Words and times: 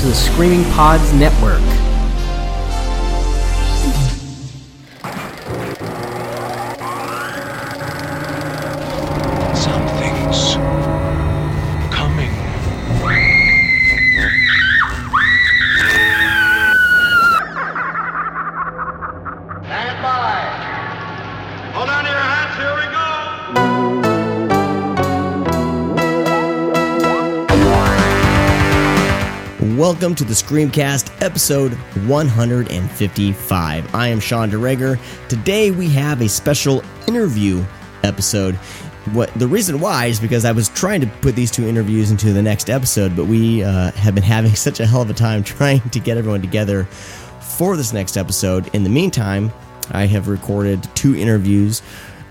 to 0.00 0.06
the 0.06 0.14
Screaming 0.14 0.64
Pods 0.72 1.12
Network. 1.12 1.79
Welcome 30.10 30.26
to 30.26 30.34
the 30.34 30.42
Screamcast, 30.42 31.22
episode 31.22 31.72
155. 32.08 33.94
I 33.94 34.08
am 34.08 34.18
Sean 34.18 34.50
DeReger. 34.50 34.98
Today 35.28 35.70
we 35.70 35.88
have 35.90 36.20
a 36.20 36.28
special 36.28 36.82
interview 37.06 37.64
episode. 38.02 38.56
What 39.12 39.32
the 39.34 39.46
reason 39.46 39.78
why 39.78 40.06
is 40.06 40.18
because 40.18 40.44
I 40.44 40.50
was 40.50 40.68
trying 40.70 41.00
to 41.02 41.06
put 41.06 41.36
these 41.36 41.52
two 41.52 41.64
interviews 41.64 42.10
into 42.10 42.32
the 42.32 42.42
next 42.42 42.70
episode, 42.70 43.14
but 43.14 43.26
we 43.26 43.62
uh, 43.62 43.92
have 43.92 44.16
been 44.16 44.24
having 44.36 44.56
such 44.56 44.80
a 44.80 44.86
hell 44.86 45.02
of 45.02 45.10
a 45.10 45.14
time 45.14 45.44
trying 45.44 45.78
to 45.90 46.00
get 46.00 46.16
everyone 46.16 46.40
together 46.40 46.86
for 47.56 47.76
this 47.76 47.92
next 47.92 48.16
episode. 48.16 48.68
In 48.74 48.82
the 48.82 48.90
meantime, 48.90 49.52
I 49.92 50.06
have 50.06 50.26
recorded 50.26 50.82
two 50.96 51.14
interviews. 51.14 51.82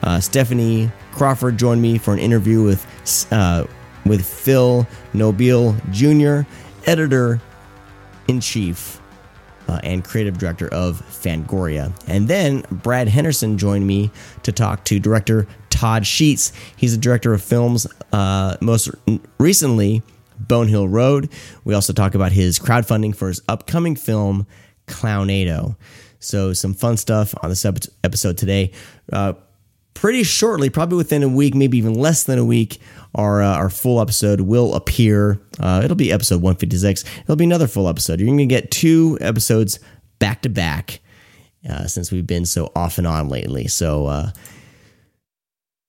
Uh, 0.03 0.19
Stephanie 0.19 0.91
Crawford 1.13 1.57
joined 1.57 1.81
me 1.81 1.97
for 1.97 2.11
an 2.11 2.19
interview 2.19 2.61
with 2.61 3.25
uh, 3.31 3.63
with 4.05 4.25
Phil 4.25 4.85
Nobile 5.13 5.77
Jr., 5.91 6.41
editor 6.85 7.39
in 8.29 8.39
chief 8.39 9.01
uh, 9.67 9.79
and 9.83 10.03
creative 10.03 10.37
director 10.37 10.67
of 10.69 11.01
Fangoria. 11.09 11.91
And 12.07 12.27
then 12.27 12.63
Brad 12.71 13.07
Henderson 13.07 13.57
joined 13.57 13.87
me 13.87 14.11
to 14.43 14.51
talk 14.51 14.83
to 14.85 14.99
director 14.99 15.47
Todd 15.69 16.05
Sheets. 16.05 16.53
He's 16.75 16.91
the 16.91 17.01
director 17.01 17.33
of 17.33 17.41
films, 17.43 17.87
uh, 18.13 18.55
most 18.61 18.89
recently, 19.39 20.03
Bonehill 20.39 20.87
Road. 20.87 21.29
We 21.63 21.73
also 21.73 21.91
talk 21.91 22.15
about 22.15 22.31
his 22.31 22.59
crowdfunding 22.59 23.15
for 23.15 23.27
his 23.27 23.41
upcoming 23.47 23.95
film, 23.95 24.45
Clownado. 24.87 25.75
So, 26.19 26.53
some 26.53 26.73
fun 26.73 26.97
stuff 26.97 27.33
on 27.41 27.49
this 27.49 27.65
episode 27.65 28.37
today. 28.37 28.71
Uh, 29.11 29.33
pretty 29.99 30.23
shortly, 30.23 30.69
probably 30.69 30.95
within 30.95 31.23
a 31.23 31.27
week, 31.27 31.53
maybe 31.53 31.77
even 31.77 31.93
less 31.93 32.23
than 32.23 32.39
a 32.39 32.45
week, 32.45 32.79
our 33.15 33.41
uh, 33.41 33.55
our 33.55 33.69
full 33.69 33.99
episode 33.99 34.41
will 34.41 34.73
appear. 34.73 35.41
Uh, 35.59 35.81
it'll 35.83 35.97
be 35.97 36.11
episode 36.11 36.41
156. 36.41 37.03
It'll 37.21 37.35
be 37.35 37.43
another 37.43 37.67
full 37.67 37.89
episode. 37.89 38.19
You're 38.19 38.27
going 38.27 38.37
to 38.37 38.45
get 38.45 38.71
two 38.71 39.17
episodes 39.19 39.79
back 40.19 40.41
to 40.43 40.49
back 40.49 41.01
uh, 41.69 41.87
since 41.87 42.11
we've 42.11 42.25
been 42.25 42.45
so 42.45 42.71
off 42.75 42.97
and 42.97 43.05
on 43.05 43.27
lately. 43.27 43.67
So 43.67 44.05
uh, 44.05 44.31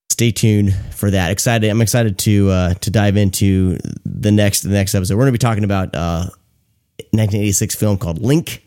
stay 0.08 0.33
tuned 0.33 0.74
for 0.92 1.12
that. 1.12 1.30
Excited. 1.30 1.70
I'm 1.70 1.80
excited 1.80 2.19
to 2.19 2.50
uh, 2.50 2.74
to 2.74 2.91
dive 2.91 3.17
into 3.17 3.78
the 4.05 4.33
next 4.33 4.62
the 4.62 4.70
next 4.70 4.95
episode. 4.97 5.14
We're 5.14 5.22
going 5.22 5.34
to 5.34 5.39
be 5.39 5.39
talking 5.39 5.64
about 5.64 5.95
uh, 5.95 6.30
1986 7.12 7.77
film 7.77 7.97
called 7.97 8.19
Link. 8.19 8.64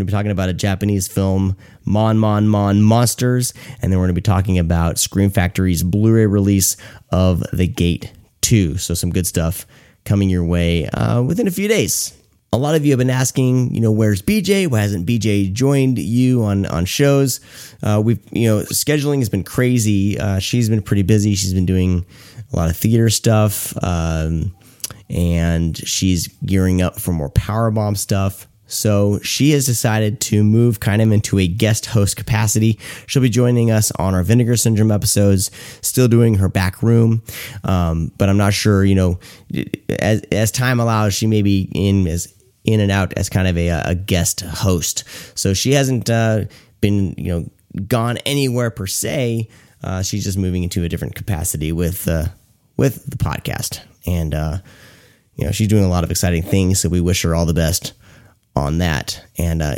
Going 0.00 0.06
to 0.06 0.12
be 0.12 0.16
talking 0.16 0.30
about 0.30 0.48
a 0.48 0.54
Japanese 0.54 1.08
film, 1.08 1.58
Mon 1.84 2.16
Mon 2.16 2.48
Mon 2.48 2.80
Monsters, 2.80 3.52
and 3.82 3.92
then 3.92 3.98
we're 3.98 4.06
going 4.06 4.14
to 4.14 4.18
be 4.18 4.22
talking 4.22 4.58
about 4.58 4.98
Scream 4.98 5.28
Factory's 5.28 5.82
Blu-ray 5.82 6.24
release 6.24 6.78
of 7.10 7.44
The 7.52 7.66
Gate 7.66 8.10
2. 8.40 8.78
So 8.78 8.94
some 8.94 9.10
good 9.10 9.26
stuff 9.26 9.66
coming 10.06 10.30
your 10.30 10.42
way 10.42 10.86
uh, 10.86 11.20
within 11.20 11.46
a 11.46 11.50
few 11.50 11.68
days. 11.68 12.16
A 12.50 12.56
lot 12.56 12.74
of 12.76 12.86
you 12.86 12.92
have 12.92 12.98
been 12.98 13.10
asking, 13.10 13.74
you 13.74 13.82
know, 13.82 13.92
where's 13.92 14.22
BJ? 14.22 14.68
Why 14.68 14.80
hasn't 14.80 15.06
BJ 15.06 15.52
joined 15.52 15.98
you 15.98 16.44
on 16.44 16.64
on 16.64 16.86
shows? 16.86 17.40
Uh, 17.82 18.00
we've, 18.02 18.20
you 18.32 18.48
know, 18.48 18.60
scheduling 18.62 19.18
has 19.18 19.28
been 19.28 19.44
crazy. 19.44 20.18
Uh, 20.18 20.38
she's 20.38 20.70
been 20.70 20.80
pretty 20.80 21.02
busy. 21.02 21.34
She's 21.34 21.52
been 21.52 21.66
doing 21.66 22.06
a 22.50 22.56
lot 22.56 22.70
of 22.70 22.76
theater 22.78 23.10
stuff, 23.10 23.76
um, 23.84 24.56
and 25.10 25.76
she's 25.76 26.28
gearing 26.46 26.80
up 26.80 26.98
for 26.98 27.12
more 27.12 27.28
Powerbomb 27.28 27.98
stuff. 27.98 28.46
So 28.70 29.18
she 29.20 29.50
has 29.50 29.66
decided 29.66 30.20
to 30.22 30.44
move 30.44 30.80
kind 30.80 31.02
of 31.02 31.12
into 31.12 31.38
a 31.38 31.46
guest 31.46 31.86
host 31.86 32.16
capacity. 32.16 32.78
She'll 33.06 33.22
be 33.22 33.28
joining 33.28 33.70
us 33.70 33.90
on 33.92 34.14
our 34.14 34.22
Vinegar 34.22 34.56
Syndrome 34.56 34.90
episodes, 34.90 35.50
still 35.80 36.08
doing 36.08 36.34
her 36.36 36.48
back 36.48 36.82
room. 36.82 37.22
Um, 37.64 38.12
but 38.16 38.28
I'm 38.28 38.36
not 38.36 38.54
sure, 38.54 38.84
you 38.84 38.94
know, 38.94 39.18
as, 39.88 40.22
as 40.32 40.50
time 40.50 40.80
allows, 40.80 41.14
she 41.14 41.26
may 41.26 41.42
be 41.42 41.68
in 41.74 42.06
as 42.06 42.32
in 42.64 42.80
and 42.80 42.92
out 42.92 43.12
as 43.14 43.28
kind 43.28 43.48
of 43.48 43.56
a, 43.56 43.68
a 43.68 43.94
guest 43.94 44.40
host. 44.42 45.04
So 45.34 45.54
she 45.54 45.72
hasn't 45.72 46.08
uh, 46.08 46.44
been, 46.80 47.14
you 47.16 47.28
know, 47.28 47.50
gone 47.86 48.18
anywhere 48.18 48.70
per 48.70 48.86
se. 48.86 49.48
Uh, 49.82 50.02
she's 50.02 50.24
just 50.24 50.38
moving 50.38 50.62
into 50.62 50.84
a 50.84 50.88
different 50.88 51.14
capacity 51.14 51.72
with 51.72 52.06
uh, 52.06 52.26
with 52.76 53.06
the 53.06 53.16
podcast, 53.16 53.80
and 54.06 54.34
uh, 54.34 54.58
you 55.36 55.46
know, 55.46 55.52
she's 55.52 55.68
doing 55.68 55.84
a 55.84 55.88
lot 55.88 56.04
of 56.04 56.10
exciting 56.10 56.42
things. 56.42 56.80
So 56.80 56.88
we 56.90 57.00
wish 57.00 57.22
her 57.22 57.34
all 57.34 57.46
the 57.46 57.54
best 57.54 57.94
on 58.60 58.78
that. 58.78 59.24
And 59.38 59.62
uh, 59.62 59.76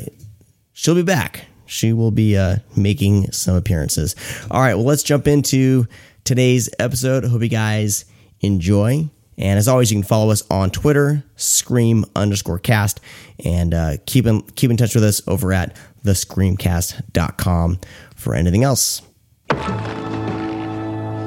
she'll 0.72 0.94
be 0.94 1.03
back. 1.03 1.47
She 1.66 1.93
will 1.93 2.10
be 2.10 2.37
uh, 2.37 2.56
making 2.76 3.32
some 3.32 3.56
appearances. 3.56 4.15
All 4.50 4.60
right, 4.60 4.75
well, 4.75 4.84
let's 4.84 5.03
jump 5.03 5.26
into 5.26 5.87
today's 6.25 6.69
episode. 6.78 7.25
Hope 7.25 7.41
you 7.42 7.48
guys 7.48 8.04
enjoy. 8.41 9.09
And 9.38 9.59
as 9.59 9.66
always, 9.69 9.91
you 9.91 9.97
can 9.97 10.06
follow 10.06 10.31
us 10.31 10.42
on 10.50 10.71
Twitter, 10.71 11.25
scream 11.37 12.04
underscore 12.15 12.59
cast, 12.59 13.00
and 13.42 13.72
uh, 13.72 13.97
keep, 14.04 14.26
in, 14.26 14.42
keep 14.42 14.71
in 14.71 14.76
touch 14.76 14.94
with 14.94 15.04
us 15.04 15.26
over 15.26 15.54
at 15.54 15.75
thescreamcast.com 16.04 17.78
for 18.15 18.34
anything 18.34 18.65
else. 18.65 19.00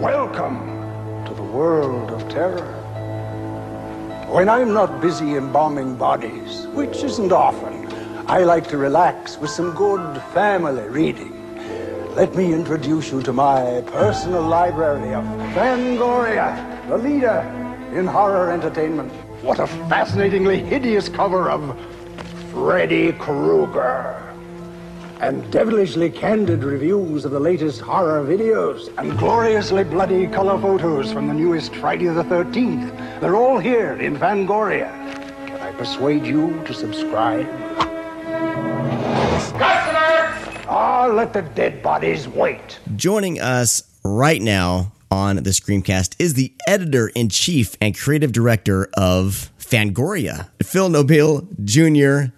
Welcome 0.01 1.25
to 1.25 1.33
the 1.33 1.43
world 1.43 2.11
of 2.11 2.29
terror. 2.29 2.84
When 4.27 4.49
I'm 4.49 4.73
not 4.73 5.01
busy 5.01 5.35
embalming 5.35 5.97
bodies, 5.97 6.65
which 6.73 7.03
isn't 7.03 7.31
often, 7.31 7.87
I 8.27 8.39
like 8.39 8.67
to 8.69 8.77
relax 8.77 9.37
with 9.37 9.51
some 9.51 9.75
good 9.75 10.19
family 10.33 10.81
reading. 10.89 11.31
Let 12.15 12.33
me 12.33 12.51
introduce 12.51 13.11
you 13.11 13.21
to 13.21 13.31
my 13.31 13.83
personal 13.85 14.41
library 14.41 15.13
of 15.13 15.23
Fangoria, 15.53 16.87
the 16.87 16.97
leader 16.97 17.39
in 17.93 18.07
horror 18.07 18.51
entertainment. 18.51 19.11
What 19.43 19.59
a 19.59 19.67
fascinatingly 19.67 20.59
hideous 20.59 21.07
cover 21.07 21.51
of 21.51 21.77
Freddy 22.51 23.13
Krueger. 23.13 24.21
And 25.21 25.49
devilishly 25.51 26.09
candid 26.09 26.63
reviews 26.63 27.25
of 27.25 27.31
the 27.31 27.39
latest 27.39 27.79
horror 27.79 28.25
videos 28.25 28.91
and 28.97 29.17
gloriously 29.19 29.83
bloody 29.83 30.25
color 30.25 30.59
photos 30.59 31.11
from 31.11 31.27
the 31.27 31.33
newest 31.33 31.75
Friday 31.75 32.07
the 32.07 32.23
13th. 32.23 33.04
They're 33.19 33.35
all 33.35 33.59
here 33.59 33.93
in 33.93 34.17
Fangoria. 34.17 34.89
Can 35.47 35.61
I 35.61 35.71
persuade 35.71 36.25
you 36.25 36.61
to 36.65 36.73
subscribe? 36.73 37.47
Customers! 39.57 40.65
Ah, 40.67 41.09
let 41.13 41.31
the 41.31 41.41
dead 41.41 41.81
bodies 41.81 42.27
wait. 42.27 42.79
Joining 42.95 43.39
us 43.39 43.83
right 44.03 44.41
now 44.41 44.91
on 45.09 45.37
the 45.37 45.51
Screamcast 45.51 46.15
is 46.19 46.33
the 46.33 46.53
editor 46.67 47.07
in 47.15 47.29
chief 47.29 47.77
and 47.79 47.97
creative 47.97 48.31
director 48.31 48.89
of 48.97 49.49
Fangoria, 49.57 50.49
Phil 50.61 50.89
Nobile 50.89 51.47
Jr. 51.63 52.31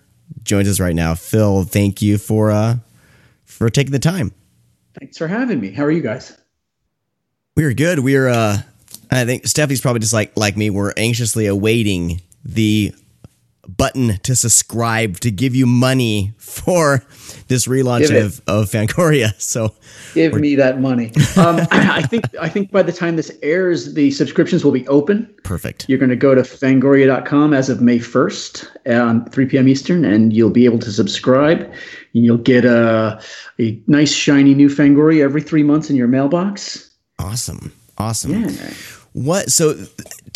joins 0.43 0.69
us 0.69 0.79
right 0.79 0.95
now. 0.95 1.13
Phil, 1.15 1.63
thank 1.63 2.01
you 2.01 2.17
for 2.17 2.51
uh, 2.51 2.77
for 3.43 3.69
taking 3.69 3.91
the 3.91 3.99
time. 3.99 4.31
Thanks 4.99 5.17
for 5.17 5.27
having 5.27 5.59
me. 5.59 5.71
How 5.71 5.83
are 5.83 5.91
you 5.91 6.01
guys? 6.01 6.37
We're 7.55 7.73
good. 7.73 7.99
We're 7.99 8.27
uh, 8.29 8.59
I 9.11 9.25
think 9.25 9.47
Stephanie's 9.47 9.81
probably 9.81 9.99
just 9.99 10.13
like 10.13 10.35
like 10.35 10.57
me. 10.57 10.69
We're 10.69 10.93
anxiously 10.97 11.45
awaiting 11.45 12.21
the 12.43 12.93
button 13.67 14.17
to 14.23 14.35
subscribe 14.35 15.19
to 15.19 15.29
give 15.29 15.53
you 15.53 15.65
money 15.65 16.33
for 16.37 17.03
this 17.47 17.67
relaunch 17.67 18.09
of, 18.09 18.41
of 18.47 18.69
Fangoria. 18.69 19.33
So 19.47 19.75
Give 20.13 20.33
me 20.35 20.55
that 20.55 20.79
money. 20.79 21.11
Um, 21.37 21.59
I 21.71 22.01
think 22.01 22.25
I 22.39 22.49
think 22.49 22.71
by 22.71 22.81
the 22.81 22.91
time 22.91 23.15
this 23.15 23.31
airs, 23.41 23.93
the 23.93 24.11
subscriptions 24.11 24.63
will 24.63 24.71
be 24.71 24.87
open. 24.87 25.33
perfect. 25.43 25.87
You're 25.87 25.99
going 25.99 26.09
to 26.09 26.15
go 26.15 26.35
to 26.35 26.41
fangoria.com 26.41 27.53
as 27.53 27.69
of 27.69 27.81
May 27.81 27.99
1st 27.99 28.67
at 28.85 29.31
3 29.31 29.45
p.m. 29.45 29.67
Eastern, 29.67 30.05
and 30.05 30.33
you'll 30.33 30.49
be 30.49 30.65
able 30.65 30.79
to 30.79 30.91
subscribe. 30.91 31.61
And 31.61 32.25
you'll 32.25 32.37
get 32.37 32.65
a, 32.65 33.21
a 33.59 33.81
nice, 33.87 34.11
shiny 34.11 34.53
new 34.53 34.69
Fangoria 34.69 35.23
every 35.23 35.41
three 35.41 35.63
months 35.63 35.89
in 35.89 35.95
your 35.95 36.07
mailbox. 36.07 36.89
Awesome. 37.19 37.71
Awesome. 37.97 38.31
Yeah. 38.43 38.73
What 39.17 39.51
so 39.51 39.73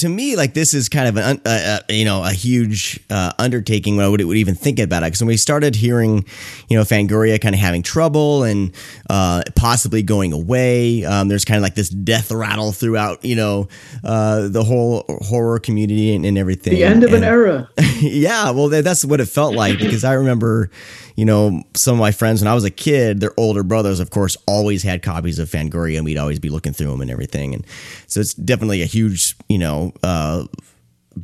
to 0.02 0.10
me 0.10 0.36
like 0.36 0.54
this 0.54 0.74
is 0.74 0.90
kind 0.90 1.08
of 1.08 1.18
an 1.18 1.42
uh, 1.46 1.50
uh, 1.50 1.80
you 1.94 2.06
know 2.06 2.24
a 2.24 2.32
huge 2.32 3.00
uh, 3.10 3.32
undertaking 3.40 3.96
when 3.96 4.06
I 4.06 4.10
would, 4.10 4.22
would 4.22 4.38
even 4.38 4.56
think 4.56 4.80
about 4.80 5.04
it 5.04 5.08
because 5.08 5.22
when 5.22 5.30
we 5.30 5.38
started 5.38 5.76
hearing 5.76 6.26
you 6.70 6.78
know 6.78 6.84
Fangoria 6.84 7.40
kind 7.40 7.56
of 7.56 7.62
having 7.62 7.84
trouble 7.84 8.44
and 8.44 8.72
uh, 9.10 9.44
possibly 9.56 10.04
going 10.04 10.34
away 10.34 11.06
um, 11.06 11.28
there's 11.28 11.46
kind 11.46 11.58
of 11.58 11.64
like 11.64 11.76
this 11.76 11.90
death 11.90 12.32
rattle 12.32 12.72
throughout 12.72 13.24
you 13.24 13.36
know 13.36 13.68
uh, 14.04 14.48
the 14.48 14.64
whole 14.64 15.06
horror 15.22 15.60
community 15.60 16.14
and, 16.16 16.26
and 16.26 16.38
everything 16.38 16.74
The 16.74 16.84
end 16.84 17.04
of 17.04 17.14
an 17.14 17.24
era. 17.24 17.70
yeah, 18.00 18.52
well, 18.52 18.70
that's 18.70 19.06
what 19.06 19.20
it 19.20 19.28
felt 19.28 19.56
like 19.56 19.80
because 19.80 20.04
I 20.04 20.14
remember, 20.14 20.70
you 21.16 21.26
know, 21.26 21.64
some 21.76 21.94
of 21.94 22.00
my 22.00 22.12
friends 22.12 22.42
when 22.42 22.48
I 22.48 22.54
was 22.54 22.64
a 22.64 22.72
kid, 22.72 23.20
their 23.20 23.34
older 23.38 23.64
brothers, 23.64 24.00
of 24.00 24.10
course, 24.10 24.38
always 24.48 24.84
had 24.84 25.02
copies 25.02 25.40
of 25.40 25.50
Fangoria, 25.50 25.98
and 25.98 26.06
we'd 26.06 26.18
always 26.18 26.40
be 26.40 26.50
looking 26.50 26.74
through 26.74 26.92
them 26.92 27.02
and 27.02 27.12
everything. 27.12 27.54
And 27.54 27.66
so 28.08 28.20
it's 28.20 28.34
definitely 28.34 28.82
a 28.82 28.86
huge, 28.86 29.36
you 29.48 29.58
know, 29.58 29.91
uh, 30.04 30.46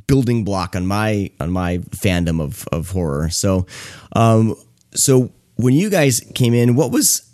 building 0.08 0.44
block 0.44 0.76
on 0.76 0.86
my 0.86 1.32
on 1.40 1.52
my 1.52 1.80
fandom 1.90 2.42
of 2.42 2.68
of 2.72 2.92
horror. 2.92 3.30
So, 3.30 3.66
um, 4.14 4.56
so 4.94 5.32
when 5.56 5.74
you 5.74 5.90
guys 5.90 6.22
came 6.36 6.54
in, 6.54 6.76
what 6.76 6.92
was 6.92 7.30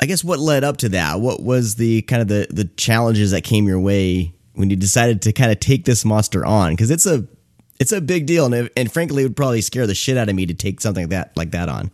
I 0.00 0.06
guess 0.06 0.22
what 0.22 0.38
led 0.38 0.64
up 0.64 0.76
to 0.78 0.88
that? 0.90 1.20
What 1.20 1.42
was 1.42 1.76
the 1.76 2.02
kind 2.02 2.22
of 2.22 2.28
the 2.28 2.46
the 2.50 2.64
challenges 2.76 3.30
that 3.30 3.44
came 3.44 3.66
your 3.66 3.80
way 3.80 4.34
when 4.54 4.70
you 4.70 4.76
decided 4.76 5.22
to 5.22 5.32
kind 5.32 5.50
of 5.50 5.60
take 5.60 5.84
this 5.84 6.04
monster 6.04 6.44
on? 6.44 6.72
Because 6.72 6.90
it's 6.90 7.06
a 7.06 7.26
it's 7.78 7.92
a 7.92 8.00
big 8.00 8.26
deal, 8.26 8.52
and, 8.52 8.70
and 8.76 8.90
frankly, 8.90 9.22
it 9.22 9.26
would 9.26 9.36
probably 9.36 9.60
scare 9.60 9.86
the 9.86 9.94
shit 9.94 10.16
out 10.16 10.28
of 10.28 10.34
me 10.34 10.46
to 10.46 10.54
take 10.54 10.80
something 10.80 11.04
like 11.04 11.10
that 11.10 11.36
like 11.36 11.50
that 11.52 11.68
on. 11.68 11.90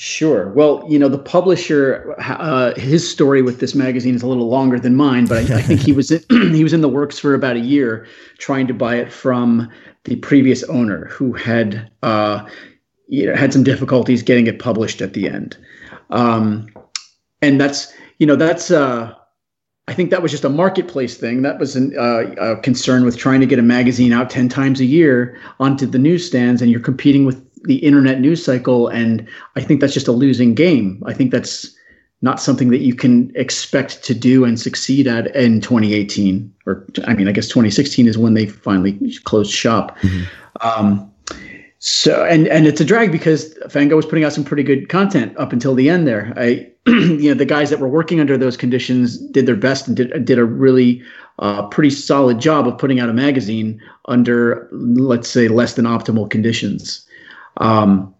Sure. 0.00 0.50
Well, 0.52 0.86
you 0.88 0.96
know, 0.96 1.08
the 1.08 1.18
publisher, 1.18 2.14
uh, 2.20 2.72
his 2.76 3.10
story 3.10 3.42
with 3.42 3.58
this 3.58 3.74
magazine 3.74 4.14
is 4.14 4.22
a 4.22 4.28
little 4.28 4.48
longer 4.48 4.78
than 4.78 4.94
mine, 4.94 5.26
but 5.26 5.50
I, 5.50 5.56
I 5.56 5.60
think 5.60 5.80
he 5.80 5.92
was 5.92 6.12
in, 6.12 6.22
he 6.54 6.62
was 6.62 6.72
in 6.72 6.82
the 6.82 6.88
works 6.88 7.18
for 7.18 7.34
about 7.34 7.56
a 7.56 7.58
year 7.58 8.06
trying 8.38 8.68
to 8.68 8.74
buy 8.74 8.94
it 8.94 9.12
from 9.12 9.68
the 10.04 10.14
previous 10.14 10.62
owner, 10.62 11.06
who 11.06 11.32
had 11.32 11.90
uh, 12.04 12.48
you 13.08 13.26
know 13.26 13.34
had 13.34 13.52
some 13.52 13.64
difficulties 13.64 14.22
getting 14.22 14.46
it 14.46 14.60
published 14.60 15.00
at 15.00 15.14
the 15.14 15.28
end. 15.28 15.56
Um, 16.10 16.68
and 17.42 17.60
that's 17.60 17.92
you 18.18 18.26
know 18.28 18.36
that's 18.36 18.70
uh, 18.70 19.12
I 19.88 19.94
think 19.94 20.10
that 20.10 20.22
was 20.22 20.30
just 20.30 20.44
a 20.44 20.48
marketplace 20.48 21.16
thing. 21.16 21.42
That 21.42 21.58
was 21.58 21.74
an, 21.74 21.98
uh, 21.98 22.34
a 22.40 22.56
concern 22.60 23.04
with 23.04 23.16
trying 23.16 23.40
to 23.40 23.46
get 23.46 23.58
a 23.58 23.62
magazine 23.62 24.12
out 24.12 24.30
ten 24.30 24.48
times 24.48 24.78
a 24.78 24.84
year 24.84 25.36
onto 25.58 25.86
the 25.86 25.98
newsstands, 25.98 26.62
and 26.62 26.70
you're 26.70 26.78
competing 26.78 27.24
with 27.24 27.47
the 27.64 27.76
internet 27.76 28.20
news 28.20 28.44
cycle. 28.44 28.88
And 28.88 29.26
I 29.56 29.60
think 29.60 29.80
that's 29.80 29.94
just 29.94 30.08
a 30.08 30.12
losing 30.12 30.54
game. 30.54 31.02
I 31.06 31.14
think 31.14 31.30
that's 31.30 31.74
not 32.20 32.40
something 32.40 32.70
that 32.70 32.80
you 32.80 32.94
can 32.94 33.30
expect 33.36 34.02
to 34.04 34.14
do 34.14 34.44
and 34.44 34.58
succeed 34.58 35.06
at 35.06 35.34
in 35.36 35.60
2018. 35.60 36.52
Or 36.66 36.86
I 37.06 37.14
mean, 37.14 37.28
I 37.28 37.32
guess 37.32 37.46
2016 37.48 38.08
is 38.08 38.18
when 38.18 38.34
they 38.34 38.46
finally 38.46 38.98
closed 39.24 39.52
shop. 39.52 39.96
Um, 40.60 41.12
so 41.80 42.24
and 42.24 42.48
and 42.48 42.66
it's 42.66 42.80
a 42.80 42.84
drag 42.84 43.12
because 43.12 43.56
Fango 43.70 43.94
was 43.94 44.04
putting 44.04 44.24
out 44.24 44.32
some 44.32 44.42
pretty 44.42 44.64
good 44.64 44.88
content 44.88 45.36
up 45.36 45.52
until 45.52 45.74
the 45.74 45.88
end 45.88 46.08
there. 46.08 46.32
I 46.36 46.68
you 46.86 47.28
know 47.28 47.34
the 47.34 47.44
guys 47.44 47.70
that 47.70 47.78
were 47.78 47.88
working 47.88 48.18
under 48.18 48.36
those 48.36 48.56
conditions 48.56 49.18
did 49.18 49.46
their 49.46 49.56
best 49.56 49.86
and 49.86 49.96
did 49.96 50.24
did 50.24 50.38
a 50.38 50.44
really 50.44 51.02
uh, 51.38 51.68
pretty 51.68 51.90
solid 51.90 52.40
job 52.40 52.66
of 52.66 52.76
putting 52.78 52.98
out 52.98 53.08
a 53.08 53.12
magazine 53.12 53.80
under 54.06 54.68
let's 54.72 55.28
say 55.28 55.46
less 55.46 55.74
than 55.74 55.84
optimal 55.84 56.28
conditions. 56.28 57.06
Um, 57.58 58.14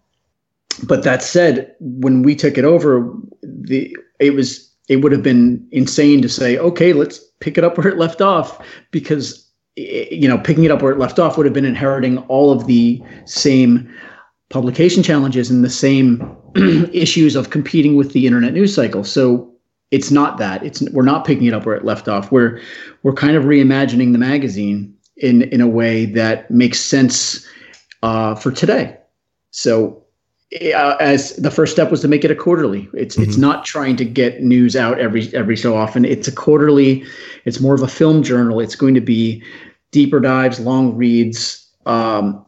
but 0.85 1.02
that 1.02 1.23
said, 1.23 1.75
when 1.81 2.23
we 2.23 2.37
took 2.37 2.58
it 2.58 2.64
over, 2.64 3.12
the 3.43 3.96
it 4.20 4.35
was 4.35 4.73
it 4.88 4.96
would 4.96 5.12
have 5.12 5.23
been 5.23 5.67
insane 5.70 6.23
to 6.23 6.29
say, 6.29 6.58
okay, 6.58 6.93
let's 6.93 7.19
pick 7.40 7.58
it 7.58 7.64
up 7.64 7.76
where 7.76 7.88
it 7.88 7.99
left 7.99 8.20
off, 8.20 8.64
because 8.90 9.46
you 9.76 10.29
know 10.29 10.38
picking 10.38 10.64
it 10.64 10.70
up 10.70 10.82
where 10.82 10.93
it 10.93 10.99
left 10.99 11.19
off 11.19 11.37
would 11.37 11.46
have 11.46 11.55
been 11.55 11.64
inheriting 11.64 12.19
all 12.29 12.50
of 12.50 12.67
the 12.67 13.02
same 13.25 13.93
publication 14.50 15.02
challenges 15.02 15.50
and 15.50 15.64
the 15.64 15.70
same 15.70 16.37
issues 16.93 17.37
of 17.37 17.50
competing 17.50 17.96
with 17.96 18.12
the 18.12 18.26
internet 18.26 18.55
news 18.55 18.75
cycle. 18.75 19.05
So 19.05 19.52
it's 19.90 20.11
not 20.11 20.38
that 20.38 20.62
it's 20.62 20.82
we're 20.90 21.02
not 21.02 21.25
picking 21.25 21.46
it 21.46 21.55
up 21.55 21.67
where 21.67 21.76
it 21.76 21.85
left 21.85 22.08
off. 22.08 22.31
We're 22.31 22.61
we're 23.02 23.14
kind 23.14 23.37
of 23.37 23.44
reimagining 23.44 24.12
the 24.12 24.19
magazine 24.19 24.94
in 25.17 25.43
in 25.43 25.61
a 25.61 25.69
way 25.69 26.06
that 26.06 26.50
makes 26.50 26.81
sense 26.81 27.46
uh, 28.02 28.35
for 28.35 28.50
today. 28.50 28.96
So 29.50 30.05
uh, 30.75 30.97
as 30.99 31.37
the 31.37 31.50
first 31.50 31.73
step 31.73 31.91
was 31.91 32.00
to 32.00 32.09
make 32.09 32.25
it 32.25 32.31
a 32.31 32.35
quarterly. 32.35 32.89
It's 32.95 33.19
it's 33.19 33.37
not 33.37 33.67
trying 33.67 33.97
to 33.97 34.05
get 34.05 34.43
news 34.43 34.77
out 34.77 34.99
every 34.99 35.29
every 35.35 35.56
so 35.56 35.77
often. 35.77 36.06
It's 36.06 36.27
a 36.27 36.33
quarterly. 36.33 37.05
It's 37.45 37.61
more 37.61 37.75
of 37.75 37.83
a 37.83 37.89
film 37.89 38.23
journal. 38.23 38.59
It's 38.61 38.75
going 38.75 38.95
to 38.95 39.00
be 39.00 39.43
deeper 39.91 40.21
dives, 40.21 40.59
long 40.59 40.97
reads, 40.97 41.67
um, 41.85 42.45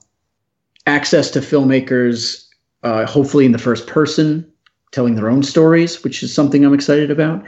access 0.86 1.30
to 1.32 1.40
filmmakers, 1.40 2.46
uh, 2.82 3.04
hopefully 3.06 3.44
in 3.44 3.52
the 3.52 3.58
first 3.58 3.86
person, 3.86 4.50
telling 4.92 5.14
their 5.14 5.28
own 5.28 5.42
stories, 5.42 6.02
which 6.02 6.22
is 6.22 6.34
something 6.34 6.64
I'm 6.64 6.74
excited 6.74 7.10
about. 7.10 7.44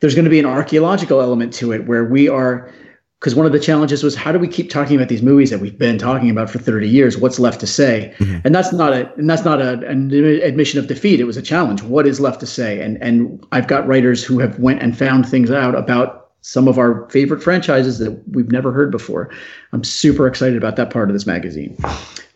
There's 0.00 0.14
going 0.14 0.24
to 0.24 0.30
be 0.30 0.38
an 0.38 0.46
archaeological 0.46 1.20
element 1.20 1.52
to 1.54 1.72
it 1.72 1.86
where 1.86 2.04
we 2.04 2.28
are 2.28 2.72
because 3.18 3.34
one 3.34 3.46
of 3.46 3.52
the 3.52 3.58
challenges 3.58 4.04
was 4.04 4.14
how 4.14 4.30
do 4.30 4.38
we 4.38 4.46
keep 4.46 4.70
talking 4.70 4.94
about 4.94 5.08
these 5.08 5.22
movies 5.22 5.50
that 5.50 5.60
we've 5.60 5.78
been 5.78 5.98
talking 5.98 6.30
about 6.30 6.48
for 6.48 6.58
30 6.58 6.88
years? 6.88 7.18
What's 7.18 7.40
left 7.40 7.58
to 7.60 7.66
say? 7.66 8.14
And 8.44 8.54
that's 8.54 8.72
not 8.72 8.92
a 8.92 9.12
and 9.14 9.28
that's 9.28 9.44
not 9.44 9.60
a, 9.60 9.72
an 9.88 10.12
admission 10.12 10.78
of 10.78 10.86
defeat. 10.86 11.18
It 11.18 11.24
was 11.24 11.36
a 11.36 11.42
challenge. 11.42 11.82
What 11.82 12.06
is 12.06 12.20
left 12.20 12.38
to 12.40 12.46
say? 12.46 12.80
And 12.80 12.96
and 13.02 13.44
i've 13.52 13.66
got 13.66 13.86
writers 13.86 14.22
who 14.22 14.38
have 14.38 14.58
went 14.58 14.82
and 14.82 14.96
found 14.96 15.28
things 15.28 15.50
out 15.50 15.74
about 15.74 16.30
some 16.42 16.68
of 16.68 16.78
our 16.78 17.08
favorite 17.10 17.42
franchises 17.42 17.98
that 17.98 18.22
we've 18.28 18.52
never 18.52 18.72
heard 18.72 18.90
before. 18.90 19.30
I'm 19.72 19.82
super 19.82 20.26
excited 20.26 20.56
about 20.56 20.76
that 20.76 20.90
part 20.90 21.10
of 21.10 21.14
this 21.14 21.26
magazine. 21.26 21.76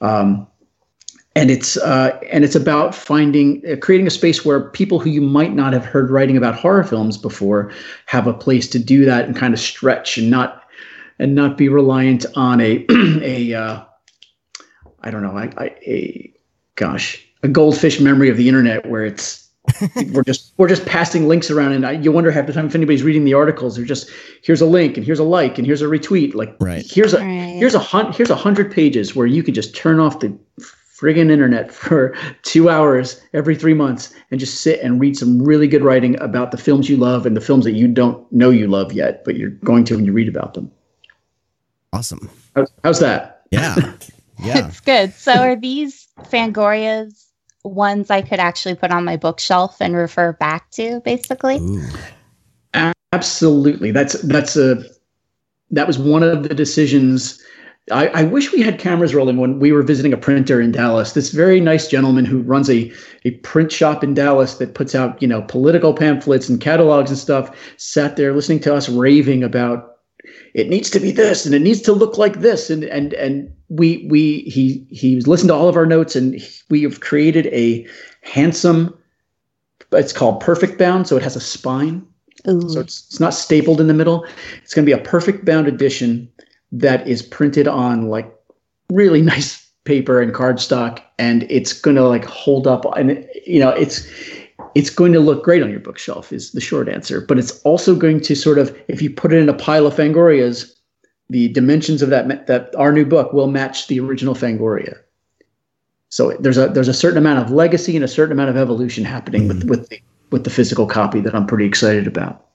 Um, 0.01 0.47
and 1.35 1.51
it's 1.51 1.77
uh, 1.79 2.19
and 2.31 2.45
it's 2.45 2.55
about 2.55 2.95
finding 2.95 3.63
uh, 3.71 3.77
creating 3.77 4.07
a 4.07 4.11
space 4.11 4.45
where 4.45 4.69
people 4.71 4.99
who 4.99 5.09
you 5.09 5.23
might 5.23 5.55
not 5.55 5.73
have 5.73 5.85
heard 5.85 6.11
writing 6.11 6.37
about 6.37 6.55
horror 6.55 6.85
films 6.85 7.17
before 7.17 7.73
have 8.07 8.27
a 8.27 8.35
place 8.35 8.69
to 8.69 8.79
do 8.79 9.05
that 9.07 9.25
and 9.25 9.35
kind 9.35 9.55
of 9.55 9.61
stretch 9.61 10.19
and 10.19 10.29
not 10.31 10.62
and 11.23 11.37
not 11.37 11.57
be 11.57 11.69
reliant 11.69 12.27
on 12.35 12.61
a 12.61 12.85
a 13.23 13.55
uh, 13.55 13.85
I 15.01 15.11
don't 15.11 15.23
know 15.23 15.37
I, 15.37 15.51
I, 15.57 15.67
a 15.87 16.33
gosh 16.75 17.25
a 17.45 17.49
goldfish 17.49 18.01
memory 18.01 18.29
of 18.29 18.37
the 18.37 18.49
internet 18.49 18.87
where 18.87 19.05
it's 19.07 19.49
we're 20.13 20.25
just 20.25 20.53
we're 20.57 20.69
just 20.69 20.85
passing 20.85 21.29
links 21.29 21.49
around 21.49 21.73
and 21.73 21.87
I, 21.87 21.93
you 21.93 22.11
wonder 22.11 22.33
half 22.33 22.47
the 22.47 22.53
time 22.53 22.67
if 22.67 22.75
anybody's 22.75 23.05
reading 23.05 23.25
the 23.25 23.35
articles 23.35 23.77
they're 23.77 23.85
just 23.85 24.11
here's 24.43 24.61
a 24.61 24.67
link 24.67 24.97
and 24.97 25.07
here's 25.07 25.21
a 25.21 25.25
like 25.25 25.57
and 25.59 25.65
here's 25.67 25.81
a 25.81 25.87
retweet 25.87 26.35
like 26.35 26.57
Right. 26.61 26.85
here's 26.85 27.15
a 27.15 27.19
Right. 27.19 27.57
here's 27.57 27.77
a 27.77 27.79
hun- 27.79 28.13
here's 28.13 28.31
a 28.31 28.37
hundred 28.37 28.73
pages 28.73 29.15
where 29.15 29.27
you 29.27 29.45
could 29.45 29.55
just 29.55 29.77
turn 29.77 30.01
off 30.01 30.19
the 30.19 30.37
friggin' 30.99 31.31
internet 31.31 31.73
for 31.83 32.17
two 32.43 32.69
hours 32.69 33.21
every 33.33 33.55
three 33.55 33.75
months 33.75 34.13
and 34.33 34.41
just 34.41 34.63
sit 34.63 34.81
and 34.81 35.01
read 35.01 35.17
some 35.17 35.41
really 35.41 35.69
good 35.69 35.83
writing 35.83 36.21
about 36.21 36.51
the 36.51 36.59
films 36.59 36.89
you 36.89 36.97
love 36.97 37.25
and 37.27 37.37
the 37.37 37.41
films 37.41 37.65
that 37.65 37.73
you 37.73 37.87
don't 37.87 38.31
know 38.33 38.51
you 38.51 38.67
love 38.67 38.93
yet 38.93 39.25
but 39.25 39.37
you're 39.37 39.51
going 39.51 39.85
to 39.85 39.95
when 39.95 40.05
you 40.05 40.13
read 40.13 40.29
about 40.29 40.55
them 40.55 40.69
Awesome. 41.93 42.31
how's, 42.55 42.73
how's 42.85 43.01
that 43.01 43.43
Yeah. 43.51 43.77
Yeah. 44.39 44.67
It's 44.67 44.81
good. 44.81 45.15
So 45.15 45.35
are 45.35 45.55
these 45.55 46.09
Fangorias 46.23 47.27
ones 47.63 48.11
I 48.11 48.23
could 48.23 48.41
actually 48.41 48.75
put 48.75 48.91
on 48.91 49.05
my 49.05 49.17
bookshelf 49.17 49.77
and 49.81 49.95
refer 49.95 50.33
back 50.33 50.69
to, 50.73 51.01
basically? 51.05 51.59
Ooh. 51.59 51.81
Absolutely. 53.13 53.91
That's 53.91 54.15
that's 54.23 54.57
a 54.57 54.83
that 55.71 55.87
was 55.87 55.99
one 55.99 56.23
of 56.23 56.43
the 56.45 56.55
decisions. 56.55 57.41
I, 57.91 58.09
I 58.09 58.23
wish 58.23 58.53
we 58.53 58.63
had 58.63 58.79
cameras 58.79 59.15
rolling 59.15 59.39
when 59.39 59.59
we 59.59 59.73
were 59.73 59.83
visiting 59.83 60.13
a 60.13 60.17
printer 60.17 60.61
in 60.61 60.73
Dallas. 60.73 61.13
This 61.13 61.31
very 61.31 61.61
nice 61.61 61.89
gentleman 61.89 62.25
who 62.25 62.41
runs 62.41 62.71
a, 62.71 62.93
a 63.25 63.33
print 63.43 63.73
shop 63.73 64.05
in 64.05 64.15
Dallas 64.15 64.55
that 64.59 64.75
puts 64.75 64.95
out, 64.95 65.21
you 65.21 65.27
know, 65.27 65.43
political 65.43 65.93
pamphlets 65.93 66.49
and 66.49 66.61
catalogs 66.61 67.11
and 67.11 67.19
stuff, 67.19 67.55
sat 67.77 68.17
there 68.17 68.33
listening 68.33 68.61
to 68.61 68.75
us 68.75 68.89
raving 68.89 69.43
about 69.43 69.92
it 70.55 70.69
needs 70.69 70.91
to 70.91 71.01
be 71.01 71.11
this 71.11 71.47
and 71.47 71.55
it 71.55 71.63
needs 71.63 71.81
to 71.83 71.93
look 71.93 72.19
like 72.19 72.41
this. 72.41 72.71
And 72.71 72.85
and 72.85 73.15
and 73.15 73.53
we 73.69 74.07
we 74.11 74.41
he 74.41 74.87
he 74.91 75.15
was 75.15 75.27
listened 75.27 75.49
to 75.49 75.55
all 75.55 75.69
of 75.69 75.77
our 75.77 75.87
notes 75.87 76.17
and 76.17 76.41
we 76.71 76.83
have 76.83 77.01
created 77.01 77.47
a 77.49 77.87
handsome 78.23 78.97
it's 79.93 80.13
called 80.13 80.41
perfect 80.41 80.79
bound, 80.79 81.07
so 81.07 81.17
it 81.17 81.23
has 81.23 81.37
a 81.37 81.41
spine. 81.41 82.07
Ooh. 82.49 82.69
So 82.69 82.81
it's, 82.81 83.07
it's 83.07 83.21
not 83.21 83.35
stapled 83.35 83.81
in 83.81 83.87
the 83.87 83.95
middle. 83.95 84.27
It's 84.63 84.75
going 84.75 84.87
to 84.87 84.95
be 84.95 84.99
a 84.99 85.05
perfect 85.05 85.45
bound 85.45 85.69
edition 85.69 86.31
that 86.73 87.07
is 87.07 87.23
printed 87.23 87.69
on 87.69 88.09
like 88.09 88.33
really 88.91 89.23
nice 89.23 89.71
paper 89.85 90.21
and 90.21 90.33
cardstock, 90.33 91.01
and 91.19 91.45
it's 91.51 91.73
going 91.73 91.97
to 91.97 92.07
like 92.07 92.25
hold 92.25 92.67
up. 92.67 92.85
And 92.97 93.27
you 93.47 93.61
know, 93.61 93.71
it's 93.71 94.07
it's 94.75 94.91
going 94.91 95.13
to 95.13 95.21
look 95.21 95.45
great 95.45 95.63
on 95.63 95.71
your 95.71 95.81
bookshelf. 95.81 96.33
Is 96.33 96.53
the 96.53 96.61
short 96.61 96.89
answer. 96.89 97.21
But 97.21 97.39
it's 97.39 97.61
also 97.61 97.95
going 97.95 98.21
to 98.23 98.35
sort 98.35 98.59
of, 98.59 98.77
if 98.89 99.03
you 99.03 99.11
put 99.11 99.33
it 99.33 99.39
in 99.39 99.49
a 99.49 99.55
pile 99.55 99.87
of 99.87 99.95
Fangorias, 99.95 100.73
the 101.31 101.49
dimensions 101.49 102.03
of 102.03 102.11
that 102.11 102.47
that 102.47 102.75
our 102.77 102.93
new 102.93 103.07
book 103.07 103.33
will 103.33 103.49
match 103.49 103.89
the 103.89 104.01
original 104.01 104.35
Fangoria. 104.35 104.99
So 106.11 106.37
there's 106.41 106.59
a 106.59 106.69
there's 106.69 106.89
a 106.89 106.95
certain 106.95 107.19
amount 107.19 107.39
of 107.39 107.51
legacy 107.51 107.97
and 107.97 108.05
a 108.05 108.09
certain 108.09 108.33
amount 108.33 108.51
of 108.51 108.57
evolution 108.57 109.05
happening 109.05 109.49
with 109.49 109.61
mm-hmm. 109.61 109.69
with 109.71 109.89
the 109.89 110.01
with 110.31 110.45
the 110.45 110.51
physical 110.51 110.87
copy 110.87 111.21
that 111.21 111.35
I'm 111.35 111.47
pretty 111.47 111.65
excited 111.65 112.07
about. 112.07 112.47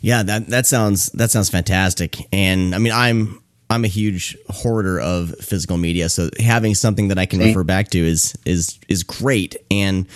Yeah, 0.00 0.22
that 0.22 0.48
that 0.48 0.66
sounds 0.66 1.06
that 1.12 1.30
sounds 1.30 1.50
fantastic. 1.50 2.16
And 2.32 2.74
I 2.74 2.78
mean, 2.78 2.92
I'm 2.92 3.42
I'm 3.68 3.84
a 3.84 3.88
huge 3.88 4.36
hoarder 4.48 4.98
of 5.00 5.34
physical 5.40 5.76
media, 5.76 6.08
so 6.08 6.30
having 6.38 6.74
something 6.74 7.08
that 7.08 7.18
I 7.18 7.26
can 7.26 7.40
refer 7.40 7.64
back 7.64 7.90
to 7.90 7.98
is 7.98 8.34
is 8.46 8.78
is 8.88 9.02
great 9.02 9.56
and 9.70 10.06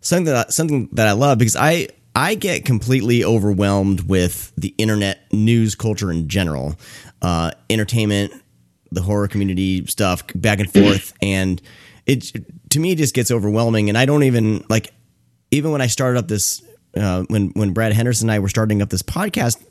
something 0.00 0.26
that 0.26 0.52
something 0.52 0.88
that 0.92 1.06
I 1.06 1.12
love 1.12 1.38
because 1.38 1.56
I 1.56 1.88
I 2.14 2.34
get 2.34 2.64
completely 2.64 3.24
overwhelmed 3.24 4.08
with 4.08 4.52
the 4.56 4.74
internet 4.78 5.32
news 5.32 5.74
culture 5.74 6.10
in 6.10 6.28
general, 6.28 6.76
uh, 7.22 7.52
entertainment, 7.68 8.32
the 8.90 9.02
horror 9.02 9.28
community 9.28 9.86
stuff, 9.86 10.24
back 10.34 10.58
and 10.58 10.72
forth, 10.72 11.12
and 11.22 11.62
it 12.06 12.32
to 12.70 12.80
me 12.80 12.92
it 12.92 12.98
just 12.98 13.14
gets 13.14 13.30
overwhelming. 13.30 13.88
And 13.88 13.96
I 13.96 14.06
don't 14.06 14.24
even 14.24 14.64
like 14.68 14.92
even 15.50 15.70
when 15.72 15.80
I 15.80 15.86
started 15.86 16.18
up 16.18 16.28
this 16.28 16.62
uh, 16.96 17.24
when 17.28 17.50
when 17.50 17.72
Brad 17.72 17.92
Henderson 17.92 18.28
and 18.28 18.34
I 18.34 18.38
were 18.40 18.48
starting 18.48 18.82
up 18.82 18.90
this 18.90 19.02
podcast, 19.02 19.62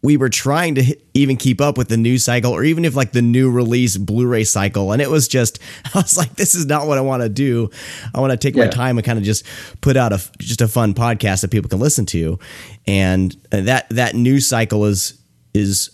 we 0.00 0.16
were 0.16 0.28
trying 0.28 0.76
to 0.76 0.96
even 1.14 1.36
keep 1.36 1.60
up 1.60 1.76
with 1.76 1.88
the 1.88 1.96
news 1.96 2.24
cycle 2.24 2.52
or 2.52 2.62
even 2.62 2.84
if 2.84 2.94
like 2.94 3.12
the 3.12 3.22
new 3.22 3.50
release 3.50 3.96
Blu-ray 3.96 4.44
cycle 4.44 4.92
and 4.92 5.02
it 5.02 5.10
was 5.10 5.26
just 5.26 5.58
I 5.94 5.98
was 5.98 6.16
like 6.16 6.36
this 6.36 6.54
is 6.54 6.66
not 6.66 6.86
what 6.86 6.98
I 6.98 7.00
want 7.00 7.22
to 7.22 7.28
do. 7.28 7.70
I 8.14 8.20
want 8.20 8.30
to 8.30 8.36
take 8.36 8.56
my 8.56 8.68
time 8.68 8.98
and 8.98 9.04
kind 9.04 9.18
of 9.18 9.24
just 9.24 9.44
put 9.80 9.96
out 9.96 10.12
a 10.12 10.20
just 10.38 10.60
a 10.60 10.68
fun 10.68 10.94
podcast 10.94 11.42
that 11.42 11.50
people 11.50 11.68
can 11.68 11.80
listen 11.80 12.06
to 12.06 12.38
and 12.86 13.34
uh, 13.52 13.62
that 13.62 13.88
that 13.90 14.14
news 14.14 14.46
cycle 14.46 14.84
is 14.84 15.20
is 15.54 15.90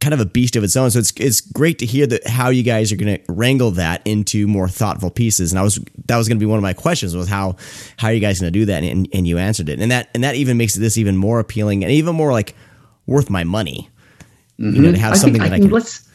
kind 0.00 0.14
of 0.14 0.20
a 0.20 0.24
beast 0.24 0.54
of 0.54 0.62
its 0.62 0.76
own. 0.76 0.90
So 0.90 1.00
it's 1.00 1.12
it's 1.16 1.40
great 1.40 1.78
to 1.80 1.86
hear 1.86 2.06
that 2.06 2.26
how 2.26 2.50
you 2.50 2.62
guys 2.62 2.92
are 2.92 2.96
going 2.96 3.18
to 3.18 3.32
wrangle 3.32 3.72
that 3.72 4.00
into 4.06 4.46
more 4.46 4.68
thoughtful 4.68 5.10
pieces. 5.10 5.52
And 5.52 5.58
I 5.58 5.62
was 5.62 5.80
that 6.06 6.16
was 6.16 6.28
going 6.28 6.38
to 6.38 6.40
be 6.40 6.46
one 6.46 6.58
of 6.58 6.62
my 6.62 6.72
questions 6.72 7.16
was 7.16 7.28
how 7.28 7.56
how 7.96 8.08
are 8.08 8.12
you 8.12 8.20
guys 8.20 8.40
going 8.40 8.52
to 8.52 8.58
do 8.58 8.66
that? 8.66 8.84
And, 8.84 9.08
and 9.12 9.26
you 9.26 9.38
answered 9.38 9.68
it. 9.68 9.80
And 9.80 9.90
that 9.90 10.08
and 10.14 10.22
that 10.24 10.36
even 10.36 10.56
makes 10.56 10.74
this 10.74 10.98
even 10.98 11.16
more 11.16 11.40
appealing 11.40 11.82
and 11.84 11.92
even 11.92 12.14
more 12.14 12.32
like 12.32 12.54
worth 13.08 13.30
my 13.30 13.42
money. 13.42 13.90
You 14.58 14.82
know, 14.82 14.92
to 14.92 14.98
have 14.98 15.14
I 15.14 15.16
something 15.16 15.40
think, 15.40 15.50
that 15.50 15.54
I 15.54 15.56
I 15.56 15.60
can. 15.60 15.70
let's 15.70 16.08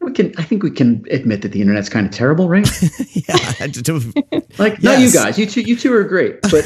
we 0.00 0.12
can 0.12 0.34
I 0.36 0.42
think 0.42 0.62
we 0.62 0.70
can 0.70 1.04
admit 1.10 1.42
that 1.42 1.52
the 1.52 1.60
internet's 1.60 1.88
kind 1.88 2.06
of 2.06 2.12
terrible, 2.12 2.48
right? 2.48 2.68
yeah, 3.12 3.36
to- 3.68 4.12
Like 4.58 4.82
not 4.82 5.00
you 5.00 5.12
guys, 5.12 5.38
you 5.38 5.46
two 5.46 5.62
you 5.62 5.76
two 5.76 5.92
are 5.92 6.04
great, 6.04 6.42
but 6.42 6.64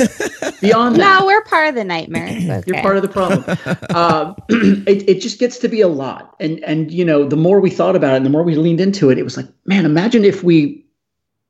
beyond 0.60 0.96
that, 0.96 1.20
No, 1.20 1.26
we're 1.26 1.44
part 1.44 1.68
of 1.68 1.74
the 1.74 1.84
nightmare. 1.84 2.26
Okay. 2.58 2.62
You're 2.66 2.82
part 2.82 2.96
of 2.96 3.02
the 3.02 3.08
problem. 3.08 3.44
uh, 3.90 4.34
it, 4.88 5.08
it 5.08 5.20
just 5.20 5.38
gets 5.38 5.58
to 5.58 5.68
be 5.68 5.80
a 5.82 5.88
lot, 5.88 6.34
and 6.40 6.60
and 6.64 6.90
you 6.90 7.04
know, 7.04 7.28
the 7.28 7.36
more 7.36 7.60
we 7.60 7.70
thought 7.70 7.94
about 7.94 8.14
it, 8.14 8.16
and 8.18 8.26
the 8.26 8.30
more 8.30 8.42
we 8.42 8.56
leaned 8.56 8.80
into 8.80 9.10
it, 9.10 9.18
it 9.18 9.22
was 9.22 9.36
like, 9.36 9.46
man, 9.66 9.84
imagine 9.84 10.24
if 10.24 10.42
we 10.42 10.84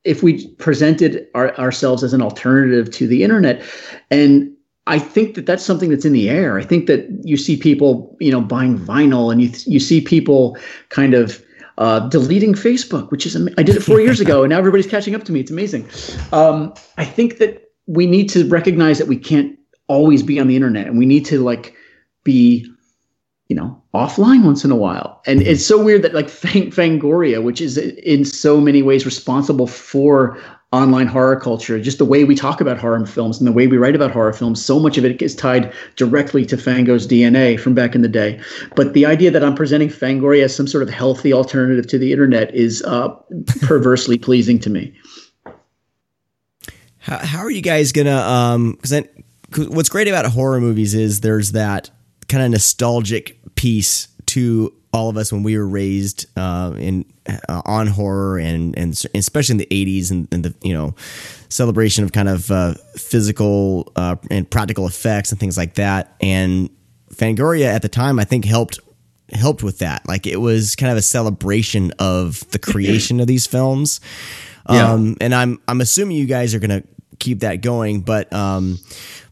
if 0.05 0.23
we 0.23 0.47
presented 0.57 1.27
our, 1.35 1.57
ourselves 1.57 2.03
as 2.03 2.13
an 2.13 2.23
alternative 2.23 2.91
to 2.93 3.07
the 3.07 3.23
internet, 3.23 3.63
and 4.11 4.53
I 4.89 4.99
think 4.99 5.35
that 5.35 5.47
that's 5.47 5.65
something 5.65 5.91
that's 5.91 6.05
in 6.05 6.13
the 6.13 6.29
air. 6.29 6.59
I 6.59 6.65
think 6.65 6.87
that 6.87 7.07
you 7.23 7.37
see 7.37 7.57
people, 7.57 8.17
you 8.21 8.33
know, 8.33 8.41
buying 8.41 8.79
vinyl, 8.79 9.31
and 9.31 9.41
you 9.41 9.51
you 9.67 9.81
see 9.81 10.01
people 10.01 10.57
kind 10.89 11.15
of. 11.15 11.45
Uh, 11.81 12.01
deleting 12.09 12.55
Facebook, 12.55 13.09
which 13.13 13.25
is 13.25 13.37
am- 13.37 13.49
I 13.57 13.63
did 13.63 13.77
it 13.77 13.85
four 13.85 14.01
years 14.01 14.19
ago, 14.19 14.43
and 14.43 14.51
now 14.51 14.59
everybody's 14.59 14.89
catching 14.89 15.15
up 15.15 15.23
to 15.23 15.31
me. 15.31 15.39
It's 15.39 15.53
amazing. 15.53 15.89
Um, 16.33 16.75
I 16.97 17.05
think 17.05 17.39
that 17.39 17.71
we 17.87 18.05
need 18.05 18.29
to 18.31 18.49
recognize 18.49 18.99
that 18.99 19.07
we 19.07 19.17
can't 19.17 19.57
always 19.87 20.25
be 20.25 20.41
on 20.41 20.49
the 20.49 20.57
internet, 20.57 20.89
and 20.89 20.99
we 20.99 21.07
need 21.07 21.25
to 21.27 21.39
like 21.39 21.75
be, 22.25 22.67
you 23.47 23.55
know, 23.55 23.81
offline 23.95 24.45
once 24.45 24.65
in 24.65 24.73
a 24.73 24.77
while. 24.77 25.23
And 25.25 25.41
it's 25.41 25.65
so 25.65 25.81
weird 25.81 26.03
that 26.03 26.15
like 26.15 26.29
Fang- 26.29 26.73
Fangoria, 26.73 27.45
which 27.45 27.61
is 27.61 27.79
in 27.79 28.25
so 28.25 28.61
many 28.61 28.83
ways 28.83 29.07
responsible 29.07 29.69
for 29.69 30.37
online 30.71 31.07
horror 31.07 31.37
culture, 31.37 31.81
just 31.81 31.97
the 31.97 32.05
way 32.05 32.25
we 32.25 32.35
talk 32.35 32.61
about 32.61 32.79
horror 32.79 33.05
films 33.07 33.39
and 33.39 33.47
the 33.47 33.53
way 33.53 33.67
we 33.67 33.79
write 33.79 33.95
about 33.95 34.11
horror 34.11 34.33
films, 34.35 34.63
so 34.63 34.79
much 34.79 34.99
of 34.99 35.05
it 35.05 35.21
is 35.23 35.35
tied 35.35 35.73
directly 35.97 36.45
to 36.45 36.57
Fango's 36.57 37.07
DNA 37.07 37.59
from 37.59 37.75
back 37.75 37.95
in 37.95 38.03
the 38.03 38.09
day. 38.09 38.39
But 38.77 38.93
the 38.93 39.07
idea 39.07 39.31
that 39.31 39.43
I'm 39.43 39.55
presenting 39.55 39.89
Fangoria 39.89 40.45
as 40.45 40.55
some 40.55 40.67
sort 40.67 40.83
of 40.83 40.91
healthy 40.91 41.33
alternative 41.33 41.87
to 41.89 41.99
the 41.99 42.13
internet 42.13 42.55
is 42.55 42.83
uh, 42.83 43.09
perversely 43.63 44.19
pleasing 44.19 44.59
to 44.61 44.71
me. 44.71 44.95
How, 46.99 47.19
how 47.19 47.39
are 47.39 47.51
you 47.51 47.63
guys 47.63 47.93
gonna? 47.93 48.19
Um, 48.19 48.79
because 48.83 49.69
what's 49.71 49.89
great 49.89 50.09
about 50.09 50.27
horror 50.27 50.61
movies 50.61 50.95
is 50.95 51.23
there's 51.23 51.53
that 51.53 51.91
kind 52.29 52.45
of 52.45 52.51
nostalgic 52.51 53.39
piece 53.55 54.09
to 54.27 54.75
all 54.93 55.09
of 55.09 55.17
us 55.17 55.33
when 55.33 55.43
we 55.43 55.57
were 55.57 55.67
raised 55.67 56.27
uh, 56.37 56.73
in 56.77 57.05
uh, 57.49 57.63
on 57.65 57.87
horror 57.87 58.39
and 58.39 58.77
and 58.79 59.05
especially 59.15 59.55
in 59.55 59.59
the 59.59 59.67
80s 59.67 60.11
and, 60.11 60.29
and 60.33 60.45
the 60.45 60.55
you 60.63 60.73
know 60.73 60.95
celebration 61.49 62.05
of 62.05 62.13
kind 62.13 62.29
of 62.29 62.51
uh, 62.51 62.75
physical 62.97 63.93
uh, 63.97 64.17
and 64.31 64.51
practical 64.51 64.87
effects 64.87 65.31
and 65.31 65.41
things 65.41 65.57
like 65.57 65.75
that. 65.75 66.15
And 66.21 66.71
Fangoria 67.15 67.67
at 67.67 67.83
the 67.83 67.89
time 67.89 68.19
I 68.19 68.25
think 68.25 68.45
helped 68.45 68.81
helped 69.33 69.63
with 69.63 69.79
that. 69.79 70.07
Like 70.09 70.27
it 70.27 70.41
was 70.41 70.75
kind 70.75 70.91
of 70.91 70.99
a 70.99 71.03
celebration 71.03 71.93
of 71.99 72.49
the 72.51 72.59
creation 72.59 73.21
of 73.21 73.27
these 73.27 73.47
films. 73.47 74.01
Yeah. 74.71 74.93
um, 74.93 75.17
and 75.21 75.35
I'm 75.35 75.61
I'm 75.69 75.81
assuming 75.81 76.17
you 76.17 76.27
guys 76.27 76.55
are 76.55 76.59
gonna 76.59 76.83
keep 77.19 77.41
that 77.41 77.57
going, 77.57 78.01
but 78.01 78.33
um, 78.33 78.79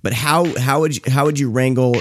but 0.02 0.12
how 0.12 0.58
how 0.58 0.80
would 0.80 0.96
you 0.96 1.02
how 1.10 1.24
would 1.24 1.38
you 1.38 1.50
wrangle 1.50 1.96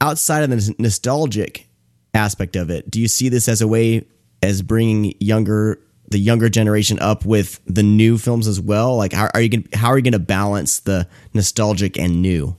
outside 0.00 0.42
of 0.42 0.50
the 0.50 0.74
nostalgic 0.78 1.66
aspect 2.14 2.56
of 2.56 2.70
it? 2.70 2.90
Do 2.90 3.00
you 3.00 3.08
see 3.08 3.28
this 3.28 3.48
as 3.48 3.60
a 3.60 3.68
way 3.68 4.06
as 4.42 4.62
bringing 4.62 5.14
younger 5.20 5.80
the 6.08 6.18
younger 6.18 6.48
generation 6.48 6.98
up 6.98 7.24
with 7.24 7.60
the 7.66 7.82
new 7.82 8.18
films 8.18 8.48
as 8.48 8.60
well? 8.60 8.96
Like 8.96 9.12
how 9.12 9.28
are 9.34 9.40
you 9.40 9.48
gonna 9.48 9.64
how 9.74 9.88
are 9.88 9.98
you 9.98 10.04
gonna 10.04 10.18
balance 10.18 10.80
the 10.80 11.06
nostalgic 11.34 11.98
and 11.98 12.20
new? 12.22 12.56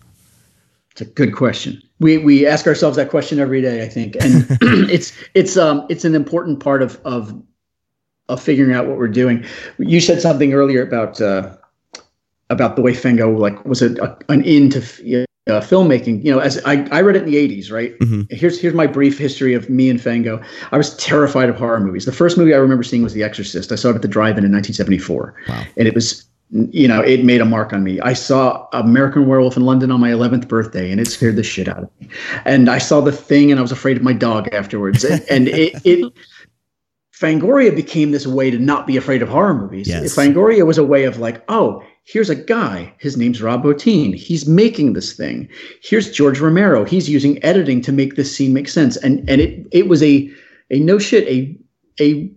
It's 0.92 1.02
a 1.02 1.06
good 1.06 1.36
question. 1.36 1.82
We 2.00 2.18
we 2.18 2.46
ask 2.46 2.68
ourselves 2.68 2.98
that 2.98 3.10
question 3.10 3.40
every 3.40 3.62
day, 3.62 3.84
I 3.84 3.90
think, 3.90 4.16
and 4.16 4.46
it's 4.90 5.14
it's 5.34 5.58
um 5.58 5.86
it's 5.90 6.06
an 6.06 6.16
important 6.16 6.60
part 6.60 6.82
of 6.82 7.00
of 7.06 7.42
of 8.30 8.42
figuring 8.42 8.74
out 8.74 8.88
what 8.88 8.98
we're 8.98 9.08
doing. 9.08 9.46
You 9.78 10.00
said 10.00 10.22
something 10.22 10.54
earlier 10.54 10.82
about 10.82 11.22
uh, 11.22 11.56
about 12.50 12.76
the 12.76 12.82
way 12.82 12.94
Fango 12.94 13.30
like 13.32 13.64
was 13.66 13.82
a, 13.82 13.94
a 14.02 14.18
an 14.30 14.44
into 14.44 14.82
uh, 15.48 15.60
filmmaking. 15.60 16.24
You 16.24 16.32
know, 16.32 16.40
as 16.40 16.64
I, 16.66 16.88
I 16.92 17.02
read 17.02 17.16
it 17.16 17.24
in 17.24 17.32
the 17.32 17.36
'80s, 17.36 17.72
right? 17.72 17.94
Here's 18.30 18.60
here's 18.60 18.74
my 18.74 18.88
brief 18.88 19.18
history 19.18 19.54
of 19.54 19.70
me 19.70 19.90
and 19.90 20.00
Fango. 20.00 20.42
I 20.72 20.78
was 20.78 20.96
terrified 20.98 21.50
of 21.50 21.56
horror 21.56 21.80
movies. 21.80 22.06
The 22.06 22.12
first 22.12 22.38
movie 22.38 22.54
I 22.54 22.58
remember 22.58 22.84
seeing 22.84 23.04
was 23.04 23.14
The 23.14 23.24
Exorcist. 23.24 23.72
I 23.72 23.76
saw 23.76 23.90
it 23.90 23.96
at 23.96 24.02
the 24.02 24.08
drive-in 24.08 24.44
in 24.46 24.52
1974, 24.52 25.36
and 25.78 25.88
it 25.88 25.96
was 25.96 26.26
you 26.52 26.88
know 26.88 27.02
it 27.02 27.24
made 27.24 27.42
a 27.42 27.46
mark 27.46 27.74
on 27.74 27.84
me. 27.84 28.00
I 28.02 28.14
saw 28.14 28.68
American 28.74 29.28
Werewolf 29.28 29.58
in 29.58 29.64
London 29.64 29.92
on 29.92 30.00
my 30.00 30.10
11th 30.10 30.48
birthday, 30.48 30.92
and 30.92 31.00
it 31.00 31.08
scared 31.08 31.36
the 31.36 31.44
shit 31.44 31.68
out 31.68 31.84
of 31.84 31.90
me. 32.00 32.10
And 32.46 32.70
I 32.70 32.78
saw 32.78 33.02
The 33.02 33.12
Thing, 33.12 33.52
and 33.52 33.60
I 33.60 33.62
was 33.62 33.72
afraid 33.72 33.98
of 33.98 34.04
my 34.04 34.14
dog 34.14 34.48
afterwards. 34.54 35.04
and, 35.04 35.24
and 35.30 35.48
it 35.48 35.74
it 35.86 36.14
Fangoria 37.22 37.76
became 37.76 38.12
this 38.12 38.26
way 38.26 38.50
to 38.50 38.58
not 38.58 38.88
be 38.88 38.98
afraid 38.98 39.22
of 39.22 39.30
horror 39.30 39.54
movies. 39.54 39.88
Yes. 39.88 40.16
Fangoria 40.16 40.66
was 40.66 40.80
a 40.80 40.84
way 40.84 41.04
of 41.04 41.20
like, 41.20 41.44
oh, 41.50 41.84
here's 42.04 42.30
a 42.30 42.36
guy. 42.36 42.94
His 43.00 43.18
name's 43.18 43.42
Rob 43.42 43.64
Bottin. 43.64 44.16
He's 44.16 44.48
making 44.48 44.94
this 44.94 45.14
thing. 45.14 45.48
Here's 45.82 46.12
George 46.12 46.40
Romero. 46.40 46.86
He's 46.86 47.10
using 47.10 47.44
editing 47.44 47.82
to 47.82 47.92
make 47.92 48.16
this 48.16 48.36
scene 48.36 48.54
make 48.54 48.70
sense. 48.70 48.98
And 48.98 49.28
and 49.30 49.42
it 49.42 49.68
it 49.72 49.88
was 49.88 50.02
a 50.04 50.32
a 50.70 50.80
no 50.80 51.00
shit 51.00 51.28
a 51.28 51.58
a 52.02 52.32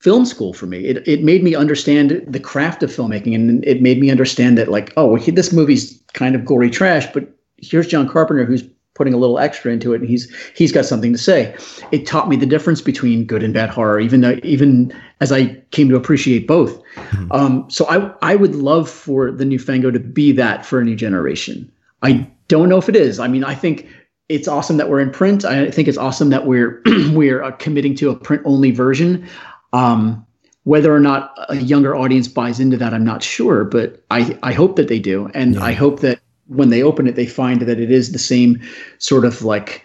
film 0.00 0.24
school 0.24 0.52
for 0.52 0.66
me. 0.66 0.84
It 0.86 1.06
it 1.06 1.22
made 1.22 1.42
me 1.42 1.54
understand 1.54 2.24
the 2.26 2.40
craft 2.40 2.82
of 2.82 2.90
filmmaking, 2.90 3.34
and 3.34 3.64
it 3.64 3.82
made 3.82 4.00
me 4.00 4.10
understand 4.10 4.58
that 4.58 4.68
like, 4.68 4.92
oh, 4.96 5.18
this 5.18 5.52
movie's 5.52 6.00
kind 6.12 6.34
of 6.34 6.44
gory 6.44 6.70
trash, 6.70 7.06
but 7.12 7.28
here's 7.56 7.88
John 7.88 8.08
Carpenter 8.08 8.44
who's 8.44 8.62
putting 8.98 9.14
a 9.14 9.16
little 9.16 9.38
extra 9.38 9.72
into 9.72 9.94
it 9.94 10.00
and 10.00 10.10
he's 10.10 10.30
he's 10.54 10.72
got 10.72 10.84
something 10.84 11.12
to 11.12 11.18
say. 11.18 11.56
It 11.92 12.06
taught 12.06 12.28
me 12.28 12.36
the 12.36 12.44
difference 12.44 12.82
between 12.82 13.24
good 13.24 13.42
and 13.42 13.54
bad 13.54 13.70
horror 13.70 14.00
even 14.00 14.20
though 14.20 14.38
even 14.42 14.92
as 15.20 15.32
i 15.32 15.46
came 15.70 15.88
to 15.88 15.96
appreciate 15.96 16.46
both. 16.46 16.82
Um, 17.30 17.70
so 17.70 17.86
i 17.86 18.12
i 18.20 18.34
would 18.34 18.54
love 18.54 18.90
for 18.90 19.30
the 19.30 19.44
new 19.44 19.58
fango 19.58 19.90
to 19.90 20.00
be 20.00 20.32
that 20.32 20.66
for 20.66 20.80
a 20.80 20.84
new 20.84 20.96
generation. 20.96 21.72
I 22.02 22.28
don't 22.48 22.68
know 22.68 22.78
if 22.78 22.88
it 22.88 22.96
is. 22.96 23.18
I 23.18 23.28
mean 23.28 23.44
i 23.44 23.54
think 23.54 23.86
it's 24.28 24.48
awesome 24.48 24.76
that 24.76 24.90
we're 24.90 25.00
in 25.00 25.10
print. 25.10 25.46
I 25.46 25.70
think 25.70 25.88
it's 25.88 25.96
awesome 25.96 26.28
that 26.30 26.46
we're 26.46 26.82
we're 27.12 27.42
uh, 27.42 27.52
committing 27.52 27.94
to 27.96 28.10
a 28.10 28.16
print 28.16 28.42
only 28.44 28.72
version. 28.72 29.26
Um, 29.72 30.26
whether 30.64 30.94
or 30.94 31.00
not 31.00 31.32
a 31.48 31.56
younger 31.56 31.96
audience 31.96 32.28
buys 32.28 32.60
into 32.60 32.76
that 32.76 32.92
i'm 32.92 33.04
not 33.04 33.22
sure 33.22 33.64
but 33.64 34.04
i 34.10 34.38
i 34.42 34.52
hope 34.52 34.76
that 34.76 34.88
they 34.88 34.98
do. 34.98 35.30
And 35.32 35.58
i 35.60 35.72
hope 35.72 36.00
that 36.00 36.20
when 36.48 36.70
they 36.70 36.82
open 36.82 37.06
it, 37.06 37.14
they 37.14 37.26
find 37.26 37.60
that 37.62 37.80
it 37.80 37.90
is 37.90 38.12
the 38.12 38.18
same 38.18 38.60
sort 38.98 39.24
of 39.24 39.42
like 39.42 39.84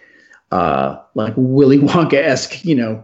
uh, 0.52 0.98
like 1.16 1.34
Willy 1.36 1.80
Wonka 1.80 2.16
esque, 2.16 2.64
you 2.66 2.76
know, 2.76 3.04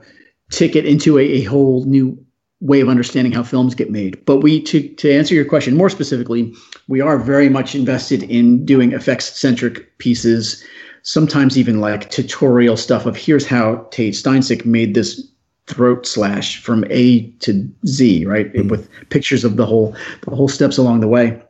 ticket 0.52 0.86
into 0.86 1.18
a, 1.18 1.24
a 1.24 1.44
whole 1.44 1.84
new 1.86 2.18
way 2.62 2.82
of 2.82 2.90
understanding 2.90 3.32
how 3.32 3.44
films 3.44 3.74
get 3.74 3.90
made. 3.90 4.24
But 4.26 4.38
we 4.38 4.62
to 4.64 4.88
to 4.88 5.12
answer 5.12 5.36
your 5.36 5.46
question 5.46 5.76
more 5.76 5.90
specifically, 5.90 6.54
we 6.88 7.02
are 7.02 7.18
very 7.18 7.50
much 7.50 7.76
invested 7.76 8.24
in 8.24 8.66
doing 8.66 8.94
effects 8.94 9.38
centric 9.40 9.98
pieces. 9.98 10.64
Sometimes 11.04 11.58
even 11.58 11.80
like 11.80 12.10
tutorial 12.10 12.78
stuff 12.78 13.06
of 13.06 13.16
here's 13.16 13.46
how 13.46 13.88
Tate 13.92 14.14
Steinsiek 14.14 14.66
made 14.66 14.96
this 14.96 15.26
throat 15.68 16.06
slash 16.06 16.62
from 16.62 16.84
A 16.90 17.30
to 17.40 17.70
Z, 17.86 18.26
right? 18.26 18.52
With 18.66 18.90
pictures 19.10 19.44
of 19.44 19.56
the 19.56 19.66
whole 19.66 19.96
the 20.28 20.36
whole 20.36 20.50
steps 20.50 20.78
along 20.78 21.00
the 21.00 21.08
way 21.08 21.42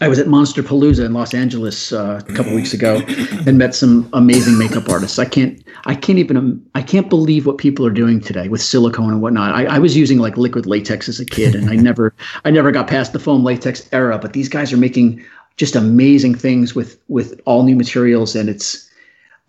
I 0.00 0.08
was 0.08 0.18
at 0.18 0.26
Monsterpalooza 0.26 1.04
in 1.04 1.12
Los 1.12 1.34
Angeles 1.34 1.92
uh, 1.92 2.22
a 2.28 2.32
couple 2.32 2.54
weeks 2.54 2.72
ago 2.72 3.02
and 3.46 3.58
met 3.58 3.74
some 3.74 4.08
amazing 4.12 4.56
makeup 4.56 4.88
artists. 4.88 5.18
I 5.18 5.24
can't, 5.24 5.62
I 5.86 5.94
can't 5.94 6.18
even, 6.18 6.36
um, 6.36 6.66
I 6.74 6.82
can't 6.82 7.08
believe 7.08 7.46
what 7.46 7.58
people 7.58 7.84
are 7.84 7.90
doing 7.90 8.20
today 8.20 8.48
with 8.48 8.62
silicone 8.62 9.10
and 9.10 9.20
whatnot. 9.20 9.54
I, 9.54 9.64
I 9.66 9.78
was 9.78 9.96
using 9.96 10.18
like 10.18 10.36
liquid 10.36 10.66
latex 10.66 11.08
as 11.08 11.18
a 11.18 11.24
kid, 11.24 11.54
and 11.54 11.68
I 11.68 11.76
never, 11.88 12.14
I 12.44 12.50
never 12.50 12.70
got 12.70 12.86
past 12.86 13.12
the 13.12 13.18
foam 13.18 13.42
latex 13.44 13.88
era. 13.92 14.18
But 14.18 14.32
these 14.32 14.48
guys 14.48 14.72
are 14.72 14.76
making 14.76 15.24
just 15.56 15.74
amazing 15.74 16.36
things 16.36 16.74
with 16.74 16.98
with 17.08 17.40
all 17.44 17.64
new 17.64 17.76
materials, 17.76 18.34
and 18.36 18.48
it's 18.48 18.88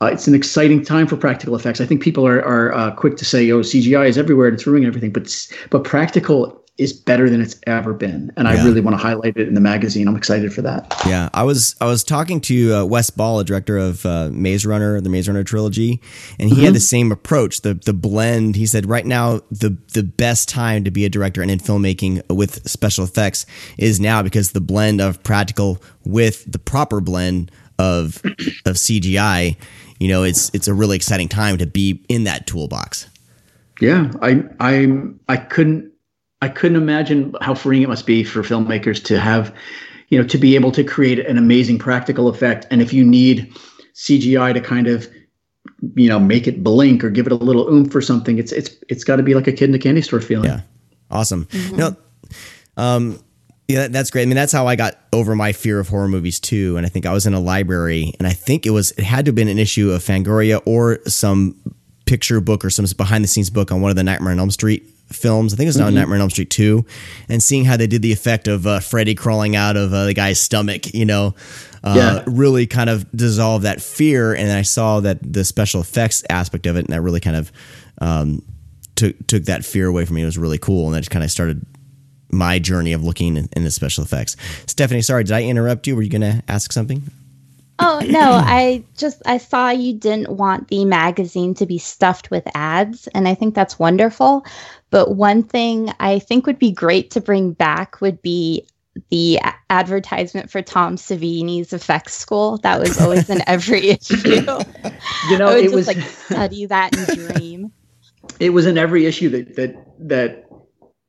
uh, 0.01 0.07
it's 0.07 0.27
an 0.27 0.35
exciting 0.35 0.83
time 0.83 1.07
for 1.07 1.17
practical 1.17 1.55
effects. 1.55 1.79
I 1.79 1.85
think 1.85 2.01
people 2.01 2.25
are 2.25 2.43
are 2.43 2.73
uh, 2.73 2.91
quick 2.91 3.17
to 3.17 3.25
say, 3.25 3.49
"Oh, 3.51 3.61
CGI 3.61 4.07
is 4.07 4.17
everywhere; 4.17 4.47
and 4.47 4.55
it's 4.55 4.65
ruining 4.65 4.87
everything." 4.87 5.11
But 5.11 5.47
but 5.69 5.83
practical 5.83 6.58
is 6.79 6.93
better 6.93 7.29
than 7.29 7.41
it's 7.41 7.59
ever 7.67 7.93
been, 7.93 8.31
and 8.37 8.47
I 8.47 8.63
really 8.63 8.79
want 8.79 8.93
to 8.93 8.97
highlight 8.97 9.35
it 9.35 9.49
in 9.49 9.53
the 9.53 9.61
magazine. 9.61 10.07
I'm 10.07 10.15
excited 10.15 10.53
for 10.53 10.61
that. 10.61 10.95
Yeah, 11.05 11.29
I 11.33 11.43
was 11.43 11.75
I 11.81 11.85
was 11.85 12.05
talking 12.05 12.39
to 12.41 12.73
uh, 12.73 12.85
Wes 12.85 13.09
Ball, 13.09 13.41
a 13.41 13.43
director 13.43 13.77
of 13.77 14.05
uh, 14.05 14.29
Maze 14.31 14.65
Runner, 14.65 15.01
the 15.01 15.09
Maze 15.09 15.27
Runner 15.27 15.43
trilogy, 15.43 16.01
and 16.39 16.49
he 16.49 16.63
had 16.63 16.73
the 16.73 16.79
same 16.79 17.11
approach. 17.11 17.61
The 17.61 17.73
the 17.73 17.93
blend. 17.93 18.55
He 18.55 18.65
said 18.65 18.85
right 18.85 19.05
now 19.05 19.41
the 19.51 19.77
the 19.93 20.03
best 20.03 20.47
time 20.47 20.85
to 20.85 20.91
be 20.91 21.03
a 21.03 21.09
director 21.09 21.41
and 21.41 21.51
in 21.51 21.59
filmmaking 21.59 22.23
with 22.33 22.67
special 22.67 23.03
effects 23.03 23.45
is 23.77 23.99
now 23.99 24.23
because 24.23 24.53
the 24.53 24.61
blend 24.61 25.01
of 25.01 25.21
practical 25.21 25.81
with 26.05 26.49
the 26.49 26.59
proper 26.59 27.01
blend 27.01 27.51
of 27.77 28.21
of 28.65 28.75
CGI. 28.75 29.57
You 29.99 30.07
know, 30.07 30.23
it's 30.23 30.49
it's 30.53 30.69
a 30.69 30.73
really 30.73 30.95
exciting 30.95 31.27
time 31.27 31.57
to 31.57 31.67
be 31.67 32.05
in 32.07 32.23
that 32.23 32.47
toolbox. 32.47 33.07
Yeah, 33.81 34.11
I 34.21 34.43
I'm 34.61 35.19
I 35.27 35.35
couldn't 35.35 35.88
I 36.41 36.49
couldn't 36.49 36.77
imagine 36.77 37.35
how 37.41 37.53
freeing 37.53 37.83
it 37.83 37.89
must 37.89 38.05
be 38.05 38.23
for 38.23 38.41
filmmakers 38.41 39.03
to 39.05 39.19
have, 39.19 39.53
you 40.07 40.19
know, 40.19 40.27
to 40.27 40.37
be 40.37 40.55
able 40.55 40.71
to 40.71 40.83
create 40.83 41.19
an 41.19 41.37
amazing 41.37 41.79
practical 41.79 42.27
effect. 42.27 42.65
And 42.71 42.81
if 42.81 42.93
you 42.93 43.03
need 43.03 43.53
CGI 43.95 44.53
to 44.53 44.61
kind 44.61 44.87
of, 44.87 45.07
you 45.95 46.07
know, 46.07 46.19
make 46.19 46.47
it 46.47 46.63
blink 46.63 47.03
or 47.03 47.09
give 47.09 47.25
it 47.25 47.33
a 47.33 47.35
little 47.35 47.67
oomph 47.67 47.93
or 47.93 48.01
something, 48.01 48.37
it's 48.37 48.51
it's 48.51 48.71
it's 48.87 49.03
got 49.03 49.17
to 49.17 49.23
be 49.23 49.35
like 49.35 49.47
a 49.47 49.51
kid 49.51 49.69
in 49.69 49.75
a 49.75 49.79
candy 49.79 50.01
store 50.01 50.21
feeling. 50.21 50.49
Yeah. 50.49 50.61
Awesome. 51.11 51.47
No, 51.73 51.95
um, 52.77 53.19
yeah, 53.67 53.87
that's 53.87 54.09
great. 54.09 54.23
I 54.23 54.25
mean, 54.25 54.35
that's 54.35 54.51
how 54.51 54.67
I 54.67 54.75
got 54.75 54.95
over 55.11 55.35
my 55.35 55.51
fear 55.53 55.79
of 55.79 55.89
horror 55.89 56.07
movies 56.07 56.39
too. 56.39 56.77
And 56.77 56.85
I 56.85 56.89
think 56.89 57.05
I 57.05 57.13
was 57.13 57.25
in 57.25 57.33
a 57.33 57.39
library, 57.39 58.13
and 58.17 58.27
I 58.27 58.33
think 58.33 58.65
it 58.65 58.71
was 58.71 58.91
it 58.91 59.03
had 59.03 59.25
to 59.25 59.29
have 59.29 59.35
been 59.35 59.47
an 59.47 59.59
issue 59.59 59.91
of 59.91 60.03
Fangoria 60.03 60.61
or 60.65 60.99
some 61.05 61.55
picture 62.05 62.39
book 62.41 62.63
or 62.63 62.69
some 62.69 62.85
behind 62.97 63.23
the 63.23 63.27
scenes 63.27 63.49
book 63.49 63.71
on 63.71 63.81
one 63.81 63.89
of 63.89 63.95
the 63.95 64.03
Nightmare 64.03 64.31
on 64.31 64.39
Elm 64.39 64.51
Street 64.51 64.83
films. 65.11 65.53
I 65.53 65.57
think 65.57 65.65
it 65.65 65.69
was 65.69 65.77
now 65.77 65.89
Nightmare 65.89 66.15
on 66.15 66.21
Elm 66.21 66.29
Street 66.29 66.49
two, 66.49 66.85
and 67.27 67.41
seeing 67.41 67.65
how 67.65 67.77
they 67.77 67.87
did 67.87 68.01
the 68.01 68.11
effect 68.11 68.47
of 68.47 68.65
uh, 68.67 68.79
Freddy 68.79 69.15
crawling 69.15 69.55
out 69.55 69.75
of 69.77 69.93
uh, 69.93 70.05
the 70.05 70.13
guy's 70.13 70.39
stomach, 70.39 70.93
you 70.93 71.05
know. 71.05 71.35
Uh, 71.83 71.93
Yeah. 71.95 72.23
really 72.27 72.67
kind 72.67 72.89
of 72.89 73.09
dissolved 73.13 73.63
that 73.65 73.81
fear, 73.81 74.33
and 74.33 74.51
I 74.51 74.63
saw 74.63 74.99
that 74.99 75.19
the 75.21 75.45
special 75.45 75.79
effects 75.81 76.23
aspect 76.29 76.65
of 76.65 76.75
it, 76.75 76.79
and 76.85 76.89
that 76.89 77.01
really 77.01 77.21
kind 77.21 77.37
of 77.37 77.51
um, 78.01 78.41
took 78.95 79.15
took 79.27 79.43
that 79.45 79.63
fear 79.63 79.87
away 79.87 80.03
from 80.05 80.15
me. 80.17 80.21
It 80.23 80.25
was 80.25 80.37
really 80.37 80.57
cool, 80.57 80.87
and 80.87 80.95
that 80.95 80.99
just 80.99 81.11
kind 81.11 81.23
of 81.23 81.31
started 81.31 81.65
my 82.31 82.59
journey 82.59 82.93
of 82.93 83.03
looking 83.03 83.37
in, 83.37 83.49
into 83.55 83.71
special 83.71 84.03
effects. 84.03 84.35
Stephanie, 84.67 85.01
sorry, 85.01 85.23
did 85.23 85.33
I 85.33 85.43
interrupt 85.43 85.87
you? 85.87 85.95
Were 85.95 86.01
you 86.01 86.09
going 86.09 86.21
to 86.21 86.43
ask 86.47 86.71
something? 86.73 87.01
Oh 87.79 88.01
no, 88.05 88.19
I 88.19 88.83
just 88.97 89.21
I 89.25 89.37
saw 89.37 89.69
you 89.69 89.93
didn't 89.93 90.29
want 90.29 90.67
the 90.67 90.85
magazine 90.85 91.53
to 91.55 91.65
be 91.65 91.77
stuffed 91.77 92.29
with 92.29 92.43
ads 92.53 93.07
and 93.07 93.27
I 93.27 93.33
think 93.35 93.55
that's 93.55 93.79
wonderful. 93.79 94.45
But 94.91 95.15
one 95.15 95.43
thing 95.43 95.91
I 95.99 96.19
think 96.19 96.45
would 96.45 96.59
be 96.59 96.71
great 96.71 97.11
to 97.11 97.21
bring 97.21 97.53
back 97.53 98.01
would 98.01 98.21
be 98.21 98.65
the 99.09 99.39
advertisement 99.69 100.49
for 100.51 100.61
Tom 100.61 100.95
Savini's 100.95 101.73
effects 101.73 102.15
school. 102.15 102.57
That 102.57 102.79
was 102.79 102.99
always 102.99 103.29
in 103.29 103.41
every 103.47 103.89
issue. 103.89 104.41
You 105.29 105.37
know, 105.37 105.49
it 105.49 105.63
just 105.63 105.75
was 105.75 105.87
like 105.87 106.01
study 106.01 106.65
that 106.65 106.95
and 106.97 107.33
dream. 107.33 107.71
it 108.39 108.51
was 108.51 108.65
in 108.65 108.77
every 108.77 109.05
issue 109.05 109.29
that 109.29 109.55
that 109.55 109.75
that 109.99 110.45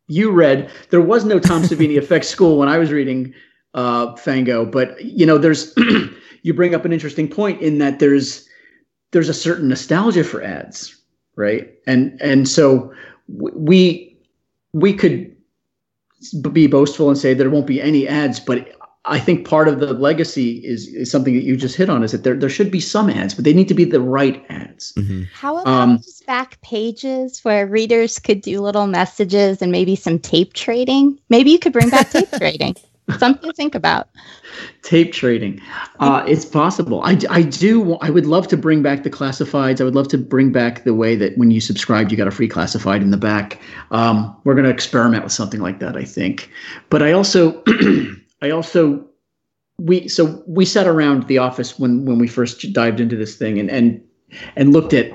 you 0.08 0.30
read. 0.30 0.70
There 0.90 1.00
was 1.00 1.24
no 1.24 1.38
Tom 1.38 1.62
Savini 1.62 1.96
effects 1.98 2.28
school 2.28 2.58
when 2.58 2.68
I 2.68 2.78
was 2.78 2.90
reading 2.90 3.34
uh, 3.74 4.16
Fango, 4.16 4.64
but 4.64 5.02
you 5.02 5.26
know, 5.26 5.38
there's 5.38 5.74
you 6.42 6.54
bring 6.54 6.74
up 6.74 6.84
an 6.84 6.92
interesting 6.92 7.28
point 7.28 7.60
in 7.60 7.78
that 7.78 7.98
there's 7.98 8.48
there's 9.12 9.28
a 9.28 9.34
certain 9.34 9.68
nostalgia 9.68 10.24
for 10.24 10.42
ads, 10.42 10.96
right? 11.36 11.72
And 11.86 12.20
and 12.20 12.48
so 12.48 12.92
we 13.28 14.16
we 14.72 14.94
could 14.94 15.34
be 16.52 16.66
boastful 16.66 17.08
and 17.08 17.18
say 17.18 17.34
there 17.34 17.50
won't 17.50 17.66
be 17.66 17.80
any 17.80 18.06
ads, 18.06 18.40
but 18.40 18.76
I 19.06 19.18
think 19.18 19.48
part 19.48 19.66
of 19.66 19.80
the 19.80 19.94
legacy 19.94 20.58
is, 20.58 20.88
is 20.88 21.10
something 21.10 21.34
that 21.34 21.42
you 21.42 21.56
just 21.56 21.74
hit 21.74 21.88
on 21.88 22.04
is 22.04 22.12
that 22.12 22.22
there, 22.22 22.34
there 22.34 22.50
should 22.50 22.70
be 22.70 22.80
some 22.80 23.08
ads, 23.08 23.32
but 23.32 23.44
they 23.44 23.54
need 23.54 23.68
to 23.68 23.74
be 23.74 23.84
the 23.84 24.00
right 24.00 24.44
ads. 24.50 24.92
How 25.32 25.56
about 25.56 25.66
Um, 25.66 25.96
just 25.98 26.26
back 26.26 26.60
pages 26.60 27.40
where 27.42 27.66
readers 27.66 28.18
could 28.18 28.42
do 28.42 28.60
little 28.60 28.86
messages 28.86 29.62
and 29.62 29.72
maybe 29.72 29.96
some 29.96 30.18
tape 30.18 30.52
trading? 30.52 31.18
Maybe 31.30 31.50
you 31.50 31.58
could 31.58 31.72
bring 31.72 31.88
back 31.88 32.10
tape 32.10 32.30
trading. 32.36 32.76
Something 33.18 33.50
to 33.50 33.52
think 33.54 33.74
about. 33.74 34.08
tape 34.82 35.12
trading. 35.12 35.60
Uh, 35.98 36.24
it's 36.26 36.44
possible. 36.44 37.02
I, 37.02 37.18
I 37.30 37.42
do 37.42 37.96
i 38.00 38.10
would 38.10 38.26
love 38.26 38.48
to 38.48 38.56
bring 38.56 38.82
back 38.82 39.02
the 39.02 39.10
classifieds. 39.10 39.80
I 39.80 39.84
would 39.84 39.94
love 39.94 40.08
to 40.08 40.18
bring 40.18 40.52
back 40.52 40.84
the 40.84 40.94
way 40.94 41.16
that 41.16 41.36
when 41.36 41.50
you 41.50 41.60
subscribed 41.60 42.10
you 42.10 42.16
got 42.16 42.28
a 42.28 42.30
free 42.30 42.48
classified 42.48 43.02
in 43.02 43.10
the 43.10 43.16
back. 43.16 43.60
Um, 43.90 44.36
we're 44.44 44.54
going 44.54 44.64
to 44.64 44.70
experiment 44.70 45.24
with 45.24 45.32
something 45.32 45.60
like 45.60 45.80
that 45.80 45.96
i 45.96 46.04
think. 46.04 46.50
But 46.88 47.02
i 47.02 47.12
also 47.12 47.62
i 48.42 48.50
also 48.50 49.06
we 49.80 50.08
so 50.08 50.42
we 50.46 50.64
sat 50.64 50.86
around 50.86 51.26
the 51.26 51.38
office 51.38 51.78
when 51.78 52.04
when 52.04 52.18
we 52.18 52.28
first 52.28 52.72
dived 52.72 53.00
into 53.00 53.16
this 53.16 53.36
thing 53.36 53.58
and 53.58 53.70
and 53.70 54.02
and 54.56 54.72
looked 54.72 54.92
at 54.92 55.10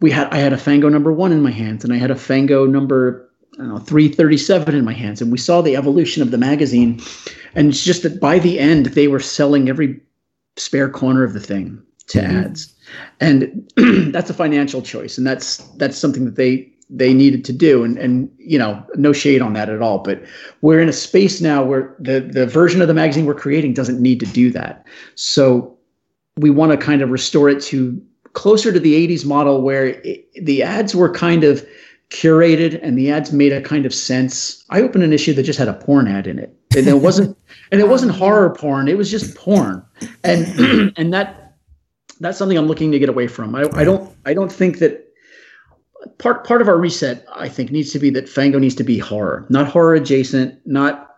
we 0.00 0.10
had 0.10 0.28
i 0.32 0.38
had 0.38 0.52
a 0.52 0.58
fango 0.58 0.88
number 0.88 1.12
one 1.12 1.30
in 1.30 1.42
my 1.42 1.50
hands 1.50 1.84
and 1.84 1.92
i 1.92 1.96
had 1.96 2.10
a 2.10 2.16
fango 2.16 2.64
number 2.64 3.27
I 3.54 3.58
don't 3.58 3.68
know, 3.68 3.78
337 3.78 4.74
in 4.74 4.84
my 4.84 4.92
hands 4.92 5.20
and 5.20 5.32
we 5.32 5.38
saw 5.38 5.62
the 5.62 5.76
evolution 5.76 6.22
of 6.22 6.30
the 6.30 6.38
magazine 6.38 7.00
and 7.54 7.68
it's 7.68 7.84
just 7.84 8.02
that 8.02 8.20
by 8.20 8.38
the 8.38 8.58
end 8.58 8.86
they 8.86 9.08
were 9.08 9.20
selling 9.20 9.68
every 9.68 10.00
spare 10.56 10.88
corner 10.88 11.24
of 11.24 11.32
the 11.32 11.40
thing 11.40 11.82
to 12.08 12.20
mm-hmm. 12.20 12.36
ads. 12.36 12.74
And 13.20 13.70
that's 14.12 14.30
a 14.30 14.34
financial 14.34 14.82
choice 14.82 15.18
and 15.18 15.26
that's 15.26 15.58
that's 15.76 15.98
something 15.98 16.24
that 16.24 16.36
they 16.36 16.72
they 16.90 17.12
needed 17.12 17.44
to 17.44 17.52
do 17.52 17.84
and 17.84 17.98
and 17.98 18.30
you 18.38 18.58
know 18.58 18.82
no 18.94 19.12
shade 19.12 19.42
on 19.42 19.52
that 19.52 19.68
at 19.68 19.82
all 19.82 19.98
but 19.98 20.22
we're 20.62 20.80
in 20.80 20.88
a 20.88 20.92
space 20.92 21.40
now 21.40 21.62
where 21.62 21.94
the 21.98 22.20
the 22.20 22.46
version 22.46 22.80
of 22.80 22.88
the 22.88 22.94
magazine 22.94 23.26
we're 23.26 23.34
creating 23.34 23.74
doesn't 23.74 24.00
need 24.00 24.20
to 24.20 24.26
do 24.26 24.50
that. 24.52 24.86
So 25.14 25.76
we 26.38 26.50
want 26.50 26.72
to 26.72 26.78
kind 26.78 27.02
of 27.02 27.10
restore 27.10 27.48
it 27.48 27.62
to 27.64 28.00
closer 28.32 28.72
to 28.72 28.80
the 28.80 29.08
80s 29.08 29.26
model 29.26 29.62
where 29.62 29.86
it, 29.86 30.24
the 30.40 30.62
ads 30.62 30.94
were 30.94 31.12
kind 31.12 31.44
of 31.44 31.66
curated 32.10 32.78
and 32.82 32.98
the 32.98 33.10
ads 33.10 33.32
made 33.32 33.52
a 33.52 33.60
kind 33.60 33.84
of 33.84 33.94
sense. 33.94 34.64
I 34.70 34.80
opened 34.80 35.04
an 35.04 35.12
issue 35.12 35.34
that 35.34 35.42
just 35.42 35.58
had 35.58 35.68
a 35.68 35.74
porn 35.74 36.08
ad 36.08 36.26
in 36.26 36.38
it. 36.38 36.54
And 36.76 36.86
it 36.86 37.00
wasn't 37.00 37.36
and 37.72 37.80
it 37.80 37.88
wasn't 37.88 38.12
horror 38.12 38.50
porn, 38.50 38.88
it 38.88 38.96
was 38.96 39.10
just 39.10 39.34
porn. 39.34 39.84
And 40.24 40.92
and 40.96 41.12
that 41.12 41.56
that's 42.20 42.38
something 42.38 42.58
I'm 42.58 42.66
looking 42.66 42.90
to 42.92 42.98
get 42.98 43.08
away 43.08 43.26
from. 43.26 43.54
I, 43.54 43.68
I 43.74 43.84
don't 43.84 44.10
I 44.24 44.34
don't 44.34 44.52
think 44.52 44.78
that 44.78 45.06
part 46.18 46.46
part 46.46 46.62
of 46.62 46.68
our 46.68 46.78
reset 46.78 47.26
I 47.34 47.48
think 47.48 47.70
needs 47.70 47.92
to 47.92 47.98
be 47.98 48.10
that 48.10 48.28
Fango 48.28 48.58
needs 48.58 48.74
to 48.76 48.84
be 48.84 48.98
horror, 48.98 49.46
not 49.48 49.68
horror 49.68 49.94
adjacent, 49.94 50.58
not 50.66 51.14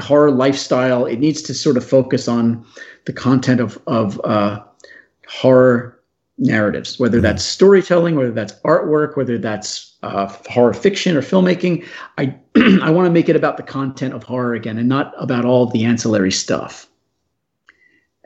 horror 0.00 0.30
lifestyle. 0.30 1.06
It 1.06 1.18
needs 1.18 1.42
to 1.42 1.54
sort 1.54 1.76
of 1.76 1.84
focus 1.84 2.28
on 2.28 2.64
the 3.06 3.12
content 3.12 3.60
of 3.60 3.78
of 3.86 4.20
uh, 4.24 4.62
horror 5.28 5.93
narratives, 6.38 6.98
whether 6.98 7.20
that's 7.20 7.44
storytelling, 7.44 8.16
whether 8.16 8.32
that's 8.32 8.52
artwork, 8.64 9.16
whether 9.16 9.38
that's 9.38 9.96
uh, 10.02 10.26
horror 10.48 10.74
fiction 10.74 11.16
or 11.16 11.22
filmmaking. 11.22 11.86
I 12.18 12.34
I 12.82 12.90
want 12.90 13.06
to 13.06 13.10
make 13.10 13.28
it 13.28 13.36
about 13.36 13.56
the 13.56 13.62
content 13.62 14.14
of 14.14 14.22
horror 14.22 14.54
again, 14.54 14.78
and 14.78 14.88
not 14.88 15.12
about 15.18 15.44
all 15.44 15.66
the 15.66 15.84
ancillary 15.84 16.32
stuff. 16.32 16.88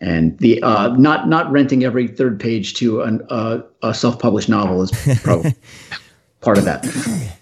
And 0.00 0.38
the 0.38 0.62
uh, 0.62 0.96
not 0.96 1.28
not 1.28 1.50
renting 1.50 1.84
every 1.84 2.08
third 2.08 2.38
page 2.38 2.74
to 2.74 3.02
an, 3.02 3.26
uh, 3.30 3.60
a 3.82 3.92
self-published 3.92 4.48
novel 4.48 4.82
is 4.82 5.20
probably 5.22 5.54
part 6.40 6.58
of 6.58 6.64
that. 6.64 6.86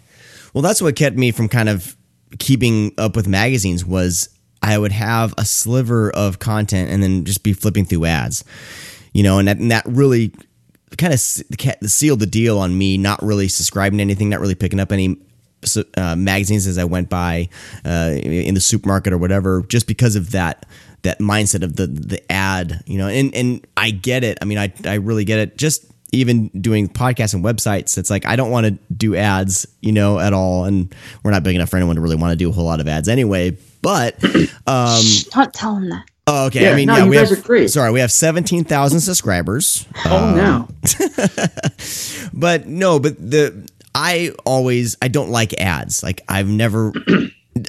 Well, 0.55 0.63
that's 0.63 0.81
what 0.81 0.97
kept 0.97 1.17
me 1.19 1.33
from 1.33 1.51
kind 1.51 1.69
of 1.69 1.99
keeping 2.39 2.93
up 2.97 3.15
with 3.15 3.29
magazines 3.29 3.85
was 3.85 4.31
I 4.63 4.79
would 4.79 4.93
have 4.93 5.35
a 5.37 5.45
sliver 5.45 6.11
of 6.13 6.39
content 6.39 6.91
and 6.91 7.03
then 7.03 7.27
just 7.27 7.43
be 7.43 7.53
flipping 7.53 7.85
through 7.85 8.07
ads, 8.07 8.43
you 9.13 9.23
know, 9.23 9.39
and 9.39 9.49
that, 9.49 9.59
and 9.59 9.71
that 9.71 9.85
really 9.87 10.33
kind 10.97 11.13
of 11.13 11.21
sealed 11.21 12.21
the 12.21 12.27
deal 12.27 12.59
on 12.59 12.77
me 12.77 12.99
not 12.99 13.23
really 13.23 13.49
subscribing 13.49 13.99
to 13.99 14.03
anything, 14.03 14.29
not 14.31 14.41
really 14.41 14.55
picking 14.55 14.81
up 14.81 14.93
any 14.93 15.19
uh, 15.97 16.17
magazines 16.17 16.67
as 16.67 16.79
I 16.79 16.85
went 16.85 17.09
by 17.09 17.49
uh, 17.85 18.15
in 18.23 18.55
the 18.55 18.61
supermarket 18.61 19.13
or 19.13 19.19
whatever, 19.19 19.63
just 19.63 19.87
because 19.87 20.17
of 20.17 20.33
that 20.33 20.67
that 21.03 21.19
mindset 21.19 21.63
of 21.63 21.77
the 21.77 21.87
the 21.87 22.33
ad, 22.33 22.83
you 22.87 22.99
know. 22.99 23.09
And 23.09 23.35
and 23.35 23.67
I 23.77 23.91
get 23.91 24.25
it. 24.25 24.39
I 24.41 24.45
mean, 24.45 24.59
I 24.59 24.73
I 24.85 24.95
really 24.95 25.25
get 25.25 25.39
it. 25.39 25.57
Just 25.57 25.87
even 26.13 26.49
doing 26.49 26.89
podcasts 26.89 27.35
and 27.35 27.45
websites, 27.45 27.99
it's 27.99 28.11
like 28.11 28.27
I 28.27 28.37
don't 28.37 28.51
want 28.51 28.67
to 28.67 28.73
do 28.95 29.17
ads, 29.17 29.67
you 29.81 29.93
know, 29.93 30.19
at 30.19 30.33
all. 30.33 30.65
And 30.65 30.95
we're 31.23 31.31
not 31.31 31.43
big 31.43 31.55
enough 31.55 31.71
for 31.71 31.77
anyone 31.77 31.97
to 31.97 32.03
really 32.03 32.17
want 32.17 32.33
to 32.33 32.37
do 32.37 32.49
a 32.49 32.53
whole 32.53 32.65
lot 32.65 32.81
of 32.81 32.89
ads 32.89 33.09
anyway. 33.09 33.57
But 33.83 34.23
um, 34.67 35.03
Don't 35.31 35.53
tell 35.53 35.75
them 35.75 35.91
that. 35.91 36.05
Oh, 36.29 36.47
okay. 36.47 36.63
Yeah, 36.63 36.73
I 36.73 36.75
mean, 36.75 36.89
no, 36.89 36.97
yeah, 36.97 37.05
you 37.05 37.11
we 37.11 37.17
guys 37.17 37.31
have 37.31 37.71
sorry, 37.71 37.93
we 37.93 38.01
have 38.01 38.11
seventeen 38.11 38.65
thousand 38.65 39.01
subscribers. 39.01 39.87
oh, 40.07 40.35
now. 40.35 40.69
but 42.33 42.67
no, 42.67 42.99
but 42.99 43.17
the 43.19 43.69
I 43.95 44.33
always 44.45 44.97
I 45.01 45.09
don't 45.09 45.31
like 45.31 45.59
ads. 45.61 46.03
Like 46.03 46.23
I've 46.29 46.49
never. 46.49 46.93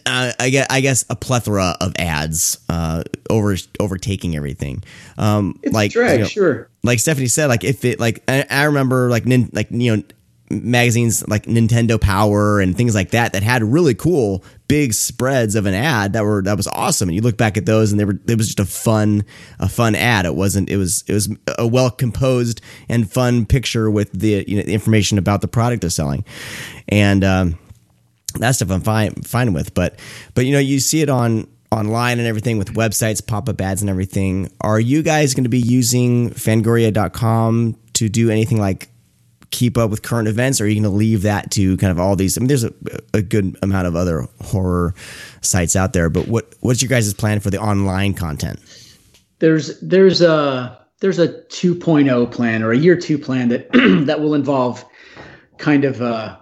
Uh, 0.05 0.33
I 0.37 0.49
guess 0.49 0.67
I 0.69 0.81
guess 0.81 1.05
a 1.09 1.15
plethora 1.15 1.77
of 1.79 1.93
ads 1.97 2.59
uh, 2.67 3.03
over 3.29 3.55
overtaking 3.79 4.35
everything. 4.35 4.83
Um, 5.17 5.57
It's 5.63 5.73
like 5.73 5.91
drag, 5.91 6.11
you 6.11 6.23
know, 6.23 6.27
sure. 6.27 6.69
like 6.83 6.99
Stephanie 6.99 7.29
said, 7.29 7.47
like 7.47 7.63
if 7.63 7.85
it 7.85 7.97
like 7.97 8.21
I, 8.27 8.45
I 8.49 8.63
remember 8.65 9.09
like 9.09 9.25
nin, 9.25 9.49
like 9.53 9.71
you 9.71 9.95
know 9.95 10.03
magazines 10.49 11.27
like 11.27 11.43
Nintendo 11.43 11.99
Power 11.99 12.59
and 12.59 12.75
things 12.75 12.95
like 12.95 13.11
that 13.11 13.33
that 13.33 13.43
had 13.43 13.63
really 13.63 13.93
cool 13.93 14.43
big 14.67 14.93
spreads 14.93 15.55
of 15.55 15.65
an 15.65 15.73
ad 15.73 16.13
that 16.13 16.23
were 16.23 16.41
that 16.43 16.57
was 16.57 16.67
awesome. 16.67 17.09
And 17.09 17.15
you 17.15 17.21
look 17.21 17.37
back 17.37 17.57
at 17.57 17.65
those 17.65 17.91
and 17.91 17.99
they 17.99 18.05
were 18.05 18.19
it 18.27 18.37
was 18.37 18.47
just 18.47 18.59
a 18.59 18.65
fun 18.65 19.25
a 19.59 19.67
fun 19.67 19.95
ad. 19.95 20.25
It 20.25 20.35
wasn't 20.35 20.69
it 20.69 20.77
was 20.77 21.03
it 21.07 21.13
was 21.13 21.29
a 21.57 21.67
well 21.67 21.91
composed 21.91 22.61
and 22.87 23.11
fun 23.11 23.45
picture 23.45 23.89
with 23.91 24.11
the 24.11 24.45
you 24.47 24.57
know 24.57 24.63
information 24.63 25.17
about 25.17 25.41
the 25.41 25.47
product 25.47 25.81
they're 25.81 25.89
selling, 25.89 26.23
and 26.87 27.23
um, 27.23 27.59
that 28.35 28.51
stuff 28.51 28.71
I'm 28.71 28.81
fine 28.81 29.13
fine 29.23 29.53
with. 29.53 29.73
But 29.73 29.99
but 30.33 30.45
you 30.45 30.53
know 30.53 30.59
you 30.59 30.79
see 30.79 31.01
it 31.01 31.09
on 31.09 31.47
online 31.71 32.19
and 32.19 32.27
everything 32.27 32.57
with 32.57 32.73
websites, 32.73 33.25
pop 33.25 33.49
up 33.49 33.59
ads 33.59 33.81
and 33.81 33.89
everything. 33.89 34.49
Are 34.61 34.79
you 34.79 35.03
guys 35.03 35.33
going 35.33 35.43
to 35.43 35.49
be 35.49 35.59
using 35.59 36.29
Fangoria.com 36.29 37.77
to 37.93 38.09
do 38.09 38.29
anything 38.29 38.59
like 38.59 38.89
keep 39.51 39.77
up 39.77 39.89
with 39.89 40.01
current 40.01 40.27
events? 40.27 40.59
Or 40.59 40.65
are 40.65 40.67
you 40.67 40.75
going 40.75 40.91
to 40.91 40.97
leave 40.97 41.21
that 41.23 41.51
to 41.51 41.77
kind 41.77 41.91
of 41.91 41.99
all 41.99 42.15
these? 42.15 42.37
I 42.37 42.41
mean, 42.41 42.47
there's 42.47 42.63
a, 42.63 42.73
a 43.13 43.21
good 43.21 43.57
amount 43.61 43.87
of 43.87 43.95
other 43.95 44.27
horror 44.41 44.93
sites 45.41 45.75
out 45.75 45.93
there, 45.93 46.09
but 46.09 46.27
what 46.27 46.53
what's 46.61 46.81
your 46.81 46.89
guys' 46.89 47.13
plan 47.13 47.39
for 47.39 47.49
the 47.49 47.59
online 47.59 48.13
content? 48.13 48.59
there's 49.39 49.79
there's 49.81 50.21
a 50.21 50.85
there's 50.99 51.19
a 51.19 51.27
2.0 51.27 52.31
plan 52.31 52.63
or 52.63 52.71
a 52.71 52.77
year 52.77 52.95
two 52.95 53.17
plan 53.17 53.49
that 53.49 53.71
that 54.05 54.19
will 54.19 54.33
involve 54.33 54.83
kind 55.57 55.85
of 55.85 56.01
uh, 56.01 56.37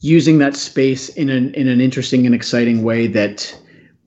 using 0.00 0.38
that 0.38 0.54
space 0.54 1.08
in 1.10 1.28
an 1.28 1.54
in 1.54 1.68
an 1.68 1.80
interesting 1.80 2.26
and 2.26 2.34
exciting 2.34 2.82
way 2.82 3.06
that 3.06 3.56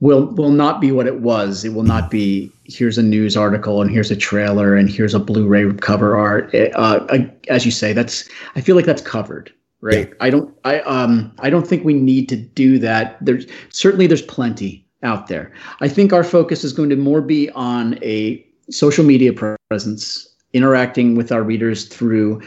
will 0.00 0.26
will 0.26 0.50
not 0.50 0.80
be 0.80 0.92
what 0.92 1.06
it 1.06 1.20
was. 1.20 1.64
It 1.64 1.74
will 1.74 1.84
not 1.84 2.10
be 2.10 2.50
here's 2.64 2.98
a 2.98 3.02
news 3.02 3.36
article 3.36 3.82
and 3.82 3.90
here's 3.90 4.10
a 4.10 4.16
trailer 4.16 4.74
and 4.74 4.88
here's 4.88 5.14
a 5.14 5.18
Blu-ray 5.18 5.72
cover 5.74 6.16
art. 6.16 6.54
Uh, 6.54 7.06
I, 7.10 7.30
as 7.48 7.64
you 7.64 7.70
say, 7.70 7.92
that's 7.92 8.28
I 8.56 8.60
feel 8.60 8.76
like 8.76 8.86
that's 8.86 9.02
covered. 9.02 9.52
Right. 9.82 10.12
I 10.20 10.30
don't 10.30 10.54
I 10.64 10.80
um 10.80 11.32
I 11.38 11.48
don't 11.50 11.66
think 11.66 11.84
we 11.84 11.94
need 11.94 12.28
to 12.30 12.36
do 12.36 12.78
that. 12.80 13.16
There's 13.24 13.46
certainly 13.70 14.06
there's 14.06 14.22
plenty 14.22 14.86
out 15.02 15.28
there. 15.28 15.52
I 15.80 15.88
think 15.88 16.12
our 16.12 16.24
focus 16.24 16.64
is 16.64 16.72
going 16.72 16.90
to 16.90 16.96
more 16.96 17.22
be 17.22 17.50
on 17.50 17.98
a 18.02 18.44
social 18.70 19.04
media 19.04 19.32
presence, 19.32 20.28
interacting 20.52 21.16
with 21.16 21.32
our 21.32 21.42
readers 21.42 21.86
through 21.86 22.42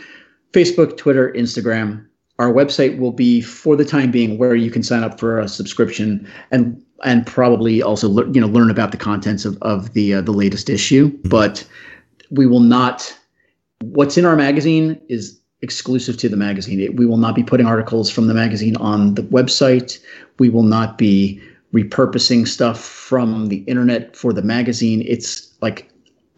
Facebook, 0.51 0.97
Twitter, 0.97 1.33
Instagram. 1.33 2.05
Our 2.39 2.51
website 2.51 2.97
will 2.97 3.11
be, 3.11 3.41
for 3.41 3.75
the 3.75 3.85
time 3.85 4.09
being, 4.11 4.37
where 4.37 4.55
you 4.55 4.71
can 4.71 4.83
sign 4.83 5.03
up 5.03 5.19
for 5.19 5.39
a 5.39 5.47
subscription 5.47 6.27
and 6.51 6.83
and 7.03 7.25
probably 7.25 7.81
also 7.81 8.07
lear- 8.07 8.27
you 8.29 8.41
know 8.41 8.47
learn 8.47 8.69
about 8.69 8.91
the 8.91 8.97
contents 8.97 9.45
of 9.45 9.57
of 9.61 9.93
the 9.93 10.15
uh, 10.15 10.21
the 10.21 10.31
latest 10.31 10.69
issue. 10.69 11.09
But 11.25 11.65
we 12.31 12.45
will 12.45 12.59
not. 12.59 13.15
What's 13.81 14.17
in 14.17 14.25
our 14.25 14.35
magazine 14.35 14.99
is 15.09 15.39
exclusive 15.61 16.17
to 16.17 16.29
the 16.29 16.37
magazine. 16.37 16.79
It, 16.79 16.95
we 16.95 17.05
will 17.05 17.17
not 17.17 17.35
be 17.35 17.43
putting 17.43 17.65
articles 17.65 18.09
from 18.09 18.27
the 18.27 18.33
magazine 18.33 18.75
on 18.77 19.15
the 19.15 19.23
website. 19.23 19.99
We 20.39 20.49
will 20.49 20.63
not 20.63 20.97
be 20.97 21.41
repurposing 21.73 22.47
stuff 22.47 22.79
from 22.79 23.47
the 23.47 23.57
internet 23.63 24.15
for 24.15 24.31
the 24.31 24.41
magazine. 24.41 25.03
It's 25.07 25.53
like 25.61 25.89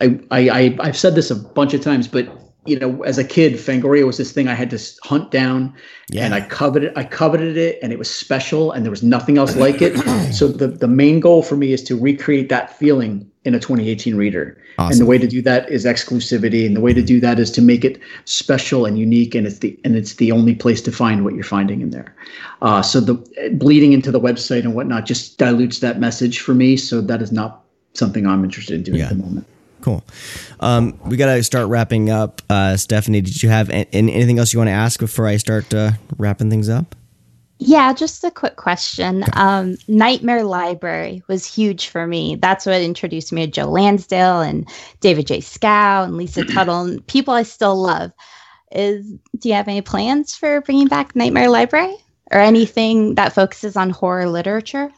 I, 0.01 0.19
I, 0.32 0.49
I 0.49 0.78
I've 0.80 0.97
said 0.97 1.15
this 1.15 1.32
a 1.32 1.36
bunch 1.36 1.73
of 1.73 1.82
times, 1.82 2.08
but 2.08 2.28
you 2.65 2.80
know, 2.80 3.04
as 3.04 3.17
a 3.17 3.23
kid, 3.23 3.54
Fangoria 3.54 4.06
was 4.06 4.17
this 4.17 4.32
thing 4.32 4.47
I 4.47 4.54
had 4.56 4.69
to 4.71 4.80
hunt 5.04 5.32
down, 5.32 5.73
Yeah. 6.10 6.25
and 6.25 6.34
I 6.34 6.41
coveted 6.41 6.91
I 6.95 7.04
coveted 7.04 7.58
it, 7.58 7.78
and 7.82 7.93
it 7.93 7.99
was 7.99 8.10
special, 8.10 8.71
and 8.71 8.84
there 8.84 8.91
was 8.91 9.04
nothing 9.04 9.38
else 9.38 9.56
like 9.56 9.82
it. 9.82 9.95
so 10.34 10.47
the 10.47 10.67
the 10.67 10.88
main 10.88 11.19
goal 11.19 11.43
for 11.43 11.56
me 11.56 11.73
is 11.73 11.84
to 11.84 11.95
recreate 11.97 12.49
that 12.49 12.78
feeling 12.78 13.30
in 13.45 13.54
a 13.54 13.60
2018 13.60 14.15
reader, 14.15 14.58
and 14.80 14.99
the 14.99 15.06
way 15.06 15.19
to 15.19 15.28
do 15.28 15.41
that 15.43 15.69
is 15.69 15.86
exclusivity, 15.86 16.65
and 16.65 16.75
the 16.75 16.82
way 16.82 16.93
to 16.93 17.04
do 17.04 17.19
that 17.19 17.38
is 17.39 17.51
to 17.51 17.62
make 17.62 17.86
it 17.86 17.99
special 18.25 18.86
and 18.88 18.97
unique, 18.97 19.36
and 19.36 19.45
it's 19.45 19.60
the 19.60 19.80
and 19.86 19.95
it's 19.95 20.15
the 20.15 20.32
only 20.32 20.56
place 20.56 20.82
to 20.82 20.91
find 20.91 21.23
what 21.23 21.36
you're 21.36 21.43
finding 21.43 21.82
in 21.82 21.91
there. 21.91 22.13
Uh, 22.63 22.82
so 22.82 22.99
the 22.99 23.13
bleeding 23.54 23.93
into 23.93 24.12
the 24.12 24.19
website 24.19 24.62
and 24.62 24.73
whatnot 24.73 25.06
just 25.06 25.38
dilutes 25.38 25.80
that 25.80 25.99
message 25.99 26.39
for 26.39 26.56
me. 26.56 26.75
So 26.78 27.01
that 27.01 27.21
is 27.21 27.32
not 27.32 27.62
something 27.93 28.25
I'm 28.25 28.43
interested 28.43 28.73
in 28.75 28.84
doing 28.84 28.97
Yeah. 28.99 29.06
at 29.06 29.10
the 29.10 29.23
moment. 29.23 29.45
Cool. 29.86 30.04
Um, 30.62 30.98
we 31.06 31.15
got 31.15 31.36
to 31.36 31.43
start 31.43 31.67
wrapping 31.67 32.10
up. 32.10 32.41
Uh, 32.50 32.76
Stephanie, 32.76 33.21
did 33.21 33.43
you 33.43 33.50
have 33.50 33.69
an- 33.69 33.86
anything 33.93 34.39
else 34.39 34.52
you 34.52 34.58
want 34.58 34.69
to 34.69 34.74
ask 34.74 35.00
before 35.00 35.28
I 35.28 35.38
start 35.38 35.71
uh, 35.76 35.91
wrapping 36.17 36.50
things 36.50 36.69
up? 36.69 36.95
Yeah, 37.60 37.93
just 37.93 38.24
a 38.24 38.32
quick 38.32 38.56
question. 38.56 39.24
Um, 39.34 39.78
Nightmare 39.88 40.43
Library 40.43 41.21
was 41.28 41.45
huge 41.45 41.89
for 41.89 42.08
me. 42.08 42.36
That's 42.36 42.65
what 42.65 42.82
introduced 42.82 43.32
me 43.32 43.45
to 43.45 43.52
Joe 43.52 43.69
Lansdale 43.69 44.41
and 44.41 44.67
David 45.02 45.28
J. 45.28 45.38
Schow 45.38 46.06
and 46.06 46.17
Lisa 46.17 46.43
Tuttle, 46.52 46.82
and 46.82 47.06
people 47.06 47.36
I 47.36 47.43
still 47.43 47.80
love. 47.80 48.12
Is 48.71 49.06
do 49.38 49.50
you 49.50 49.54
have 49.54 49.67
any 49.67 49.84
plans 49.84 50.34
for 50.36 50.62
bringing 50.62 50.88
back 50.88 51.15
Nightmare 51.15 51.50
Library 51.50 51.95
or 52.32 52.39
anything 52.39 53.13
that 53.15 53.34
focuses 53.34 53.78
on 53.78 53.91
horror 53.91 54.28
literature? 54.28 54.91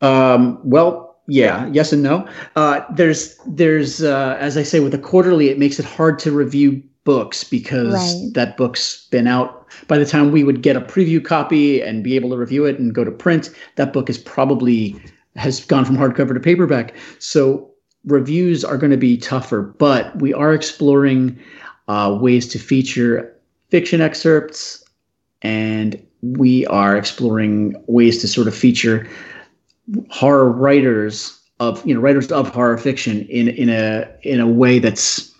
Um, 0.00 0.60
well, 0.62 1.05
yeah, 1.28 1.66
yes 1.72 1.92
and 1.92 2.02
no. 2.02 2.28
Uh, 2.54 2.80
there's, 2.90 3.36
there's, 3.46 4.02
uh, 4.02 4.36
as 4.40 4.56
I 4.56 4.62
say, 4.62 4.80
with 4.80 4.94
a 4.94 4.98
quarterly, 4.98 5.48
it 5.48 5.58
makes 5.58 5.78
it 5.78 5.84
hard 5.84 6.18
to 6.20 6.32
review 6.32 6.82
books 7.04 7.44
because 7.44 7.94
Right. 7.94 8.34
that 8.34 8.56
book's 8.56 9.06
been 9.08 9.26
out. 9.26 9.66
By 9.88 9.98
the 9.98 10.06
time 10.06 10.32
we 10.32 10.44
would 10.44 10.62
get 10.62 10.76
a 10.76 10.80
preview 10.80 11.24
copy 11.24 11.80
and 11.80 12.02
be 12.02 12.16
able 12.16 12.30
to 12.30 12.36
review 12.36 12.64
it 12.64 12.78
and 12.78 12.94
go 12.94 13.04
to 13.04 13.10
print, 13.10 13.50
that 13.76 13.92
book 13.92 14.10
is 14.10 14.18
probably 14.18 15.00
has 15.36 15.64
gone 15.64 15.84
from 15.84 15.96
hardcover 15.96 16.34
to 16.34 16.40
paperback. 16.40 16.94
So 17.18 17.70
reviews 18.06 18.64
are 18.64 18.78
going 18.78 18.90
to 18.90 18.96
be 18.96 19.16
tougher, 19.16 19.62
but 19.62 20.16
we 20.20 20.32
are 20.32 20.54
exploring 20.54 21.38
uh, 21.88 22.16
ways 22.20 22.48
to 22.48 22.58
feature 22.58 23.32
fiction 23.70 24.00
excerpts 24.00 24.84
and 25.42 26.00
we 26.22 26.66
are 26.66 26.96
exploring 26.96 27.74
ways 27.86 28.20
to 28.20 28.28
sort 28.28 28.48
of 28.48 28.54
feature 28.54 29.06
horror 30.10 30.50
writers 30.50 31.40
of 31.60 31.84
you 31.86 31.94
know 31.94 32.00
writers 32.00 32.30
of 32.32 32.48
horror 32.48 32.78
fiction 32.78 33.26
in 33.28 33.48
in 33.48 33.68
a 33.68 34.08
in 34.22 34.40
a 34.40 34.46
way 34.46 34.78
that's 34.78 35.32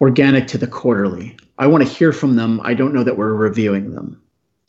organic 0.00 0.46
to 0.48 0.58
the 0.58 0.66
quarterly. 0.66 1.36
I 1.58 1.66
want 1.66 1.86
to 1.86 1.88
hear 1.88 2.12
from 2.12 2.36
them. 2.36 2.60
I 2.64 2.74
don't 2.74 2.94
know 2.94 3.04
that 3.04 3.18
we're 3.18 3.34
reviewing 3.34 3.94
them. 3.94 4.20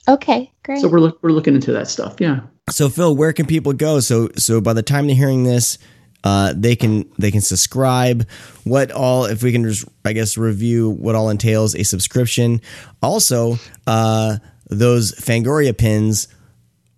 Okay, 0.07 0.51
great. 0.63 0.79
So 0.79 0.89
we're 0.89 0.99
look, 0.99 1.19
we're 1.21 1.31
looking 1.31 1.55
into 1.55 1.71
that 1.71 1.87
stuff. 1.87 2.15
Yeah. 2.19 2.41
So 2.69 2.89
Phil, 2.89 3.15
where 3.15 3.33
can 3.33 3.45
people 3.45 3.73
go? 3.73 3.99
So 3.99 4.29
so 4.35 4.61
by 4.61 4.73
the 4.73 4.83
time 4.83 5.07
they're 5.07 5.15
hearing 5.15 5.43
this, 5.43 5.77
uh, 6.23 6.53
they 6.55 6.75
can 6.75 7.09
they 7.17 7.31
can 7.31 7.41
subscribe. 7.41 8.27
What 8.63 8.91
all 8.91 9.25
if 9.25 9.43
we 9.43 9.51
can 9.51 9.63
just 9.63 9.87
I 10.05 10.13
guess 10.13 10.37
review 10.37 10.89
what 10.89 11.15
all 11.15 11.29
entails 11.29 11.75
a 11.75 11.83
subscription. 11.83 12.61
Also, 13.01 13.57
uh, 13.87 14.37
those 14.69 15.13
Fangoria 15.13 15.77
pins 15.77 16.27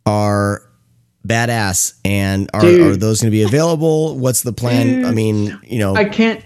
are 0.05 0.63
badass, 1.27 1.93
and 2.03 2.49
are, 2.53 2.65
are 2.65 2.95
those 2.95 3.21
going 3.21 3.31
to 3.31 3.36
be 3.36 3.43
available? 3.43 4.17
What's 4.17 4.41
the 4.41 4.53
plan? 4.53 5.05
I 5.05 5.12
mean, 5.12 5.57
you 5.63 5.79
know, 5.79 5.95
I 5.95 6.05
can't. 6.05 6.43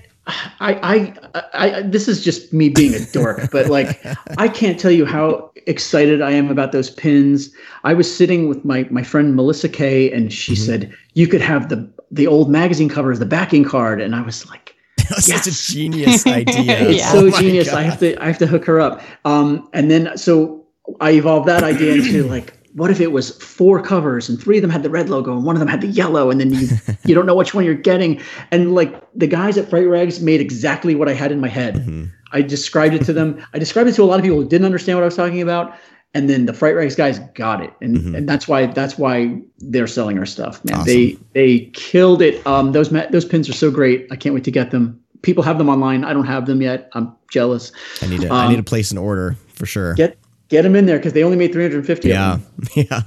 I, 0.60 1.14
I, 1.34 1.40
I, 1.54 1.82
this 1.84 2.10
is 2.10 2.22
just 2.22 2.52
me 2.52 2.68
being 2.68 2.94
a 2.94 3.06
dork, 3.14 3.50
but 3.50 3.68
like, 3.68 4.06
I 4.38 4.50
can't 4.50 4.78
tell 4.78 4.92
you 4.92 5.06
how 5.06 5.52
excited 5.68 6.22
I 6.22 6.32
am 6.32 6.50
about 6.50 6.74
those 6.74 6.90
pins. 6.90 7.50
I 7.84 7.94
was 7.94 8.14
sitting 8.14 8.50
with 8.50 8.66
my, 8.66 8.86
my 8.90 9.04
friend 9.04 9.36
Melissa 9.36 9.70
Kay 9.70 10.12
and 10.12 10.32
she 10.34 10.54
said, 10.56 10.94
you 11.14 11.28
could 11.28 11.42
have 11.42 11.70
the, 11.70 11.90
the 12.12 12.28
old 12.28 12.50
magazine 12.50 12.90
cover 12.90 13.12
as 13.12 13.20
the 13.20 13.26
backing 13.26 13.64
card. 13.64 14.02
And 14.02 14.16
I 14.16 14.22
was 14.22 14.50
like, 14.50 14.76
that's 14.98 15.30
yes. 15.30 15.46
such 15.46 15.54
a 15.54 15.74
genius 15.74 16.28
idea. 16.28 16.90
it's 16.90 17.00
Yeah. 17.00 17.12
so 17.12 17.28
Oh 17.28 17.30
genius. 17.30 17.70
I 17.70 17.84
have 17.84 18.00
to 18.00 18.22
I 18.22 18.26
have 18.28 18.38
to 18.40 18.48
hook 18.48 18.66
her 18.66 18.82
up. 18.82 19.02
Um, 19.24 19.70
and 19.74 19.90
then 19.90 20.18
so 20.18 20.66
I 21.00 21.12
evolved 21.12 21.48
that 21.48 21.64
idea 21.64 21.94
into 21.96 22.24
like, 22.24 22.54
what 22.78 22.92
if 22.92 23.02
it 23.02 23.12
was 23.12 23.32
four 23.44 23.82
covers 23.82 24.30
and 24.30 24.40
three 24.40 24.58
of 24.58 24.62
them 24.62 24.70
had 24.70 24.84
the 24.84 24.90
red 24.90 25.10
logo 25.10 25.36
and 25.36 25.44
one 25.44 25.56
of 25.56 25.60
them 25.60 25.68
had 25.68 25.82
the 25.82 25.88
yellow, 25.88 26.30
and 26.30 26.40
then 26.40 26.54
you 26.54 26.68
you 27.06 27.16
don't 27.16 27.26
know 27.26 27.34
which 27.34 27.56
one 27.56 27.66
you're 27.66 27.74
getting. 27.74 28.22
And 28.52 28.76
like 28.76 29.04
the 29.16 29.26
guys 29.26 29.58
at 29.58 29.68
Fright 29.68 29.88
Rags 29.88 30.22
made 30.22 30.40
exactly 30.40 30.94
what 30.94 31.10
I 31.10 31.14
had 31.14 31.32
in 31.32 31.42
my 31.42 31.48
head. 31.48 31.76
Mm-hmm. 31.76 32.06
I 32.34 32.44
described 32.44 32.94
it 32.94 33.04
to 33.06 33.14
them. 33.14 33.44
I 33.54 33.58
described 33.58 33.90
it 33.90 33.94
to 33.94 34.04
a 34.04 34.06
lot 34.06 34.20
of 34.20 34.24
people 34.24 34.40
who 34.40 34.48
didn't 34.48 34.66
understand 34.66 34.96
what 34.96 35.02
I 35.02 35.06
was 35.06 35.16
talking 35.16 35.42
about. 35.42 35.76
And 36.14 36.30
then 36.30 36.46
the 36.46 36.54
Fright 36.54 36.76
Rags 36.76 36.96
guys 36.96 37.20
got 37.34 37.62
it, 37.64 37.74
and 37.82 38.16
and 38.16 38.30
that's 38.30 38.48
why 38.48 38.68
that's 38.68 38.98
why 38.98 39.42
they're 39.58 39.88
selling 39.88 40.18
our 40.18 40.26
stuff, 40.26 40.64
man. 40.64 40.86
They 40.86 41.18
they 41.34 41.72
killed 41.74 42.22
it. 42.22 42.46
Um, 42.48 42.72
those 42.72 42.90
those 42.90 43.26
pins 43.26 43.50
are 43.50 43.54
so 43.54 43.70
great. 43.70 44.08
I 44.12 44.16
can't 44.16 44.34
wait 44.34 44.44
to 44.46 44.52
get 44.52 44.72
them. 44.72 45.00
People 45.24 45.44
have 45.44 45.58
them 45.58 45.68
online. 45.68 46.06
I 46.06 46.14
don't 46.14 46.26
have 46.26 46.46
them 46.46 46.62
yet. 46.62 46.90
I'm 46.94 47.14
jealous. 47.30 47.72
I 48.02 48.08
need 48.08 48.22
to 48.22 48.32
I 48.32 48.48
need 48.48 48.56
to 48.56 48.64
place 48.64 48.90
an 48.92 48.98
order 48.98 49.36
for 49.50 49.66
sure. 49.66 49.96
Get 49.96 50.18
Get 50.50 50.62
them 50.62 50.76
in 50.76 50.86
there 50.86 50.98
because 50.98 51.14
they 51.14 51.24
only 51.24 51.36
made 51.38 51.52
350 51.52 52.08
Yeah. 52.08 52.36
of 52.36 52.46
them. 52.56 52.68
Yeah. 52.90 53.02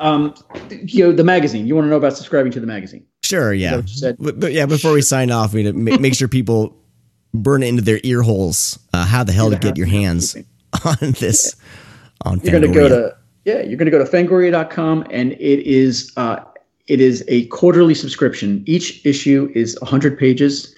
Um, 0.00 0.34
you 0.70 1.04
know, 1.04 1.12
the 1.12 1.24
magazine. 1.24 1.66
You 1.66 1.74
want 1.74 1.86
to 1.86 1.90
know 1.90 1.96
about 1.96 2.16
subscribing 2.16 2.52
to 2.52 2.60
the 2.60 2.66
magazine? 2.66 3.06
Sure. 3.22 3.52
Yeah. 3.54 3.82
said? 3.86 4.16
But, 4.18 4.40
but 4.40 4.52
yeah, 4.52 4.66
before 4.66 4.92
we 4.92 5.00
sign 5.00 5.30
off, 5.30 5.54
we 5.54 5.62
need 5.62 5.72
to 5.72 5.78
ma- 5.78 5.98
make 5.98 6.14
sure 6.14 6.28
people 6.28 6.76
burn 7.32 7.62
it 7.62 7.68
into 7.68 7.82
their 7.82 8.00
ear 8.02 8.22
holes. 8.22 8.78
Uh, 8.92 9.06
how 9.06 9.24
the 9.24 9.32
hell 9.32 9.50
to 9.50 9.56
get 9.56 9.76
your 9.78 9.86
hands 9.86 10.36
on 10.84 10.96
this 11.12 11.54
on 12.22 12.40
You're 12.40 12.60
going 12.60 12.72
to 12.72 12.78
go 12.78 12.88
to 12.88 13.16
yeah, 13.44 13.60
you're 13.62 13.76
going 13.76 13.90
to 13.90 13.90
go 13.90 13.98
to 13.98 14.04
fangoria.com 14.04 15.04
and 15.10 15.32
it 15.32 15.66
is 15.66 16.12
uh, 16.16 16.36
it 16.88 17.00
is 17.00 17.24
a 17.28 17.46
quarterly 17.46 17.94
subscription. 17.94 18.62
Each 18.66 19.04
issue 19.06 19.50
is 19.54 19.78
100 19.80 20.18
pages. 20.18 20.74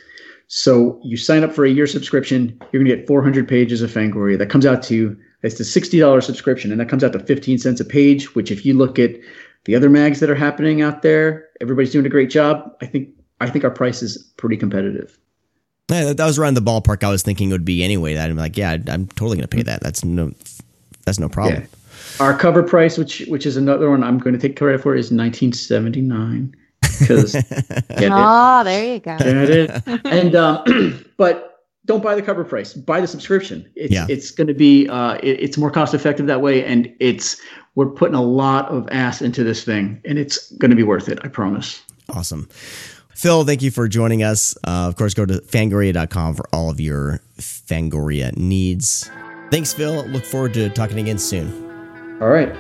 So 0.49 1.01
you 1.03 1.17
sign 1.17 1.43
up 1.43 1.53
for 1.53 1.65
a 1.65 1.71
year 1.71 1.87
subscription, 1.87 2.57
you're 2.73 2.83
going 2.83 2.91
to 2.91 2.97
get 2.97 3.07
400 3.07 3.49
pages 3.49 3.83
of 3.83 3.91
Fangoria. 3.91 4.39
That 4.39 4.51
comes 4.51 4.67
out 4.67 4.83
to 4.85 5.17
it's 5.45 5.61
a 5.61 5.81
$60 5.81 6.23
subscription 6.23 6.71
and 6.71 6.81
that 6.81 6.89
comes 6.89 7.05
out 7.05 7.13
to 7.13 7.19
15 7.19 7.59
cents 7.59 7.81
a 7.81 7.85
page, 7.85 8.35
which 8.35 8.51
if 8.51 8.65
you 8.65 8.75
look 8.75 8.99
at 8.99 9.13
the 9.65 9.75
other 9.75 9.91
mags 9.91 10.21
that 10.21 10.31
are 10.31 10.35
happening 10.35 10.83
out 10.83 11.03
there, 11.03 11.49
everybody's 11.61 11.93
doing 11.93 12.07
a 12.07 12.11
great 12.11 12.31
job. 12.31 12.75
I 12.81 12.87
think 12.87 13.11
I 13.41 13.51
think 13.51 13.65
our 13.65 13.71
price 13.71 14.03
is 14.03 14.17
pretty 14.37 14.57
competitive. 14.57 15.19
Yeah, 15.91 16.05
that, 16.05 16.17
that 16.17 16.27
was 16.27 16.39
around 16.39 16.55
the 16.55 16.63
ballpark 16.63 17.05
I 17.05 17.11
was 17.11 17.23
thinking 17.23 17.51
it 17.51 17.53
would 17.53 17.65
be 17.65 17.85
anyway. 17.85 18.15
That 18.15 18.31
I'm 18.31 18.37
like, 18.37 18.57
yeah, 18.57 18.79
I'm 18.89 19.07
totally 19.09 19.37
going 19.37 19.49
to 19.49 19.57
pay 19.57 19.63
that. 19.63 19.81
That's 19.83 20.05
no, 20.05 20.33
that's 21.05 21.19
no 21.19 21.29
problem. 21.29 21.63
Yeah. 21.63 22.25
Our 22.25 22.37
cover 22.37 22.63
price, 22.63 22.97
which 22.97 23.21
which 23.29 23.45
is 23.45 23.57
another 23.57 23.91
one 23.91 24.03
I'm 24.03 24.19
going 24.19 24.35
to 24.35 24.41
take 24.41 24.57
credit 24.57 24.81
for, 24.81 24.95
is 24.95 25.11
1979 25.11 26.55
because 27.01 27.33
get 27.33 28.03
it, 28.03 28.11
Oh, 28.13 28.65
there 28.65 28.95
you 28.95 29.01
go. 29.01 29.19
get 29.19 29.51
it, 29.51 29.83
and 30.05 30.35
um, 30.35 31.05
but 31.17 31.54
don't 31.87 32.03
buy 32.03 32.15
the 32.15 32.23
cover 32.23 32.45
price. 32.45 32.73
Buy 32.75 33.01
the 33.01 33.07
subscription. 33.07 33.69
It's 33.77 33.93
Yeah. 33.93 34.07
it's 34.09 34.31
going 34.31 34.47
to 34.49 34.55
be 34.55 34.89
uh, 34.89 35.15
it- 35.23 35.41
it's 35.41 35.59
more 35.59 35.71
cost 35.71 35.95
effective 35.95 36.27
that 36.27 36.41
way, 36.43 36.65
and 36.65 36.93
it's 37.01 37.37
we're 37.75 37.87
putting 37.87 38.15
a 38.15 38.23
lot 38.23 38.69
of 38.69 38.89
ass 38.91 39.21
into 39.21 39.43
this 39.45 39.65
thing, 39.65 40.01
and 40.05 40.19
it's 40.19 40.51
going 40.53 40.71
to 40.71 40.77
be 40.77 40.83
worth 40.85 41.09
it. 41.09 41.19
I 41.23 41.29
promise. 41.29 41.83
Awesome. 42.09 42.49
Phil, 43.15 43.45
thank 43.45 43.63
you 43.63 43.71
for 43.71 43.87
joining 43.89 44.23
us. 44.23 44.57
Uh, 44.65 44.87
of 44.89 44.97
course, 44.97 45.15
go 45.15 45.25
to 45.27 45.35
fangoria.com 45.41 46.35
for 46.35 46.45
all 46.53 46.69
of 46.71 46.81
your 46.81 47.21
Fangoria 47.39 48.37
needs. 48.37 49.09
Thanks, 49.51 49.73
Phil. 49.73 50.05
Look 50.07 50.25
forward 50.25 50.55
to 50.55 50.69
talking 50.71 50.99
again 50.99 51.19
soon. 51.19 51.49
All 52.21 52.29
right. 52.29 52.55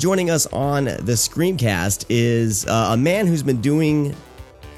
Joining 0.00 0.30
us 0.30 0.46
on 0.46 0.84
the 0.86 1.12
Screamcast 1.12 2.06
is 2.08 2.64
uh, 2.66 2.88
a 2.92 2.96
man 2.96 3.26
who's 3.26 3.42
been 3.42 3.60
doing 3.60 4.16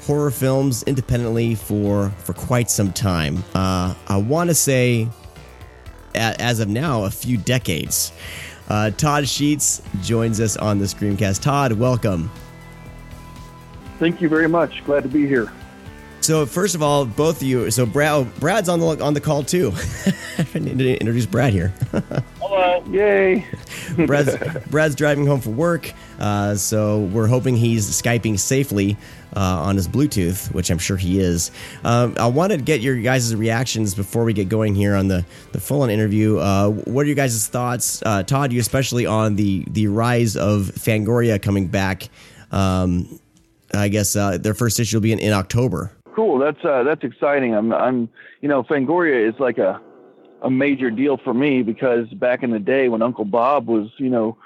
horror 0.01 0.31
films 0.31 0.83
independently 0.83 1.55
for 1.55 2.09
for 2.25 2.33
quite 2.33 2.69
some 2.69 2.91
time. 2.91 3.41
Uh, 3.55 3.93
I 4.09 4.17
want 4.17 4.49
to 4.49 4.53
say, 4.53 5.07
a- 6.13 6.41
as 6.41 6.59
of 6.59 6.67
now, 6.67 7.05
a 7.05 7.09
few 7.09 7.37
decades. 7.37 8.11
Uh, 8.67 8.89
Todd 8.91 9.25
Sheets 9.25 9.81
joins 10.01 10.41
us 10.41 10.57
on 10.57 10.77
the 10.79 10.85
Screamcast. 10.85 11.41
Todd, 11.41 11.71
welcome. 11.71 12.29
Thank 13.99 14.19
you 14.19 14.27
very 14.27 14.49
much. 14.49 14.83
Glad 14.83 15.03
to 15.03 15.09
be 15.09 15.25
here. 15.25 15.49
So 16.19 16.45
first 16.45 16.75
of 16.75 16.83
all, 16.83 17.05
both 17.05 17.37
of 17.37 17.43
you. 17.47 17.71
So 17.71 17.85
Brad, 17.85 18.27
Brad's 18.41 18.67
on 18.67 18.81
the 18.81 19.01
on 19.01 19.13
the 19.13 19.21
call 19.21 19.43
too. 19.43 19.71
I 20.53 20.59
need 20.59 20.79
to 20.79 20.97
introduce 20.99 21.25
Brad 21.25 21.53
here. 21.53 21.69
Hello. 22.41 22.83
Yay. 22.89 23.45
Brad's, 24.05 24.35
Brad's 24.69 24.95
driving 24.95 25.25
home 25.25 25.41
from 25.41 25.57
work, 25.57 25.91
uh, 26.19 26.55
so 26.55 26.99
we're 26.99 27.27
hoping 27.27 27.55
he's 27.55 27.89
skyping 27.89 28.39
safely 28.39 28.97
uh, 29.35 29.39
on 29.39 29.75
his 29.75 29.87
Bluetooth, 29.87 30.53
which 30.53 30.69
I'm 30.69 30.77
sure 30.77 30.97
he 30.97 31.19
is. 31.19 31.51
Um, 31.83 32.15
I 32.17 32.27
wanted 32.27 32.57
to 32.57 32.63
get 32.63 32.81
your 32.81 32.95
guys' 32.97 33.35
reactions 33.35 33.95
before 33.95 34.23
we 34.23 34.33
get 34.33 34.49
going 34.49 34.75
here 34.75 34.95
on 34.95 35.07
the 35.07 35.25
the 35.51 35.59
full-on 35.59 35.89
interview. 35.89 36.37
Uh, 36.37 36.69
what 36.69 37.03
are 37.03 37.07
your 37.07 37.15
guys' 37.15 37.47
thoughts, 37.47 38.01
uh, 38.05 38.23
Todd? 38.23 38.53
You 38.53 38.59
especially 38.59 39.05
on 39.05 39.35
the 39.35 39.65
the 39.69 39.87
rise 39.87 40.35
of 40.35 40.71
Fangoria 40.75 41.41
coming 41.41 41.67
back. 41.67 42.09
Um, 42.51 43.19
I 43.73 43.87
guess 43.87 44.15
uh, 44.15 44.37
their 44.37 44.53
first 44.53 44.79
issue 44.79 44.97
will 44.97 45.01
be 45.01 45.13
in, 45.13 45.19
in 45.19 45.33
October. 45.33 45.91
Cool. 46.15 46.37
That's 46.37 46.63
uh, 46.63 46.83
that's 46.83 47.03
exciting. 47.03 47.55
I'm 47.55 47.73
I'm 47.73 48.09
you 48.41 48.47
know 48.47 48.63
Fangoria 48.63 49.27
is 49.27 49.39
like 49.39 49.57
a 49.57 49.81
a 50.43 50.51
major 50.51 50.91
deal 50.91 51.17
for 51.17 51.33
me 51.33 51.63
because 51.63 52.07
back 52.09 52.43
in 52.43 52.51
the 52.51 52.59
day 52.59 52.89
when 52.89 53.01
Uncle 53.01 53.25
Bob 53.25 53.67
was 53.67 53.89
you 53.97 54.09
know 54.09 54.37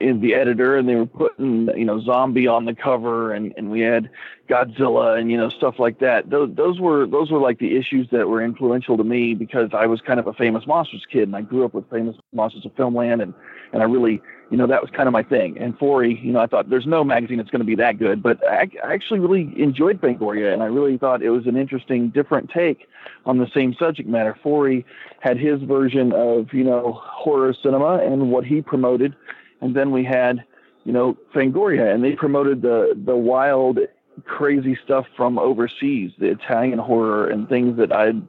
in 0.00 0.20
the 0.20 0.34
editor 0.34 0.76
and 0.76 0.88
they 0.88 0.94
were 0.94 1.06
putting 1.06 1.68
you 1.76 1.84
know 1.84 2.00
zombie 2.00 2.46
on 2.46 2.66
the 2.66 2.74
cover 2.74 3.32
and 3.32 3.52
and 3.56 3.70
we 3.70 3.80
had 3.80 4.10
Godzilla 4.48 5.18
and 5.18 5.30
you 5.30 5.38
know 5.38 5.48
stuff 5.48 5.78
like 5.78 5.98
that. 6.00 6.28
Those 6.28 6.54
those 6.54 6.78
were 6.78 7.06
those 7.06 7.30
were 7.30 7.38
like 7.38 7.58
the 7.58 7.76
issues 7.76 8.08
that 8.10 8.28
were 8.28 8.42
influential 8.42 8.96
to 8.98 9.04
me 9.04 9.34
because 9.34 9.70
I 9.72 9.86
was 9.86 10.00
kind 10.02 10.20
of 10.20 10.26
a 10.26 10.34
famous 10.34 10.66
monsters 10.66 11.04
kid 11.10 11.22
and 11.22 11.34
I 11.34 11.40
grew 11.40 11.64
up 11.64 11.72
with 11.72 11.88
famous 11.90 12.16
monsters 12.32 12.66
of 12.66 12.74
filmland 12.76 13.22
and 13.22 13.32
and 13.72 13.82
I 13.82 13.86
really 13.86 14.20
you 14.50 14.58
know 14.58 14.66
that 14.66 14.82
was 14.82 14.90
kind 14.90 15.08
of 15.08 15.12
my 15.12 15.22
thing. 15.22 15.56
And 15.58 15.78
Forry, 15.78 16.20
you 16.22 16.32
know, 16.32 16.40
I 16.40 16.46
thought 16.46 16.68
there's 16.68 16.86
no 16.86 17.02
magazine 17.02 17.38
that's 17.38 17.50
going 17.50 17.60
to 17.60 17.66
be 17.66 17.76
that 17.76 17.98
good, 17.98 18.22
but 18.22 18.46
I, 18.46 18.68
I 18.84 18.92
actually 18.92 19.20
really 19.20 19.52
enjoyed 19.56 20.00
Fangoria 20.00 20.52
and 20.52 20.62
I 20.62 20.66
really 20.66 20.98
thought 20.98 21.22
it 21.22 21.30
was 21.30 21.46
an 21.46 21.56
interesting, 21.56 22.10
different 22.10 22.50
take 22.50 22.86
on 23.26 23.38
the 23.38 23.48
same 23.54 23.74
subject 23.74 24.08
matter. 24.08 24.36
Forry 24.42 24.84
had 25.20 25.38
his 25.38 25.62
version 25.62 26.12
of 26.12 26.52
you 26.52 26.64
know 26.64 27.00
horror 27.02 27.54
cinema 27.54 27.98
and 27.98 28.30
what 28.30 28.44
he 28.44 28.62
promoted, 28.62 29.14
and 29.60 29.74
then 29.74 29.90
we 29.90 30.04
had 30.04 30.44
you 30.84 30.92
know 30.92 31.16
Fangoria 31.34 31.92
and 31.92 32.02
they 32.02 32.12
promoted 32.12 32.62
the 32.62 32.98
the 33.04 33.16
wild 33.16 33.78
crazy 34.24 34.78
stuff 34.82 35.06
from 35.16 35.38
overseas, 35.38 36.12
the 36.18 36.28
Italian 36.28 36.78
horror 36.78 37.28
and 37.28 37.48
things 37.48 37.76
that 37.78 37.92
I'd 37.92 38.22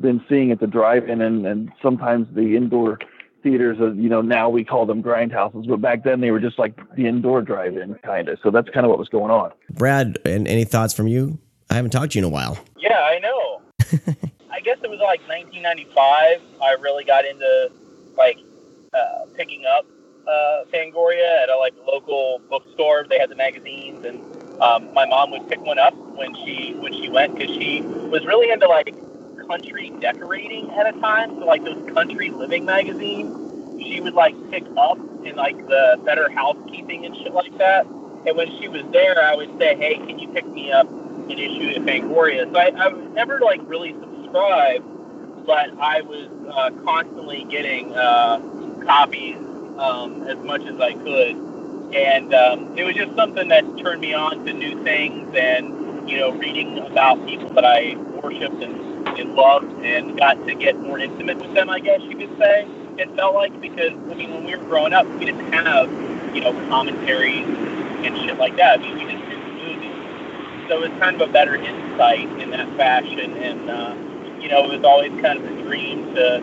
been 0.00 0.22
seeing 0.28 0.50
at 0.50 0.60
the 0.60 0.66
drive-in 0.66 1.20
and, 1.20 1.46
and 1.46 1.72
sometimes 1.82 2.28
the 2.34 2.56
indoor 2.56 2.98
theaters. 3.42 3.78
Of, 3.80 3.96
you 3.98 4.08
know, 4.08 4.20
now 4.20 4.48
we 4.48 4.64
call 4.64 4.86
them 4.86 5.02
grindhouses, 5.02 5.68
but 5.68 5.80
back 5.80 6.04
then 6.04 6.20
they 6.20 6.30
were 6.30 6.40
just 6.40 6.58
like 6.58 6.78
the 6.96 7.06
indoor 7.06 7.42
drive-in 7.42 7.94
kind 7.96 8.28
of. 8.28 8.38
So 8.42 8.50
that's 8.50 8.68
kind 8.70 8.84
of 8.84 8.90
what 8.90 8.98
was 8.98 9.08
going 9.08 9.30
on. 9.30 9.52
Brad, 9.70 10.18
and 10.24 10.46
any 10.48 10.64
thoughts 10.64 10.94
from 10.94 11.08
you? 11.08 11.38
I 11.70 11.74
haven't 11.74 11.90
talked 11.90 12.12
to 12.12 12.18
you 12.18 12.24
in 12.24 12.30
a 12.30 12.32
while. 12.32 12.58
Yeah, 12.78 12.98
I 12.98 13.18
know. 13.18 13.62
I 14.50 14.60
guess 14.60 14.78
it 14.82 14.90
was 14.90 15.00
like 15.00 15.20
1995. 15.28 16.40
I 16.62 16.72
really 16.80 17.04
got 17.04 17.24
into 17.24 17.70
like 18.16 18.38
uh, 18.94 19.26
picking 19.34 19.64
up 19.66 19.84
uh, 20.26 20.64
Fangoria 20.72 21.42
at 21.42 21.48
a 21.48 21.56
like 21.56 21.74
local 21.86 22.40
bookstore. 22.48 23.06
They 23.08 23.18
had 23.18 23.30
the 23.30 23.36
magazines, 23.36 24.04
and 24.04 24.20
um, 24.60 24.92
my 24.94 25.06
mom 25.06 25.30
would 25.32 25.48
pick 25.48 25.60
one 25.60 25.78
up 25.78 25.94
when 25.94 26.34
she 26.34 26.74
when 26.74 26.92
she 26.92 27.08
went 27.08 27.36
because 27.36 27.54
she 27.56 27.82
was 27.82 28.24
really 28.24 28.50
into 28.50 28.66
like 28.66 28.94
country 29.46 29.92
decorating 30.00 30.70
at 30.72 30.86
a 30.86 30.98
time. 31.00 31.30
So 31.38 31.44
like 31.44 31.64
those 31.64 31.90
country 31.92 32.30
living 32.30 32.64
magazines, 32.64 33.82
she 33.82 34.00
would 34.00 34.14
like 34.14 34.34
pick 34.50 34.64
up 34.76 34.98
in 35.24 35.36
like 35.36 35.56
the 35.68 36.00
Better 36.04 36.30
Housekeeping 36.30 37.04
and 37.04 37.16
shit 37.16 37.32
like 37.32 37.56
that. 37.58 37.86
And 38.26 38.36
when 38.36 38.48
she 38.58 38.66
was 38.68 38.82
there, 38.92 39.22
I 39.22 39.36
would 39.36 39.56
say, 39.58 39.76
"Hey, 39.76 39.96
can 39.96 40.18
you 40.18 40.28
pick 40.28 40.46
me 40.46 40.72
up 40.72 40.88
an 41.30 41.38
issue 41.38 41.76
of 41.76 41.84
Fangoria?" 41.84 42.50
So 42.52 42.58
I, 42.58 42.86
I 42.86 42.88
was 42.88 43.08
never 43.14 43.40
like 43.40 43.60
really 43.64 43.94
subscribed, 44.00 44.84
but 45.46 45.70
I 45.78 46.00
was 46.02 46.28
uh, 46.48 46.70
constantly 46.84 47.44
getting 47.44 47.94
uh, 47.96 48.38
copies 48.84 49.36
um, 49.78 50.22
as 50.24 50.38
much 50.38 50.62
as 50.62 50.80
I 50.80 50.94
could, 50.94 51.36
and 51.94 52.34
um, 52.34 52.76
it 52.78 52.84
was 52.84 52.94
just 52.94 53.14
something 53.16 53.48
that 53.48 53.64
turned 53.78 54.00
me 54.00 54.14
on 54.14 54.44
to 54.44 54.52
new 54.52 54.82
things 54.82 55.34
and 55.36 56.08
you 56.08 56.18
know 56.18 56.30
reading 56.32 56.78
about 56.78 57.24
people 57.26 57.48
that 57.50 57.64
I 57.64 57.96
worshipped 58.22 58.62
and, 58.62 59.08
and 59.18 59.34
loved, 59.34 59.72
and 59.84 60.18
got 60.18 60.44
to 60.46 60.54
get 60.54 60.78
more 60.78 60.98
intimate 60.98 61.38
with 61.38 61.54
them. 61.54 61.68
I 61.68 61.80
guess 61.80 62.00
you 62.02 62.16
could 62.16 62.36
say 62.38 62.66
it 62.98 63.14
felt 63.16 63.34
like 63.34 63.60
because 63.60 63.92
I 63.92 64.14
mean 64.14 64.32
when 64.32 64.44
we 64.44 64.56
were 64.56 64.64
growing 64.64 64.92
up, 64.92 65.06
we 65.06 65.24
didn't 65.24 65.52
have 65.52 65.90
you 66.34 66.42
know 66.42 66.52
commentaries 66.68 67.46
and 68.04 68.16
shit 68.18 68.38
like 68.38 68.56
that. 68.56 68.80
I 68.80 68.82
mean, 68.82 69.06
we 69.06 69.12
just 69.12 69.35
so 70.68 70.82
it's 70.82 70.98
kind 70.98 71.20
of 71.20 71.28
a 71.28 71.32
better 71.32 71.56
insight 71.56 72.28
in 72.40 72.50
that 72.50 72.68
fashion, 72.76 73.36
and 73.36 73.70
uh, 73.70 73.94
you 74.40 74.48
know 74.48 74.64
it 74.64 74.76
was 74.76 74.84
always 74.84 75.12
kind 75.22 75.38
of 75.38 75.44
a 75.44 75.62
dream 75.62 76.14
to 76.14 76.42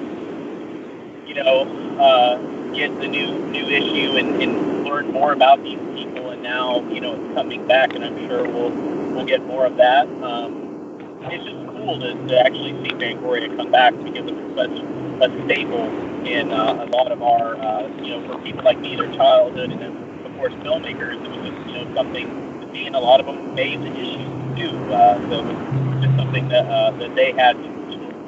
you 1.25 1.43
know, 1.43 1.63
uh, 1.99 2.37
get 2.73 2.95
the 2.99 3.07
new 3.07 3.39
new 3.49 3.65
issue 3.65 4.17
and, 4.17 4.41
and 4.41 4.83
learn 4.83 5.11
more 5.11 5.33
about 5.33 5.63
these 5.63 5.79
people. 5.95 6.29
And 6.29 6.43
now, 6.43 6.87
you 6.89 7.01
know, 7.01 7.13
it's 7.13 7.33
coming 7.33 7.65
back, 7.67 7.93
and 7.93 8.03
I'm 8.03 8.17
sure 8.27 8.43
we'll 8.43 8.71
we'll 9.13 9.25
get 9.25 9.45
more 9.45 9.65
of 9.65 9.77
that. 9.77 10.07
Um, 10.21 11.19
it's 11.23 11.43
just 11.43 11.67
cool 11.67 11.99
to, 11.99 12.13
to 12.27 12.39
actually 12.39 12.71
see 12.83 12.93
Fangoria 12.95 13.55
come 13.55 13.71
back 13.71 13.93
because 13.97 14.27
it 14.27 14.35
was 14.35 14.55
such 14.55 15.31
a 15.31 15.45
staple 15.45 15.85
in 16.27 16.51
uh, 16.51 16.85
a 16.85 16.87
lot 16.95 17.11
of 17.11 17.21
our, 17.21 17.55
uh, 17.55 17.87
you 18.01 18.11
know, 18.11 18.27
for 18.27 18.41
people 18.43 18.63
like 18.63 18.79
me, 18.79 18.95
their 18.95 19.11
childhood, 19.13 19.71
and 19.71 19.81
then 19.81 20.25
of 20.25 20.35
course 20.35 20.53
filmmakers, 20.55 21.23
it 21.23 21.29
was 21.29 21.49
just 21.49 21.67
you 21.67 21.73
know 21.73 21.95
something 21.95 22.52
to 22.73 22.79
see, 22.79 22.85
and 22.85 22.95
a 22.95 22.99
lot 22.99 23.19
of 23.19 23.25
them 23.25 23.55
made 23.55 23.81
the 23.81 23.91
issues 23.91 24.57
too. 24.57 24.93
Uh, 24.93 25.19
so 25.29 25.47
it 25.47 25.55
was 25.55 26.05
just 26.05 26.17
something 26.17 26.47
that 26.49 26.65
uh, 26.65 26.91
that 26.91 27.15
they 27.15 27.31
had 27.31 27.53
to 27.57 27.69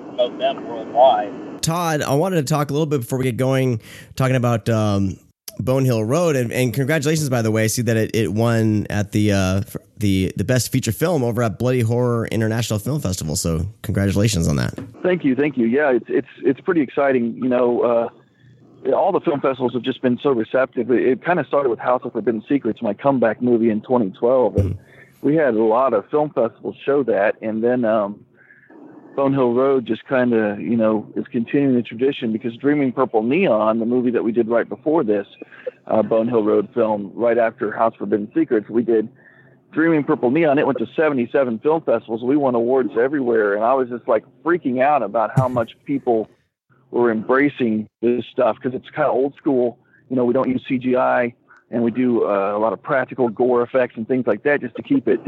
promote 0.08 0.38
them 0.40 0.68
worldwide. 0.68 1.62
Todd, 1.62 2.02
I 2.02 2.14
wanted 2.14 2.48
to 2.48 2.54
talk 2.54 2.70
a 2.70 2.74
little 2.74 2.86
bit 2.86 3.02
before 3.02 3.18
we 3.18 3.24
get 3.24 3.38
going, 3.38 3.82
talking 4.16 4.36
about 4.36 4.70
um, 4.70 5.18
Bonehill 5.60 6.04
Road, 6.04 6.36
and, 6.36 6.52
and, 6.52 6.74
congratulations, 6.74 7.30
by 7.30 7.42
the 7.42 7.50
way. 7.50 7.64
I 7.64 7.68
see 7.68 7.82
that 7.84 7.98
it, 7.98 8.16
it 8.16 8.34
won 8.34 8.86
at 8.90 9.12
the 9.12 9.32
uh, 9.32 9.62
the 9.98 10.32
the 10.36 10.44
best 10.44 10.72
feature 10.72 10.92
film 10.92 11.24
over 11.24 11.42
at 11.42 11.58
Bloody 11.58 11.82
Horror 11.82 12.28
International 12.28 12.80
Film 12.80 13.02
Festival. 13.02 13.36
So 13.36 13.66
congratulations 13.82 14.48
on 14.48 14.58
that. 14.58 14.78
Thank 15.02 15.24
you, 15.24 15.36
thank 15.36 15.58
you. 15.58 15.66
Yeah, 15.66 15.92
it's 15.92 16.06
it's 16.10 16.28
it's 16.44 16.60
pretty 16.62 16.82
exciting. 16.82 17.36
You 17.36 17.50
know, 17.50 17.82
uh, 17.82 18.10
all 18.94 19.12
the 19.12 19.20
film 19.20 19.42
festivals 19.42 19.74
have 19.74 19.82
just 19.82 20.02
been 20.02 20.20
so 20.22 20.30
receptive. 20.32 20.92
It, 20.92 21.06
it 21.06 21.26
kind 21.26 21.40
of 21.40 21.48
started 21.48 21.70
with 21.70 21.80
House 21.80 22.02
of 22.04 22.14
Forbidden 22.14 22.44
Secrets, 22.48 22.82
my 22.82 22.94
comeback 22.94 23.42
movie 23.42 23.70
in 23.70 23.82
2012, 23.82 24.56
and 24.58 24.76
mm-hmm. 24.76 25.28
we 25.28 25.36
had 25.36 25.56
a 25.56 25.64
lot 25.64 25.94
of 25.94 26.10
film 26.10 26.32
festivals 26.32 26.76
show 26.84 27.04
that, 27.04 27.36
and 27.42 27.64
then. 27.64 27.86
Um, 27.86 28.26
Bonehill 29.16 29.54
Road 29.54 29.86
just 29.86 30.06
kind 30.06 30.34
of, 30.34 30.60
you 30.60 30.76
know, 30.76 31.10
is 31.16 31.26
continuing 31.32 31.76
the 31.76 31.82
tradition 31.82 32.34
because 32.34 32.56
Dreaming 32.58 32.92
Purple 32.92 33.24
Neon, 33.24 33.80
the 33.80 33.86
movie 33.86 34.12
that 34.12 34.24
we 34.24 34.32
did 34.32 34.50
right 34.50 34.68
before 34.68 35.04
this 35.04 35.26
uh, 35.88 36.04
Bonehill 36.04 36.44
Road 36.44 36.70
film, 36.74 37.12
right 37.16 37.38
after 37.38 37.72
House 37.72 37.94
of 37.94 38.00
Forbidden 38.00 38.32
Secrets, 38.36 38.70
we 38.70 38.84
did 38.84 39.10
Dreaming 39.72 40.04
Purple 40.04 40.32
Neon. 40.32 40.58
It 40.60 40.66
went 40.66 40.80
to 40.80 40.88
77 40.96 41.60
film 41.60 41.82
festivals. 41.82 42.24
We 42.24 42.38
won 42.38 42.56
awards 42.56 42.92
everywhere. 43.00 43.56
And 43.56 43.64
I 43.64 43.74
was 43.74 43.90
just 43.90 44.08
like 44.08 44.26
freaking 44.44 44.82
out 44.82 45.02
about 45.02 45.32
how 45.36 45.48
much 45.48 45.72
people 45.86 46.30
were 46.96 47.12
embracing 47.12 47.90
this 48.02 48.24
stuff 48.32 48.56
because 48.56 48.76
it's 48.76 48.90
kind 48.90 49.08
of 49.08 49.14
old 49.14 49.36
school. 49.36 49.78
You 50.10 50.16
know, 50.16 50.26
we 50.26 50.34
don't 50.34 50.50
use 50.50 50.64
CGI 50.70 51.34
and 51.70 51.84
we 51.84 51.92
do 51.92 52.26
uh, 52.26 52.56
a 52.56 52.60
lot 52.60 52.74
of 52.74 52.82
practical 52.82 53.28
gore 53.28 53.64
effects 53.64 53.96
and 53.98 54.08
things 54.08 54.26
like 54.26 54.44
that 54.44 54.62
just 54.62 54.76
to 54.76 54.84
keep 54.84 55.08
it 55.08 55.20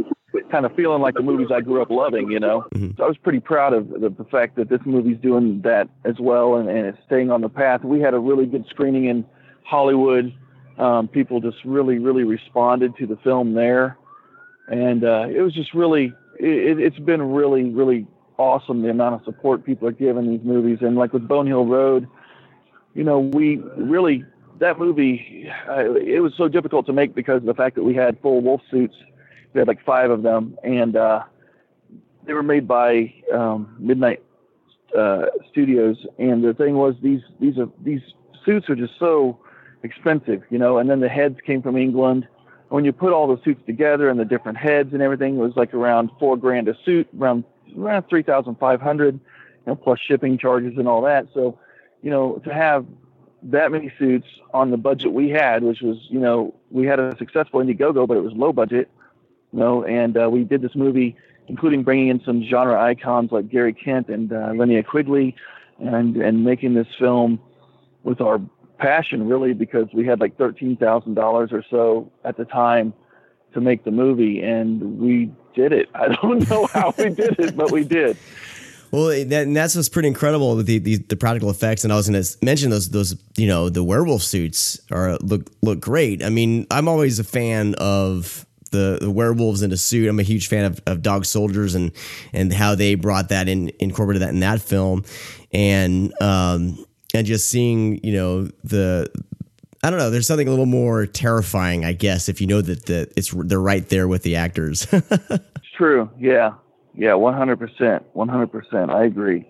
kind 0.51 0.65
of 0.65 0.73
feeling 0.75 1.01
like 1.01 1.15
the 1.15 1.21
movies 1.21 1.47
I 1.53 1.59
grew 1.61 1.81
up 1.81 1.89
loving, 1.89 2.31
you 2.31 2.39
know. 2.39 2.65
Mm-hmm. 2.73 2.91
So 2.97 3.03
I 3.03 3.07
was 3.07 3.17
pretty 3.17 3.39
proud 3.39 3.73
of 3.73 3.89
the, 3.89 4.09
the, 4.09 4.23
fact 4.25 4.55
that 4.55 4.69
this 4.69 4.79
movie's 4.85 5.17
doing 5.17 5.61
that 5.63 5.89
as 6.05 6.15
well 6.19 6.55
and, 6.55 6.69
and 6.69 6.85
it's 6.85 6.97
staying 7.05 7.31
on 7.31 7.41
the 7.41 7.49
path. 7.49 7.83
We 7.83 7.99
had 7.99 8.13
a 8.13 8.19
really 8.19 8.45
good 8.45 8.65
screening 8.69 9.05
in 9.05 9.25
Hollywood. 9.63 10.33
Um, 10.77 11.07
people 11.07 11.41
just 11.41 11.57
really, 11.65 11.97
really 11.97 12.23
responded 12.23 12.95
to 12.97 13.07
the 13.07 13.17
film 13.17 13.55
there. 13.55 13.97
And 14.67 15.03
uh, 15.03 15.25
it 15.29 15.41
was 15.41 15.53
just 15.53 15.73
really, 15.73 16.13
it, 16.39 16.79
it's 16.79 16.99
been 16.99 17.21
really, 17.21 17.63
really 17.71 18.05
awesome 18.37 18.81
the 18.81 18.89
amount 18.89 19.15
of 19.15 19.23
support 19.25 19.65
people 19.65 19.87
are 19.87 19.91
giving 19.91 20.29
these 20.29 20.43
movies. 20.43 20.79
And 20.81 20.95
like 20.95 21.13
with 21.13 21.27
Bonehill 21.27 21.65
Road, 21.65 22.07
you 22.93 23.03
know, 23.03 23.19
we 23.19 23.57
really, 23.77 24.23
that 24.59 24.79
movie, 24.79 25.49
uh, 25.69 25.93
it 25.95 26.21
was 26.21 26.33
so 26.37 26.47
difficult 26.47 26.85
to 26.87 26.93
make 26.93 27.13
because 27.15 27.37
of 27.37 27.45
the 27.45 27.53
fact 27.53 27.75
that 27.75 27.83
we 27.83 27.93
had 27.93 28.19
full 28.21 28.41
wolf 28.41 28.61
suits 28.71 28.95
we 29.53 29.59
had 29.59 29.67
like 29.67 29.83
five 29.83 30.11
of 30.11 30.23
them, 30.23 30.57
and 30.63 30.95
uh, 30.95 31.23
they 32.25 32.33
were 32.33 32.43
made 32.43 32.67
by 32.67 33.13
um, 33.33 33.75
Midnight 33.79 34.23
uh, 34.97 35.25
Studios. 35.51 35.97
And 36.19 36.43
the 36.43 36.53
thing 36.53 36.75
was, 36.75 36.95
these 37.01 37.21
these 37.39 37.57
are 37.57 37.67
these 37.83 38.01
suits 38.45 38.69
are 38.69 38.75
just 38.75 38.93
so 38.99 39.39
expensive, 39.83 40.43
you 40.49 40.57
know. 40.57 40.77
And 40.77 40.89
then 40.89 40.99
the 40.99 41.09
heads 41.09 41.37
came 41.45 41.61
from 41.61 41.77
England. 41.77 42.27
When 42.69 42.83
you 42.83 42.91
put 42.91 43.13
all 43.13 43.27
the 43.27 43.41
suits 43.43 43.61
together 43.65 44.09
and 44.09 44.19
the 44.19 44.25
different 44.25 44.57
heads 44.57 44.93
and 44.93 45.01
everything, 45.01 45.37
it 45.37 45.39
was 45.39 45.53
like 45.55 45.73
around 45.73 46.11
four 46.19 46.35
grand 46.35 46.67
a 46.67 46.75
suit, 46.83 47.07
around 47.19 47.43
around 47.77 48.03
three 48.09 48.23
thousand 48.23 48.55
five 48.59 48.81
hundred, 48.81 49.15
you 49.15 49.21
know, 49.65 49.75
plus 49.75 49.99
shipping 49.99 50.37
charges 50.37 50.73
and 50.77 50.87
all 50.87 51.01
that. 51.01 51.27
So, 51.33 51.57
you 52.01 52.11
know, 52.11 52.41
to 52.45 52.53
have 52.53 52.85
that 53.43 53.71
many 53.71 53.91
suits 53.97 54.27
on 54.53 54.71
the 54.71 54.77
budget 54.77 55.13
we 55.13 55.29
had, 55.29 55.63
which 55.63 55.81
was, 55.81 55.97
you 56.09 56.19
know, 56.19 56.53
we 56.71 56.85
had 56.85 56.99
a 56.99 57.15
successful 57.17 57.61
Indiegogo, 57.61 58.07
but 58.07 58.17
it 58.17 58.21
was 58.21 58.33
low 58.33 58.51
budget 58.51 58.89
you 59.51 59.59
know, 59.59 59.83
and 59.83 60.17
uh, 60.17 60.29
we 60.29 60.43
did 60.43 60.61
this 60.61 60.75
movie, 60.75 61.15
including 61.47 61.83
bringing 61.83 62.09
in 62.09 62.21
some 62.25 62.43
genre 62.43 62.81
icons 62.81 63.31
like 63.31 63.49
Gary 63.49 63.73
Kent 63.73 64.09
and 64.09 64.31
uh, 64.31 64.49
Linnea 64.49 64.85
Quigley, 64.85 65.35
and 65.79 66.17
and 66.17 66.43
making 66.43 66.73
this 66.73 66.87
film 66.99 67.39
with 68.03 68.21
our 68.21 68.39
passion 68.77 69.27
really 69.27 69.53
because 69.53 69.87
we 69.93 70.05
had 70.05 70.19
like 70.19 70.37
thirteen 70.37 70.75
thousand 70.75 71.13
dollars 71.13 71.51
or 71.51 71.63
so 71.69 72.11
at 72.23 72.37
the 72.37 72.45
time 72.45 72.93
to 73.53 73.61
make 73.61 73.83
the 73.85 73.91
movie, 73.91 74.41
and 74.41 74.99
we 74.99 75.31
did 75.57 75.73
it. 75.73 75.89
I 75.95 76.07
don't 76.09 76.47
know 76.49 76.67
how 76.67 76.93
we 76.97 77.09
did 77.09 77.39
it, 77.39 77.57
but 77.57 77.71
we 77.71 77.83
did. 77.83 78.17
Well, 78.89 79.07
that, 79.07 79.43
and 79.43 79.53
that's 79.53 79.75
what's 79.75 79.89
pretty 79.89 80.07
incredible 80.07 80.55
with 80.55 80.65
the, 80.65 80.79
the, 80.79 80.95
the 80.95 81.17
practical 81.17 81.49
effects. 81.49 81.83
And 81.83 81.91
I 81.91 81.97
was 81.97 82.07
going 82.09 82.23
to 82.23 82.37
mention 82.41 82.69
those 82.69 82.89
those 82.89 83.21
you 83.35 83.45
know 83.45 83.67
the 83.67 83.83
werewolf 83.83 84.23
suits 84.23 84.79
are 84.91 85.17
look 85.17 85.51
look 85.61 85.81
great. 85.81 86.23
I 86.23 86.29
mean, 86.29 86.65
I'm 86.71 86.87
always 86.87 87.19
a 87.19 87.25
fan 87.25 87.75
of 87.79 88.45
the, 88.71 88.97
the 89.01 89.11
werewolves 89.11 89.61
in 89.61 89.73
a 89.73 89.77
suit. 89.77 90.07
I'm 90.07 90.21
a 90.21 90.23
huge 90.23 90.47
fan 90.47 90.63
of, 90.63 90.81
of 90.87 91.01
Dog 91.01 91.25
Soldiers 91.25 91.75
and 91.75 91.91
and 92.31 92.53
how 92.53 92.75
they 92.75 92.95
brought 92.95 93.27
that 93.27 93.49
in, 93.49 93.73
incorporated 93.79 94.21
that 94.21 94.29
in 94.29 94.39
that 94.39 94.61
film, 94.61 95.03
and 95.51 96.13
um 96.21 96.85
and 97.13 97.27
just 97.27 97.49
seeing 97.49 98.01
you 98.05 98.13
know 98.13 98.43
the 98.63 99.11
I 99.83 99.89
don't 99.89 99.99
know. 99.99 100.09
There's 100.09 100.27
something 100.27 100.47
a 100.47 100.49
little 100.49 100.65
more 100.65 101.05
terrifying, 101.05 101.85
I 101.85 101.93
guess, 101.93 102.29
if 102.29 102.41
you 102.41 102.47
know 102.47 102.61
that 102.61 102.85
the, 102.85 103.11
it's 103.15 103.31
they're 103.31 103.61
right 103.61 103.87
there 103.89 104.07
with 104.07 104.23
the 104.23 104.35
actors. 104.35 104.87
it's 104.91 105.71
true. 105.75 106.09
Yeah. 106.19 106.53
Yeah. 106.95 107.11
100%. 107.11 108.03
100%. 108.15 108.89
I 108.89 109.03
agree. 109.05 109.47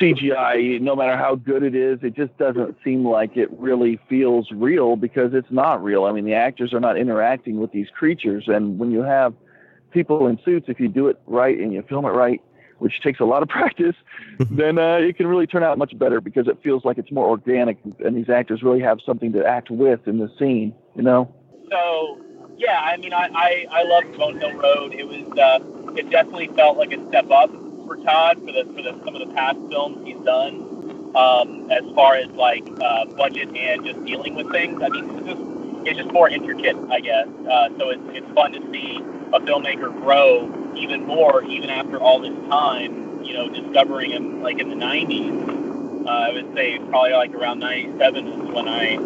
CGI, 0.00 0.80
no 0.80 0.94
matter 0.94 1.16
how 1.16 1.36
good 1.36 1.62
it 1.62 1.74
is, 1.74 1.98
it 2.02 2.14
just 2.14 2.36
doesn't 2.36 2.76
seem 2.84 3.06
like 3.06 3.36
it 3.36 3.50
really 3.58 3.98
feels 4.08 4.50
real 4.52 4.96
because 4.96 5.32
it's 5.32 5.50
not 5.50 5.82
real. 5.82 6.04
I 6.04 6.12
mean, 6.12 6.24
the 6.24 6.34
actors 6.34 6.74
are 6.74 6.80
not 6.80 6.98
interacting 6.98 7.58
with 7.58 7.72
these 7.72 7.88
creatures. 7.90 8.44
And 8.46 8.78
when 8.78 8.90
you 8.90 9.02
have 9.02 9.34
people 9.92 10.26
in 10.26 10.38
suits, 10.44 10.66
if 10.68 10.78
you 10.80 10.88
do 10.88 11.08
it 11.08 11.18
right 11.26 11.58
and 11.58 11.72
you 11.72 11.82
film 11.88 12.04
it 12.04 12.10
right, 12.10 12.42
which 12.78 13.00
takes 13.00 13.20
a 13.20 13.24
lot 13.24 13.42
of 13.42 13.48
practice, 13.58 13.96
then 14.50 14.78
uh, 14.78 14.96
it 14.96 15.16
can 15.16 15.26
really 15.26 15.46
turn 15.46 15.62
out 15.62 15.78
much 15.78 15.96
better 15.98 16.20
because 16.20 16.48
it 16.48 16.58
feels 16.62 16.84
like 16.84 16.98
it's 16.98 17.10
more 17.12 17.26
organic 17.26 17.78
and 18.04 18.16
these 18.16 18.28
actors 18.28 18.62
really 18.62 18.80
have 18.80 18.98
something 19.04 19.32
to 19.32 19.44
act 19.44 19.70
with 19.70 20.06
in 20.06 20.18
the 20.18 20.30
scene, 20.38 20.74
you 20.94 21.02
know? 21.02 21.32
So, 21.70 22.20
yeah, 22.56 22.80
I 22.80 22.96
mean, 22.96 23.12
I, 23.12 23.28
I, 23.34 23.66
I 23.70 23.82
loved 23.84 24.16
Bonehill 24.16 24.54
Road. 24.54 24.94
It 24.94 25.04
was, 25.04 25.38
uh, 25.38 25.94
it 25.96 26.10
definitely 26.10 26.48
felt 26.48 26.76
like 26.76 26.92
a 26.92 27.08
step 27.08 27.30
up 27.30 27.50
for 27.86 27.96
Todd 27.96 28.38
for 28.40 28.52
the 28.52 28.64
for 28.74 28.82
the 28.82 29.00
some 29.04 29.14
of 29.14 29.26
the 29.26 29.34
past 29.34 29.58
films 29.70 30.04
he's 30.04 30.18
done, 30.24 31.12
um, 31.16 31.70
as 31.70 31.84
far 31.94 32.16
as 32.16 32.28
like 32.32 32.66
uh, 32.80 33.04
budget 33.06 33.48
and 33.56 33.84
just 33.84 34.04
dealing 34.04 34.34
with 34.34 34.50
things. 34.50 34.82
I 34.82 34.88
mean, 34.88 35.18
it's 35.18 35.26
just 35.26 35.55
it's 35.86 35.98
just 35.98 36.12
more 36.12 36.28
intricate, 36.28 36.76
I 36.90 37.00
guess. 37.00 37.28
Uh, 37.28 37.68
so 37.78 37.90
it's 37.90 38.02
it's 38.08 38.34
fun 38.34 38.52
to 38.52 38.60
see 38.72 38.98
a 39.32 39.40
filmmaker 39.40 39.92
grow 40.00 40.72
even 40.76 41.06
more, 41.06 41.42
even 41.44 41.70
after 41.70 41.98
all 41.98 42.20
this 42.20 42.36
time. 42.48 43.22
You 43.24 43.34
know, 43.34 43.48
discovering 43.48 44.10
him 44.10 44.42
like 44.42 44.58
in 44.58 44.68
the 44.68 44.76
'90s. 44.76 46.06
Uh, 46.06 46.08
I 46.08 46.32
would 46.32 46.54
say 46.54 46.78
probably 46.78 47.12
like 47.12 47.34
around 47.34 47.60
'97 47.60 48.26
is 48.26 48.52
when 48.52 48.68
I 48.68 48.98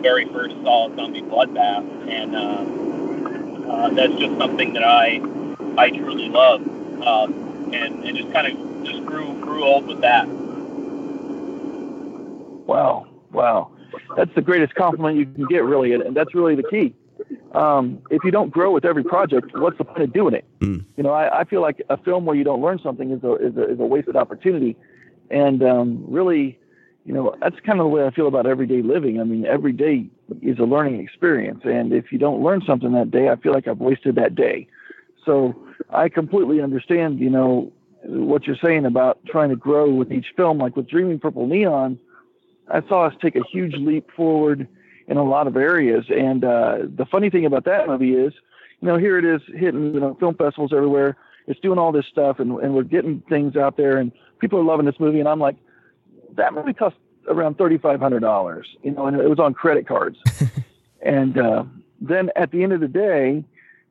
very 0.00 0.26
first 0.26 0.56
saw 0.62 0.94
Zombie 0.96 1.22
Bloodbath, 1.22 2.08
and 2.08 2.34
uh, 2.34 3.70
uh, 3.72 3.88
that's 3.90 4.14
just 4.14 4.36
something 4.38 4.72
that 4.74 4.84
I 4.84 5.20
I 5.76 5.90
truly 5.90 6.28
love. 6.28 6.62
Um, 7.02 7.70
and, 7.72 8.04
and 8.04 8.16
just 8.16 8.32
kind 8.32 8.46
of 8.46 8.84
just 8.84 9.04
grew 9.04 9.34
grew 9.40 9.64
old 9.64 9.86
with 9.86 10.00
that. 10.00 10.26
Wow, 12.66 13.06
wow, 13.32 13.70
that's 14.16 14.34
the 14.34 14.42
greatest 14.42 14.74
compliment 14.74 15.16
you 15.16 15.26
can 15.26 15.46
get, 15.46 15.64
really, 15.64 15.92
and 15.92 16.16
that's 16.16 16.34
really 16.34 16.54
the 16.54 16.64
key. 16.64 16.94
Um, 17.52 18.00
if 18.10 18.22
you 18.24 18.30
don't 18.30 18.50
grow 18.50 18.70
with 18.70 18.84
every 18.84 19.02
project, 19.02 19.50
what's 19.54 19.78
the 19.78 19.84
point 19.84 20.02
of 20.02 20.12
doing 20.12 20.34
it? 20.34 20.44
Mm. 20.60 20.84
You 20.96 21.02
know, 21.02 21.10
I, 21.10 21.40
I, 21.40 21.44
feel 21.44 21.60
like 21.60 21.82
a 21.88 21.96
film 21.96 22.26
where 22.26 22.36
you 22.36 22.44
don't 22.44 22.62
learn 22.62 22.78
something 22.82 23.10
is 23.10 23.24
a 23.24 23.34
is 23.34 23.56
a, 23.56 23.72
is 23.72 23.80
a 23.80 23.84
wasted 23.84 24.16
opportunity, 24.16 24.76
and 25.30 25.62
um, 25.62 26.04
really, 26.06 26.58
you 27.04 27.12
know, 27.12 27.34
that's 27.40 27.56
kind 27.60 27.80
of 27.80 27.84
the 27.84 27.88
way 27.88 28.06
I 28.06 28.10
feel 28.10 28.28
about 28.28 28.46
everyday 28.46 28.82
living. 28.82 29.20
I 29.20 29.24
mean, 29.24 29.46
every 29.46 29.72
day 29.72 30.06
is 30.42 30.58
a 30.58 30.64
learning 30.64 31.00
experience, 31.00 31.62
and 31.64 31.92
if 31.92 32.12
you 32.12 32.18
don't 32.18 32.42
learn 32.42 32.62
something 32.66 32.92
that 32.92 33.10
day, 33.10 33.30
I 33.30 33.36
feel 33.36 33.52
like 33.52 33.66
I've 33.66 33.80
wasted 33.80 34.14
that 34.16 34.34
day. 34.34 34.68
So 35.24 35.54
I 35.90 36.08
completely 36.08 36.60
understand, 36.60 37.18
you 37.18 37.30
know, 37.30 37.72
what 38.02 38.46
you're 38.46 38.56
saying 38.62 38.86
about 38.86 39.18
trying 39.26 39.50
to 39.50 39.56
grow 39.56 39.90
with 39.90 40.12
each 40.12 40.26
film. 40.36 40.58
Like 40.58 40.76
with 40.76 40.88
Dreaming 40.88 41.18
Purple 41.18 41.46
Neon, 41.46 41.98
I 42.70 42.82
saw 42.88 43.06
us 43.06 43.14
take 43.20 43.36
a 43.36 43.42
huge 43.50 43.74
leap 43.74 44.10
forward 44.14 44.68
in 45.06 45.16
a 45.16 45.24
lot 45.24 45.46
of 45.46 45.56
areas. 45.56 46.04
And 46.08 46.44
uh, 46.44 46.78
the 46.82 47.06
funny 47.10 47.30
thing 47.30 47.46
about 47.46 47.64
that 47.64 47.88
movie 47.88 48.14
is, 48.14 48.32
you 48.80 48.88
know, 48.88 48.96
here 48.96 49.18
it 49.18 49.24
is 49.24 49.40
hitting, 49.54 49.94
you 49.94 50.00
know, 50.00 50.16
film 50.20 50.34
festivals 50.34 50.72
everywhere. 50.72 51.16
It's 51.46 51.58
doing 51.60 51.78
all 51.78 51.92
this 51.92 52.04
stuff, 52.06 52.38
and, 52.40 52.60
and 52.60 52.74
we're 52.74 52.82
getting 52.82 53.22
things 53.28 53.56
out 53.56 53.78
there, 53.78 53.96
and 53.96 54.12
people 54.38 54.58
are 54.58 54.64
loving 54.64 54.84
this 54.84 55.00
movie. 55.00 55.18
And 55.18 55.28
I'm 55.28 55.40
like, 55.40 55.56
that 56.36 56.52
movie 56.52 56.74
cost 56.74 56.96
around 57.26 57.56
thirty-five 57.56 58.00
hundred 58.00 58.20
dollars, 58.20 58.68
you 58.82 58.90
know, 58.90 59.06
and 59.06 59.18
it 59.18 59.28
was 59.28 59.38
on 59.38 59.54
credit 59.54 59.88
cards. 59.88 60.18
and 61.02 61.38
uh, 61.38 61.64
then 62.02 62.30
at 62.36 62.50
the 62.50 62.62
end 62.62 62.74
of 62.74 62.80
the 62.80 62.88
day, 62.88 63.42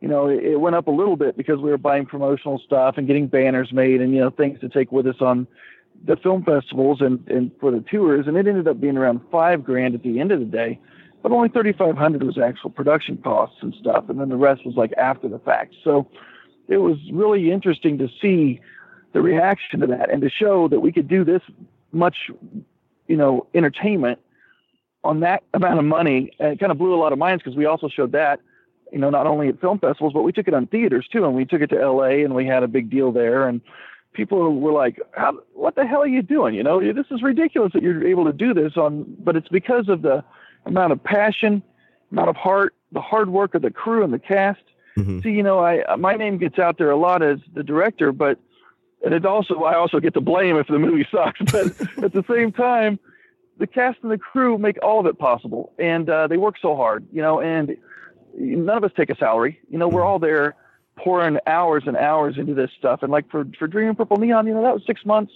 you 0.02 0.08
know, 0.08 0.28
it, 0.28 0.44
it 0.44 0.60
went 0.60 0.76
up 0.76 0.86
a 0.86 0.92
little 0.92 1.16
bit 1.16 1.36
because 1.36 1.60
we 1.60 1.72
were 1.72 1.80
buying 1.80 2.06
promotional 2.06 2.62
stuff 2.64 2.96
and 2.98 3.08
getting 3.08 3.26
banners 3.26 3.74
made 3.74 4.02
and 4.02 4.14
you 4.14 4.20
know 4.20 4.30
things 4.30 4.60
to 4.60 4.70
take 4.70 4.92
with 4.92 5.08
us 5.08 5.20
on 5.20 5.48
the 6.06 6.16
film 6.16 6.44
festivals 6.44 7.02
and 7.02 7.26
and 7.28 7.52
for 7.60 7.72
the 7.72 7.82
tours. 7.82 8.28
And 8.28 8.38
it 8.38 8.48
ended 8.48 8.68
up 8.68 8.80
being 8.80 8.98
around 8.98 9.22
five 9.32 9.64
grand 9.64 9.96
at 9.96 10.04
the 10.04 10.20
end 10.20 10.32
of 10.32 10.40
the 10.40 10.46
day, 10.46 10.80
but 11.24 11.32
only 11.32 11.50
thirty 11.50 11.74
five 11.74 11.98
hundred 11.98 12.24
was 12.24 12.38
actual 12.38 12.70
production 12.70 13.18
costs 13.18 13.58
and 13.62 13.74
stuff, 13.80 14.06
and 14.10 14.20
then 14.20 14.30
the 14.30 14.38
rest 14.38 14.66
was 14.66 14.76
like 14.76 14.94
after 14.98 15.28
the 15.28 15.40
fact. 15.40 15.76
So 15.84 16.08
it 16.68 16.78
was 16.78 16.98
really 17.12 17.52
interesting 17.52 17.98
to 17.98 18.10
see 18.22 18.60
the 19.14 19.22
reaction 19.22 19.80
to 19.80 19.88
that 19.88 20.10
and 20.10 20.22
to 20.22 20.30
show 20.30 20.68
that 20.68 20.80
we 20.80 20.92
could 20.92 21.08
do 21.08 21.24
this 21.24 21.42
much, 21.92 22.30
you 23.08 23.16
know, 23.16 23.48
entertainment 23.54 24.20
on 25.04 25.22
that 25.22 25.44
amount 25.54 25.80
of 25.80 25.86
money. 25.86 26.32
And 26.40 26.54
it 26.54 26.60
kind 26.60 26.72
of 26.72 26.78
blew 26.78 26.94
a 26.94 27.00
lot 27.00 27.14
of 27.14 27.20
minds 27.20 27.44
because 27.44 27.58
we 27.58 27.66
also 27.66 27.88
showed 27.88 28.12
that, 28.12 28.42
you 28.92 29.00
know, 29.00 29.10
not 29.10 29.26
only 29.26 29.48
at 29.48 29.62
film 29.62 29.80
festivals, 29.80 30.14
but 30.14 30.24
we 30.24 30.32
took 30.32 30.48
it 30.48 30.54
on 30.54 30.68
theaters 30.68 31.08
too. 31.12 31.26
And 31.26 31.34
we 31.34 31.46
took 31.46 31.62
it 31.62 31.68
to 31.68 31.90
LA 31.90 32.24
and 32.24 32.36
we 32.36 32.46
had 32.46 32.64
a 32.64 32.68
big 32.68 32.90
deal 32.90 33.12
there. 33.12 33.48
And 33.48 33.62
people 34.18 34.60
were 34.60 34.74
like, 34.74 35.00
what 35.54 35.76
the 35.76 35.86
hell 35.86 36.02
are 36.02 36.08
you 36.08 36.22
doing? 36.22 36.56
You 36.56 36.64
know, 36.64 36.82
this 36.82 37.06
is 37.12 37.22
ridiculous 37.22 37.72
that 37.74 37.84
you're 37.84 38.06
able 38.06 38.26
to 38.26 38.34
do 38.34 38.54
this 38.54 38.76
on, 38.76 39.06
but 39.20 39.38
it's 39.38 39.48
because 39.48 39.88
of 39.88 40.02
the 40.02 40.24
amount 40.66 40.92
of 40.92 41.02
passion, 41.02 41.62
amount 42.12 42.30
of 42.30 42.36
heart, 42.36 42.74
the 42.92 43.00
hard 43.00 43.30
work 43.30 43.54
of 43.54 43.62
the 43.62 43.72
crew 43.72 44.04
and 44.04 44.12
the 44.12 44.20
cast. 44.20 44.60
Mm-hmm. 44.98 45.22
See, 45.22 45.30
you 45.30 45.44
know, 45.44 45.60
I, 45.60 45.96
my 45.96 46.16
name 46.16 46.40
gets 46.40 46.58
out 46.58 46.80
there 46.80 46.90
a 46.90 46.98
lot 46.98 47.22
as 47.22 47.38
the 47.54 47.64
director, 47.64 48.12
but 48.12 48.40
and 49.06 49.14
it 49.14 49.26
also 49.26 49.62
I 49.64 49.76
also 49.76 50.00
get 50.00 50.16
to 50.16 50.22
blame 50.22 50.58
if 50.58 50.68
the 50.68 50.80
movie 50.80 51.08
sucks. 51.12 51.40
But 51.52 51.68
at 52.04 52.14
the 52.14 52.26
same 52.28 52.52
time, 52.52 53.00
the 53.60 53.68
cast 53.68 54.00
and 54.02 54.12
the 54.12 54.18
crew 54.18 54.58
make 54.58 54.84
all 54.84 55.00
of 55.00 55.06
it 55.06 55.20
possible, 55.20 55.72
and 55.78 56.10
uh, 56.10 56.26
they 56.28 56.38
work 56.38 56.56
so 56.60 56.76
hard, 56.76 57.06
you 57.14 57.22
know. 57.22 57.40
And 57.40 57.78
none 58.36 58.78
of 58.78 58.84
us 58.84 58.92
take 58.98 59.12
a 59.12 59.16
salary, 59.16 59.60
you 59.70 59.78
know. 59.78 59.88
We're 59.88 60.04
all 60.04 60.18
there 60.18 60.56
pouring 60.98 61.38
hours 61.48 61.84
and 61.86 61.96
hours 61.98 62.38
into 62.38 62.54
this 62.54 62.72
stuff. 62.78 63.04
And 63.04 63.12
like 63.12 63.30
for 63.30 63.46
for 63.58 63.68
Dreaming 63.68 63.96
Purple 63.96 64.18
Neon, 64.18 64.48
you 64.48 64.54
know, 64.54 64.62
that 64.64 64.74
was 64.74 64.84
six 64.86 65.06
months 65.06 65.32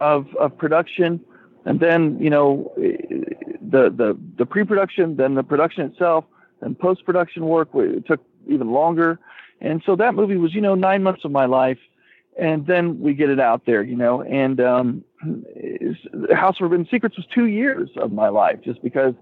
of 0.00 0.26
of 0.36 0.56
production, 0.56 1.20
and 1.64 1.80
then 1.80 2.18
you 2.20 2.30
know 2.30 2.72
the 2.76 3.90
the 3.90 4.18
the 4.36 4.46
pre-production, 4.46 5.16
then 5.16 5.34
the 5.34 5.42
production 5.42 5.84
itself, 5.84 6.24
and 6.60 6.78
post-production 6.78 7.46
work. 7.46 7.68
It 7.74 8.06
took 8.06 8.20
even 8.46 8.70
longer, 8.70 9.18
and 9.60 9.82
so 9.84 9.96
that 9.96 10.14
movie 10.14 10.36
was 10.36 10.54
you 10.54 10.60
know 10.60 10.74
nine 10.74 11.02
months 11.02 11.24
of 11.24 11.30
my 11.30 11.46
life 11.46 11.78
and 12.38 12.66
then 12.66 13.00
we 13.00 13.14
get 13.14 13.30
it 13.30 13.40
out 13.40 13.66
there, 13.66 13.82
you 13.82 13.96
know. 13.96 14.22
And 14.22 14.60
um, 14.60 15.04
House 16.32 16.54
of 16.54 16.58
Forbidden 16.58 16.86
Secrets 16.90 17.16
was 17.16 17.26
two 17.34 17.46
years 17.46 17.90
of 17.96 18.12
my 18.12 18.28
life, 18.28 18.60
just 18.64 18.80
because 18.80 19.14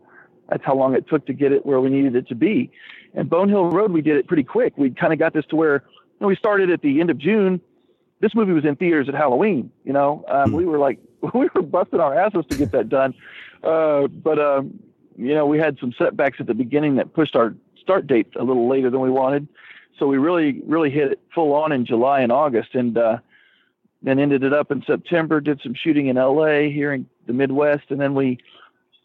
that's 0.51 0.65
how 0.65 0.77
long 0.77 0.95
it 0.95 1.09
took 1.09 1.27
to 1.27 1.33
get 1.33 1.51
it 1.51 1.65
where 1.65 1.81
we 1.81 1.89
needed 1.89 2.15
it 2.15 2.29
to 2.29 2.35
be. 2.35 2.71
And 3.17 3.29
Bonehill 3.29 3.73
Road, 3.73 3.91
we 3.91 4.03
did 4.03 4.17
it 4.17 4.29
pretty 4.29 4.45
quick. 4.45 4.75
We 4.77 4.91
kind 4.91 5.13
of 5.13 5.19
got 5.19 5.33
this 5.33 5.45
to 5.47 5.57
where 5.57 5.83
you 5.85 6.19
know, 6.21 6.29
we 6.29 6.37
started 6.37 6.71
at 6.71 6.83
the 6.83 7.01
end 7.01 7.11
of 7.11 7.19
June. 7.19 7.61
This 8.21 8.35
movie 8.35 8.53
was 8.53 8.65
in 8.65 8.77
theaters 8.77 9.09
at 9.09 9.15
Halloween. 9.15 9.73
You 9.85 9.93
know, 9.93 10.25
um, 10.29 10.53
we 10.53 10.65
were 10.65 10.79
like 10.79 11.01
we 11.35 11.49
were 11.55 11.63
busting 11.63 11.99
our 11.99 12.15
asses 12.15 12.45
to 12.51 12.57
get 12.57 12.71
that 12.73 12.89
done, 12.89 13.15
uh, 13.65 14.07
but 14.07 14.39
um, 14.39 14.79
you 15.17 15.35
know 15.35 15.47
we 15.47 15.59
had 15.59 15.79
some 15.81 15.93
setbacks 15.99 16.37
at 16.39 16.47
the 16.47 16.55
beginning 16.55 16.97
that 16.97 17.13
pushed 17.13 17.35
our 17.35 17.55
start 17.81 18.07
date 18.07 18.29
a 18.39 18.45
little 18.45 18.69
later 18.69 18.91
than 18.91 19.01
we 19.01 19.11
wanted 19.11 19.49
so 19.99 20.07
we 20.07 20.19
really 20.19 20.61
really 20.67 20.91
hit 20.91 21.13
it 21.13 21.21
full 21.35 21.55
on 21.55 21.73
in 21.73 21.87
July 21.87 22.21
and 22.21 22.31
August, 22.31 22.75
and 22.75 22.97
uh, 22.97 23.19
then 24.03 24.19
ended 24.19 24.43
it 24.43 24.53
up 24.53 24.71
in 24.71 24.83
September. 24.87 25.41
Did 25.41 25.61
some 25.63 25.75
shooting 25.75 26.09
in 26.09 26.19
L.A. 26.19 26.71
here 26.71 26.93
in 26.93 27.07
the 27.27 27.33
Midwest, 27.33 27.91
and 27.91 28.01
then 28.01 28.15
we, 28.15 28.39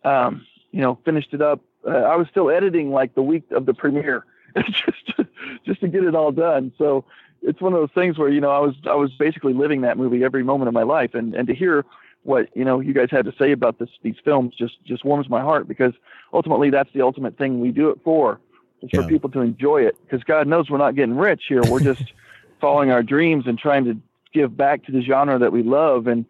um, 0.03 0.45
you 0.71 0.81
know, 0.81 0.99
finished 1.05 1.33
it 1.33 1.41
up. 1.41 1.61
Uh, 1.85 1.91
I 1.91 2.15
was 2.15 2.27
still 2.29 2.49
editing 2.49 2.91
like 2.91 3.15
the 3.15 3.21
week 3.21 3.43
of 3.51 3.65
the 3.65 3.73
premiere, 3.73 4.25
just 4.55 5.17
to, 5.17 5.27
just 5.65 5.81
to 5.81 5.87
get 5.87 6.03
it 6.03 6.15
all 6.15 6.31
done. 6.31 6.71
So 6.77 7.05
it's 7.41 7.61
one 7.61 7.73
of 7.73 7.79
those 7.79 7.91
things 7.93 8.17
where 8.17 8.29
you 8.29 8.41
know 8.41 8.51
I 8.51 8.59
was 8.59 8.75
I 8.85 8.95
was 8.95 9.11
basically 9.13 9.53
living 9.53 9.81
that 9.81 9.97
movie 9.97 10.23
every 10.23 10.43
moment 10.43 10.67
of 10.67 10.73
my 10.73 10.83
life, 10.83 11.13
and 11.13 11.33
and 11.33 11.47
to 11.47 11.55
hear 11.55 11.85
what 12.23 12.49
you 12.55 12.63
know 12.63 12.79
you 12.79 12.93
guys 12.93 13.09
had 13.09 13.25
to 13.25 13.33
say 13.37 13.51
about 13.51 13.79
this 13.79 13.89
these 14.03 14.17
films 14.23 14.53
just 14.55 14.83
just 14.85 15.03
warms 15.03 15.27
my 15.27 15.41
heart 15.41 15.67
because 15.67 15.93
ultimately 16.33 16.69
that's 16.69 16.91
the 16.93 17.01
ultimate 17.01 17.37
thing 17.37 17.59
we 17.59 17.71
do 17.71 17.89
it 17.89 17.99
for 18.03 18.39
is 18.81 18.89
yeah. 18.93 19.01
for 19.01 19.07
people 19.07 19.29
to 19.31 19.41
enjoy 19.41 19.81
it 19.81 19.95
because 20.03 20.23
God 20.23 20.47
knows 20.47 20.69
we're 20.69 20.77
not 20.77 20.95
getting 20.95 21.15
rich 21.15 21.43
here. 21.47 21.61
We're 21.67 21.79
just 21.79 22.13
following 22.61 22.91
our 22.91 23.03
dreams 23.03 23.45
and 23.47 23.57
trying 23.57 23.85
to 23.85 23.97
give 24.33 24.55
back 24.55 24.85
to 24.85 24.91
the 24.91 25.01
genre 25.01 25.39
that 25.39 25.51
we 25.51 25.63
love. 25.63 26.07
And 26.07 26.25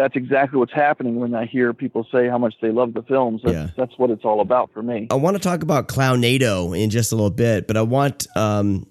that's 0.00 0.16
exactly 0.16 0.58
what's 0.58 0.72
happening 0.72 1.16
when 1.16 1.34
I 1.34 1.44
hear 1.44 1.74
people 1.74 2.06
say 2.10 2.26
how 2.26 2.38
much 2.38 2.54
they 2.62 2.70
love 2.70 2.94
the 2.94 3.02
films. 3.02 3.42
That's, 3.44 3.54
yeah. 3.54 3.68
that's 3.76 3.92
what 3.98 4.10
it's 4.10 4.24
all 4.24 4.40
about 4.40 4.72
for 4.72 4.82
me. 4.82 5.08
I 5.10 5.16
want 5.16 5.36
to 5.36 5.42
talk 5.42 5.62
about 5.62 5.88
Clownado 5.88 6.78
in 6.78 6.88
just 6.88 7.12
a 7.12 7.16
little 7.16 7.30
bit, 7.30 7.66
but 7.66 7.76
I 7.76 7.82
want 7.82 8.26
um, 8.34 8.86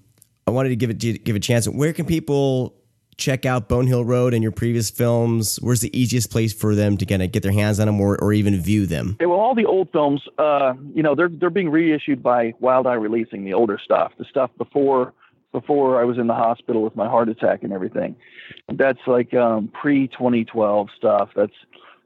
I 0.46 0.52
wanted 0.52 0.70
to 0.70 0.76
give 0.76 0.92
it 0.92 1.24
give 1.24 1.36
a 1.36 1.40
chance. 1.40 1.68
Where 1.68 1.94
can 1.94 2.06
people 2.06 2.76
check 3.18 3.46
out 3.46 3.68
Bonehill 3.68 4.06
Road 4.06 4.34
and 4.34 4.44
your 4.44 4.52
previous 4.52 4.92
films? 4.92 5.58
Where's 5.58 5.82
the 5.82 6.00
easiest 6.00 6.32
place 6.32 6.54
for 6.54 6.76
them 6.76 6.96
to 6.98 7.06
kind 7.06 7.24
of 7.24 7.32
get 7.32 7.44
their 7.44 7.52
hands 7.52 7.80
on 7.80 7.88
them 7.88 8.00
or, 8.00 8.22
or 8.22 8.32
even 8.32 8.60
view 8.62 8.86
them? 8.86 9.16
Okay, 9.16 9.26
well, 9.26 9.40
all 9.40 9.56
the 9.56 9.66
old 9.66 9.92
films, 9.92 10.22
uh, 10.38 10.74
you 10.94 11.02
know, 11.02 11.16
they're 11.16 11.30
they're 11.30 11.50
being 11.50 11.70
reissued 11.70 12.22
by 12.22 12.54
Wild 12.60 12.86
Eye 12.86 12.94
Releasing, 12.94 13.46
the 13.46 13.54
older 13.54 13.80
stuff, 13.84 14.12
the 14.20 14.26
stuff 14.26 14.52
before 14.58 15.14
before 15.52 16.00
I 16.00 16.04
was 16.04 16.18
in 16.18 16.28
the 16.28 16.36
hospital 16.36 16.84
with 16.84 16.96
my 16.96 17.08
heart 17.08 17.30
attack 17.30 17.64
and 17.64 17.74
everything. 17.74 18.16
That's 18.72 19.00
like 19.08 19.34
um, 19.34 19.70
pre 19.70 20.08
2012 20.08 20.90
stuff. 20.96 21.30
That's 21.36 21.54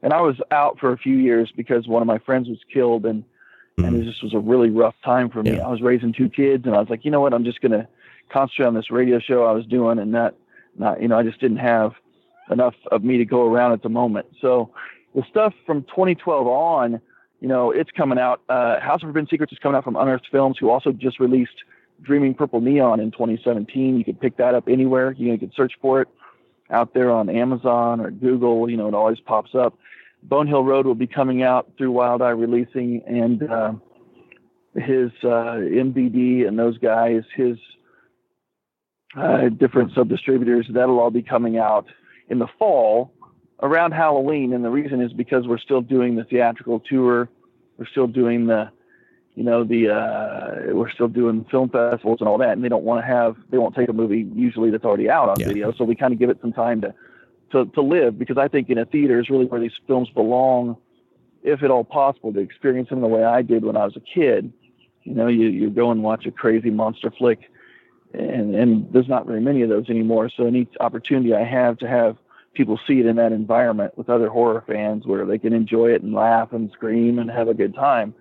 and 0.02 0.12
I 0.12 0.20
was 0.20 0.36
out 0.50 0.78
for 0.78 0.92
a 0.92 0.98
few 0.98 1.16
years 1.16 1.52
because 1.54 1.86
one 1.86 2.02
of 2.02 2.06
my 2.06 2.18
friends 2.18 2.48
was 2.48 2.58
killed 2.72 3.06
and 3.06 3.22
mm-hmm. 3.22 3.84
and 3.84 4.02
it 4.02 4.04
just 4.04 4.22
was 4.22 4.34
a 4.34 4.38
really 4.38 4.70
rough 4.70 4.94
time 5.04 5.30
for 5.30 5.42
me. 5.42 5.56
Yeah. 5.56 5.66
I 5.66 5.70
was 5.70 5.82
raising 5.82 6.12
two 6.12 6.28
kids 6.28 6.66
and 6.66 6.74
I 6.74 6.80
was 6.80 6.88
like, 6.88 7.04
you 7.04 7.10
know 7.10 7.20
what, 7.20 7.34
I'm 7.34 7.44
just 7.44 7.60
gonna 7.60 7.88
concentrate 8.30 8.66
on 8.66 8.74
this 8.74 8.90
radio 8.90 9.18
show 9.18 9.44
I 9.44 9.52
was 9.52 9.66
doing 9.66 9.98
and 9.98 10.14
that 10.14 10.34
not, 10.76 11.00
you 11.00 11.08
know, 11.08 11.18
I 11.18 11.22
just 11.22 11.40
didn't 11.40 11.58
have 11.58 11.92
enough 12.50 12.74
of 12.90 13.04
me 13.04 13.18
to 13.18 13.24
go 13.24 13.46
around 13.46 13.72
at 13.72 13.82
the 13.82 13.88
moment. 13.88 14.26
So 14.40 14.70
the 15.14 15.22
stuff 15.28 15.54
from 15.66 15.82
2012 15.84 16.46
on, 16.46 17.00
you 17.40 17.48
know, 17.48 17.70
it's 17.70 17.90
coming 17.90 18.18
out. 18.18 18.40
Uh, 18.48 18.80
House 18.80 19.02
of 19.02 19.08
Forbidden 19.08 19.28
Secrets 19.28 19.52
is 19.52 19.58
coming 19.58 19.76
out 19.76 19.84
from 19.84 19.96
Unearthed 19.96 20.28
Films, 20.30 20.56
who 20.58 20.70
also 20.70 20.92
just 20.92 21.20
released 21.20 21.62
Dreaming 22.02 22.34
Purple 22.34 22.60
Neon 22.60 23.00
in 23.00 23.10
2017. 23.10 23.98
You 23.98 24.04
could 24.04 24.20
pick 24.20 24.36
that 24.36 24.54
up 24.54 24.68
anywhere. 24.68 25.12
You, 25.12 25.28
know, 25.28 25.32
you 25.34 25.38
can 25.38 25.52
search 25.56 25.72
for 25.80 26.02
it 26.02 26.08
out 26.70 26.94
there 26.94 27.10
on 27.10 27.28
Amazon 27.28 28.00
or 28.00 28.10
Google. 28.10 28.68
You 28.68 28.76
know, 28.76 28.88
it 28.88 28.94
always 28.94 29.20
pops 29.20 29.54
up. 29.54 29.78
Bonehill 30.22 30.64
Road 30.64 30.86
will 30.86 30.94
be 30.94 31.06
coming 31.06 31.42
out 31.42 31.72
through 31.76 31.92
Wild 31.92 32.22
Eye 32.22 32.30
Releasing 32.30 33.02
and 33.06 33.42
uh, 33.42 33.72
his 34.74 35.10
uh, 35.22 35.60
MVD 35.60 36.46
and 36.48 36.58
those 36.58 36.78
guys. 36.78 37.22
His 37.34 37.58
uh, 39.16 39.48
different 39.48 39.92
sub 39.94 40.08
distributors. 40.08 40.66
That'll 40.70 40.98
all 40.98 41.10
be 41.10 41.22
coming 41.22 41.58
out 41.58 41.86
in 42.28 42.38
the 42.38 42.48
fall 42.58 43.12
around 43.62 43.92
Halloween. 43.92 44.52
And 44.52 44.64
the 44.64 44.70
reason 44.70 45.00
is 45.00 45.12
because 45.12 45.46
we're 45.46 45.58
still 45.58 45.80
doing 45.80 46.16
the 46.16 46.24
theatrical 46.24 46.80
tour. 46.80 47.28
We're 47.78 47.86
still 47.86 48.06
doing 48.06 48.46
the, 48.46 48.70
you 49.34 49.42
know, 49.42 49.64
the, 49.64 49.90
uh, 49.90 50.74
we're 50.74 50.90
still 50.90 51.08
doing 51.08 51.44
film 51.50 51.68
festivals 51.68 52.18
and 52.20 52.28
all 52.28 52.38
that. 52.38 52.50
And 52.50 52.64
they 52.64 52.68
don't 52.68 52.84
want 52.84 53.04
to 53.04 53.06
have, 53.06 53.36
they 53.50 53.58
won't 53.58 53.74
take 53.74 53.88
a 53.88 53.92
movie 53.92 54.28
usually 54.34 54.70
that's 54.70 54.84
already 54.84 55.10
out 55.10 55.28
on 55.28 55.40
yeah. 55.40 55.46
video. 55.46 55.72
So 55.72 55.84
we 55.84 55.96
kind 55.96 56.12
of 56.12 56.18
give 56.18 56.30
it 56.30 56.38
some 56.40 56.52
time 56.52 56.80
to, 56.82 56.94
to, 57.52 57.66
to 57.66 57.80
live 57.80 58.18
because 58.18 58.38
I 58.38 58.48
think 58.48 58.70
in 58.70 58.78
a 58.78 58.84
theater 58.84 59.18
is 59.18 59.28
really 59.28 59.46
where 59.46 59.60
these 59.60 59.72
films 59.86 60.08
belong, 60.10 60.76
if 61.42 61.62
at 61.62 61.70
all 61.70 61.84
possible, 61.84 62.32
to 62.32 62.38
experience 62.38 62.90
them 62.90 63.00
the 63.00 63.08
way 63.08 63.24
I 63.24 63.42
did 63.42 63.64
when 63.64 63.76
I 63.76 63.84
was 63.84 63.96
a 63.96 64.00
kid. 64.00 64.52
You 65.02 65.14
know, 65.14 65.26
you, 65.26 65.48
you 65.48 65.68
go 65.68 65.90
and 65.90 66.02
watch 66.02 66.26
a 66.26 66.30
crazy 66.30 66.70
monster 66.70 67.10
flick 67.10 67.50
and 68.14 68.54
and 68.54 68.92
there's 68.92 69.08
not 69.08 69.26
very 69.26 69.40
many 69.40 69.62
of 69.62 69.68
those 69.68 69.88
anymore. 69.90 70.30
So 70.34 70.46
any 70.46 70.68
opportunity 70.80 71.34
I 71.34 71.44
have 71.44 71.78
to 71.78 71.88
have 71.88 72.16
people 72.54 72.78
see 72.86 73.00
it 73.00 73.06
in 73.06 73.16
that 73.16 73.32
environment 73.32 73.98
with 73.98 74.08
other 74.08 74.28
horror 74.28 74.62
fans 74.66 75.06
where 75.06 75.26
they 75.26 75.38
can 75.38 75.52
enjoy 75.52 75.90
it 75.90 76.02
and 76.02 76.14
laugh 76.14 76.52
and 76.52 76.70
scream 76.70 77.18
and 77.18 77.28
have 77.30 77.48
a 77.48 77.54
good 77.54 77.74
time, 77.74 78.14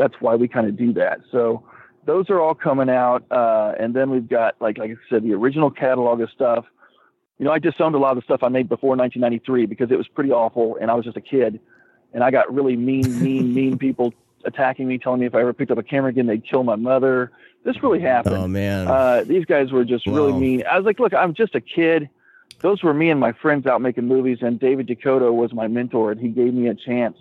that's 0.00 0.14
why 0.20 0.34
we 0.34 0.48
kind 0.48 0.66
of 0.66 0.76
do 0.76 0.94
that. 0.94 1.20
So 1.30 1.62
those 2.06 2.30
are 2.30 2.40
all 2.40 2.54
coming 2.54 2.88
out, 2.88 3.22
uh, 3.30 3.74
and 3.78 3.94
then 3.94 4.10
we've 4.10 4.28
got 4.28 4.56
like 4.60 4.78
like 4.78 4.90
I 4.90 4.94
said, 5.10 5.22
the 5.22 5.34
original 5.34 5.70
catalog 5.70 6.20
of 6.20 6.30
stuff. 6.30 6.64
You 7.38 7.44
know, 7.44 7.52
I 7.52 7.58
disowned 7.58 7.94
a 7.94 7.98
lot 7.98 8.12
of 8.12 8.16
the 8.16 8.22
stuff 8.22 8.42
I 8.42 8.48
made 8.48 8.68
before 8.68 8.96
1993 8.96 9.66
because 9.66 9.90
it 9.90 9.96
was 9.96 10.08
pretty 10.08 10.30
awful, 10.30 10.76
and 10.80 10.90
I 10.90 10.94
was 10.94 11.04
just 11.04 11.16
a 11.16 11.20
kid, 11.20 11.60
and 12.12 12.24
I 12.24 12.30
got 12.30 12.52
really 12.52 12.76
mean, 12.76 13.22
mean, 13.22 13.54
mean 13.54 13.78
people 13.78 14.12
attacking 14.44 14.88
me, 14.88 14.98
telling 14.98 15.20
me 15.20 15.26
if 15.26 15.34
I 15.34 15.40
ever 15.40 15.52
picked 15.52 15.70
up 15.70 15.78
a 15.78 15.82
camera 15.82 16.10
again, 16.10 16.26
they'd 16.26 16.46
kill 16.48 16.64
my 16.64 16.76
mother. 16.76 17.30
This 17.64 17.82
really 17.82 18.00
happened. 18.00 18.36
Oh 18.36 18.48
man, 18.48 18.88
uh, 18.88 19.24
these 19.26 19.44
guys 19.44 19.70
were 19.70 19.84
just 19.84 20.06
wow. 20.06 20.14
really 20.14 20.32
mean. 20.32 20.64
I 20.70 20.78
was 20.78 20.86
like, 20.86 20.98
look, 20.98 21.12
I'm 21.12 21.34
just 21.34 21.54
a 21.54 21.60
kid. 21.60 22.08
Those 22.60 22.82
were 22.82 22.92
me 22.92 23.10
and 23.10 23.20
my 23.20 23.32
friends 23.32 23.66
out 23.66 23.82
making 23.82 24.06
movies, 24.06 24.38
and 24.40 24.58
David 24.58 24.86
DeCoteau 24.86 25.32
was 25.34 25.52
my 25.52 25.68
mentor, 25.68 26.12
and 26.12 26.20
he 26.20 26.28
gave 26.28 26.52
me 26.54 26.68
a 26.68 26.74
chance 26.74 27.16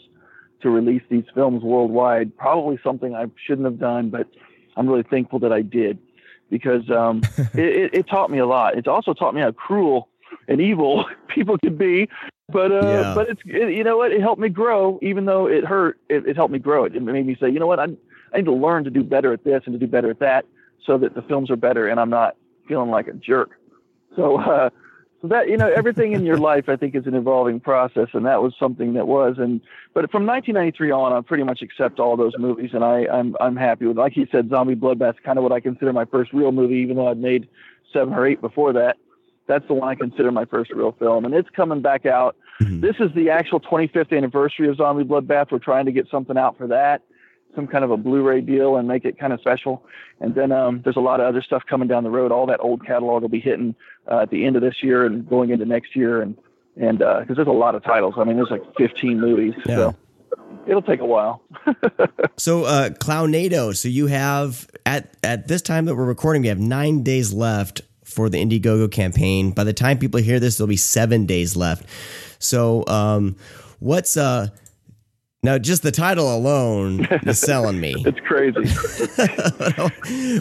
to 0.61 0.69
release 0.69 1.03
these 1.09 1.25
films 1.33 1.63
worldwide. 1.63 2.35
Probably 2.37 2.79
something 2.83 3.15
I 3.15 3.25
shouldn't 3.45 3.65
have 3.65 3.79
done, 3.79 4.09
but 4.09 4.27
I'm 4.75 4.87
really 4.87 5.03
thankful 5.03 5.39
that 5.39 5.53
I 5.53 5.61
did 5.61 5.99
because 6.49 6.89
um, 6.89 7.21
it, 7.53 7.59
it, 7.59 7.93
it, 7.93 8.07
taught 8.07 8.31
me 8.31 8.39
a 8.39 8.45
lot. 8.45 8.77
It's 8.77 8.87
also 8.87 9.13
taught 9.13 9.33
me 9.33 9.41
how 9.41 9.51
cruel 9.51 10.09
and 10.47 10.59
evil 10.59 11.05
people 11.27 11.57
can 11.57 11.77
be. 11.77 12.09
But 12.51 12.71
uh, 12.71 12.87
yeah. 12.87 13.13
but 13.13 13.29
it's 13.29 13.41
it, 13.45 13.73
you 13.73 13.83
know 13.83 13.97
what? 13.97 14.11
It 14.11 14.21
helped 14.21 14.41
me 14.41 14.49
grow, 14.49 14.97
even 15.03 15.25
though 15.25 15.47
it 15.47 15.63
hurt. 15.63 15.99
It, 16.09 16.27
it 16.27 16.35
helped 16.35 16.51
me 16.51 16.59
grow. 16.59 16.83
It, 16.83 16.95
it 16.95 17.03
made 17.03 17.25
me 17.25 17.37
say, 17.39 17.49
you 17.49 17.59
know 17.59 17.67
what? 17.67 17.79
I 17.79 17.87
I 18.33 18.37
need 18.37 18.45
to 18.45 18.53
learn 18.53 18.83
to 18.85 18.89
do 18.89 19.03
better 19.03 19.33
at 19.33 19.43
this 19.43 19.61
and 19.65 19.73
to 19.73 19.79
do 19.79 19.87
better 19.87 20.09
at 20.09 20.19
that. 20.19 20.45
so 20.85 20.97
that 20.97 21.13
the 21.13 21.21
films 21.21 21.51
are 21.51 21.55
better 21.55 21.87
and 21.87 21.99
I'm 21.99 22.09
not 22.09 22.35
feeling 22.67 22.89
like 22.89 23.07
a 23.07 23.13
jerk. 23.13 23.51
So, 24.15 24.39
uh, 24.39 24.69
so 25.21 25.27
that 25.27 25.49
you 25.49 25.57
know, 25.57 25.71
everything 25.71 26.13
in 26.13 26.25
your 26.25 26.37
life, 26.49 26.69
I 26.69 26.75
think, 26.75 26.95
is 26.95 27.05
an 27.05 27.15
evolving 27.15 27.59
process, 27.59 28.07
and 28.13 28.25
that 28.25 28.41
was 28.41 28.53
something 28.59 28.93
that 28.93 29.07
was. 29.07 29.35
And 29.37 29.61
but 29.93 30.09
from 30.11 30.25
1993 30.25 30.91
on, 30.91 31.13
I 31.13 31.21
pretty 31.21 31.43
much 31.43 31.61
accept 31.61 31.99
all 31.99 32.15
those 32.17 32.33
movies, 32.37 32.71
and 32.73 32.83
I, 32.83 33.05
I'm 33.07 33.35
I'm 33.39 33.55
happy 33.55 33.85
with. 33.85 33.97
Like 33.97 34.13
he 34.13 34.27
said, 34.31 34.49
Zombie 34.49 34.75
Bloodbath's 34.75 35.19
kind 35.23 35.37
of 35.37 35.43
what 35.43 35.51
I 35.51 35.59
consider 35.59 35.93
my 35.93 36.05
first 36.05 36.33
real 36.33 36.51
movie, 36.51 36.75
even 36.75 36.95
though 36.95 37.09
I'd 37.09 37.19
made 37.19 37.47
seven 37.91 38.13
or 38.13 38.25
eight 38.25 38.41
before 38.41 38.73
that. 38.73 38.97
That's 39.47 39.67
the 39.67 39.73
one 39.73 39.89
I 39.89 39.95
consider 39.95 40.31
my 40.31 40.45
first 40.45 40.71
real 40.71 40.91
film, 40.93 41.25
and 41.25 41.33
it's 41.33 41.49
coming 41.49 41.81
back 41.81 42.05
out. 42.05 42.35
Mm-hmm. 42.61 42.81
This 42.81 42.97
is 42.99 43.09
the 43.15 43.31
actual 43.31 43.59
25th 43.59 44.15
anniversary 44.15 44.67
of 44.67 44.75
Zombie 44.75 45.05
Bloodbath. 45.05 45.51
We're 45.51 45.59
trying 45.59 45.85
to 45.85 45.91
get 45.91 46.07
something 46.09 46.37
out 46.37 46.57
for 46.57 46.67
that 46.67 47.01
some 47.55 47.67
kind 47.67 47.83
of 47.83 47.91
a 47.91 47.97
Blu-ray 47.97 48.41
deal 48.41 48.77
and 48.77 48.87
make 48.87 49.05
it 49.05 49.19
kind 49.19 49.33
of 49.33 49.39
special. 49.39 49.83
And 50.19 50.35
then 50.35 50.51
um, 50.51 50.81
there's 50.83 50.97
a 50.97 51.01
lot 51.01 51.19
of 51.19 51.27
other 51.27 51.41
stuff 51.41 51.63
coming 51.69 51.87
down 51.87 52.03
the 52.03 52.09
road. 52.09 52.31
All 52.31 52.45
that 52.47 52.59
old 52.59 52.85
catalog 52.85 53.21
will 53.21 53.29
be 53.29 53.39
hitting 53.39 53.75
uh, 54.09 54.19
at 54.19 54.29
the 54.29 54.45
end 54.45 54.55
of 54.55 54.61
this 54.61 54.83
year 54.83 55.05
and 55.05 55.27
going 55.27 55.49
into 55.49 55.65
next 55.65 55.95
year. 55.95 56.21
And 56.21 56.37
and 56.75 56.99
because 56.99 57.31
uh, 57.31 57.33
there's 57.33 57.47
a 57.47 57.51
lot 57.51 57.75
of 57.75 57.83
titles. 57.83 58.15
I 58.17 58.23
mean, 58.23 58.37
there's 58.37 58.51
like 58.51 58.63
15 58.77 59.19
movies. 59.19 59.53
Yeah. 59.65 59.75
So 59.75 59.95
it'll 60.67 60.81
take 60.81 61.01
a 61.01 61.05
while. 61.05 61.41
So, 62.37 62.63
uh, 62.63 62.91
Clownado. 62.91 63.75
So 63.75 63.89
you 63.89 64.07
have 64.07 64.69
at 64.85 65.13
at 65.23 65.49
this 65.49 65.61
time 65.61 65.83
that 65.85 65.95
we're 65.95 66.05
recording, 66.05 66.41
we 66.41 66.47
have 66.47 66.57
nine 66.57 67.03
days 67.03 67.33
left 67.33 67.81
for 68.05 68.29
the 68.29 68.37
Indiegogo 68.37 68.89
campaign. 68.89 69.51
By 69.51 69.65
the 69.65 69.73
time 69.73 69.97
people 69.97 70.21
hear 70.21 70.39
this, 70.39 70.57
there'll 70.57 70.69
be 70.69 70.77
seven 70.77 71.25
days 71.25 71.57
left. 71.57 71.85
So, 72.39 72.87
um, 72.87 73.35
what's 73.79 74.15
uh 74.15 74.47
now 75.43 75.57
just 75.57 75.83
the 75.83 75.91
title 75.91 76.35
alone 76.35 77.07
is 77.25 77.39
selling 77.49 77.79
me. 77.79 77.95
it's 78.05 78.19
crazy. 78.21 78.59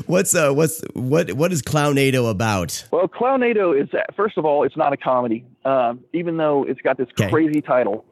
what's 0.07 0.35
uh 0.35 0.53
what's 0.53 0.81
what 0.95 1.33
what 1.33 1.53
is 1.53 1.63
Clownado 1.63 2.31
about? 2.31 2.87
Well, 2.91 3.09
Clownado 3.09 3.81
is 3.81 3.89
first 4.17 4.37
of 4.39 4.45
all, 4.45 4.65
it's 4.65 4.77
not 4.77 4.93
a 4.93 4.97
comedy, 4.97 5.45
um, 5.65 6.01
even 6.13 6.37
though 6.37 6.65
it's 6.65 6.81
got 6.81 6.97
this 6.99 7.09
Okay. 7.19 7.31
crazy 7.31 7.61
title. 7.61 8.05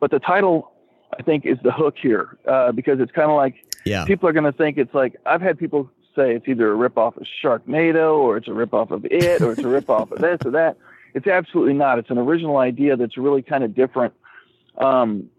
But 0.00 0.10
the 0.10 0.20
title, 0.20 0.72
I 1.18 1.22
think, 1.22 1.44
is 1.44 1.58
the 1.64 1.72
hook 1.72 1.96
here 2.00 2.38
uh, 2.46 2.72
because 2.72 3.00
it's 3.00 3.12
kind 3.12 3.30
of 3.30 3.36
like 3.36 3.56
Yeah. 3.84 4.04
people 4.04 4.28
are 4.28 4.32
going 4.32 4.44
to 4.44 4.52
think 4.52 4.78
it's 4.78 4.94
like 4.94 5.16
I've 5.26 5.42
had 5.42 5.58
people 5.58 5.90
say 6.14 6.34
it's 6.34 6.46
either 6.48 6.72
a 6.72 6.76
ripoff 6.76 7.16
of 7.16 7.24
Sharknado 7.42 8.16
or 8.18 8.36
it's 8.36 8.48
a 8.48 8.52
ripoff 8.52 8.90
of 8.90 9.04
it 9.10 9.42
or 9.42 9.52
it's 9.52 9.62
a 9.62 9.66
ripoff 9.66 10.10
of 10.12 10.20
this 10.20 10.38
or 10.44 10.50
that. 10.52 10.76
It's 11.14 11.26
absolutely 11.26 11.74
not. 11.74 11.98
It's 11.98 12.10
an 12.10 12.18
original 12.18 12.58
idea 12.58 12.96
that's 12.96 13.16
really 13.16 13.42
kind 13.42 13.64
of 13.64 13.74
different. 13.74 14.12
Um, 14.78 15.30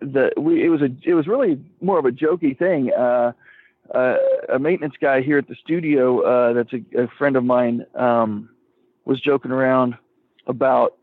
the 0.00 0.32
we 0.36 0.64
it 0.64 0.68
was 0.68 0.82
a 0.82 0.90
it 1.04 1.14
was 1.14 1.26
really 1.26 1.60
more 1.80 1.98
of 1.98 2.04
a 2.04 2.10
jokey 2.10 2.56
thing. 2.58 2.92
Uh, 2.92 3.32
uh, 3.94 4.16
a 4.50 4.58
maintenance 4.58 4.94
guy 5.00 5.22
here 5.22 5.38
at 5.38 5.48
the 5.48 5.54
studio 5.54 6.20
uh, 6.20 6.52
that's 6.52 6.72
a, 6.72 7.02
a 7.04 7.08
friend 7.18 7.36
of 7.36 7.44
mine 7.44 7.86
um, 7.94 8.48
was 9.06 9.20
joking 9.20 9.50
around 9.50 9.96
about 10.46 10.94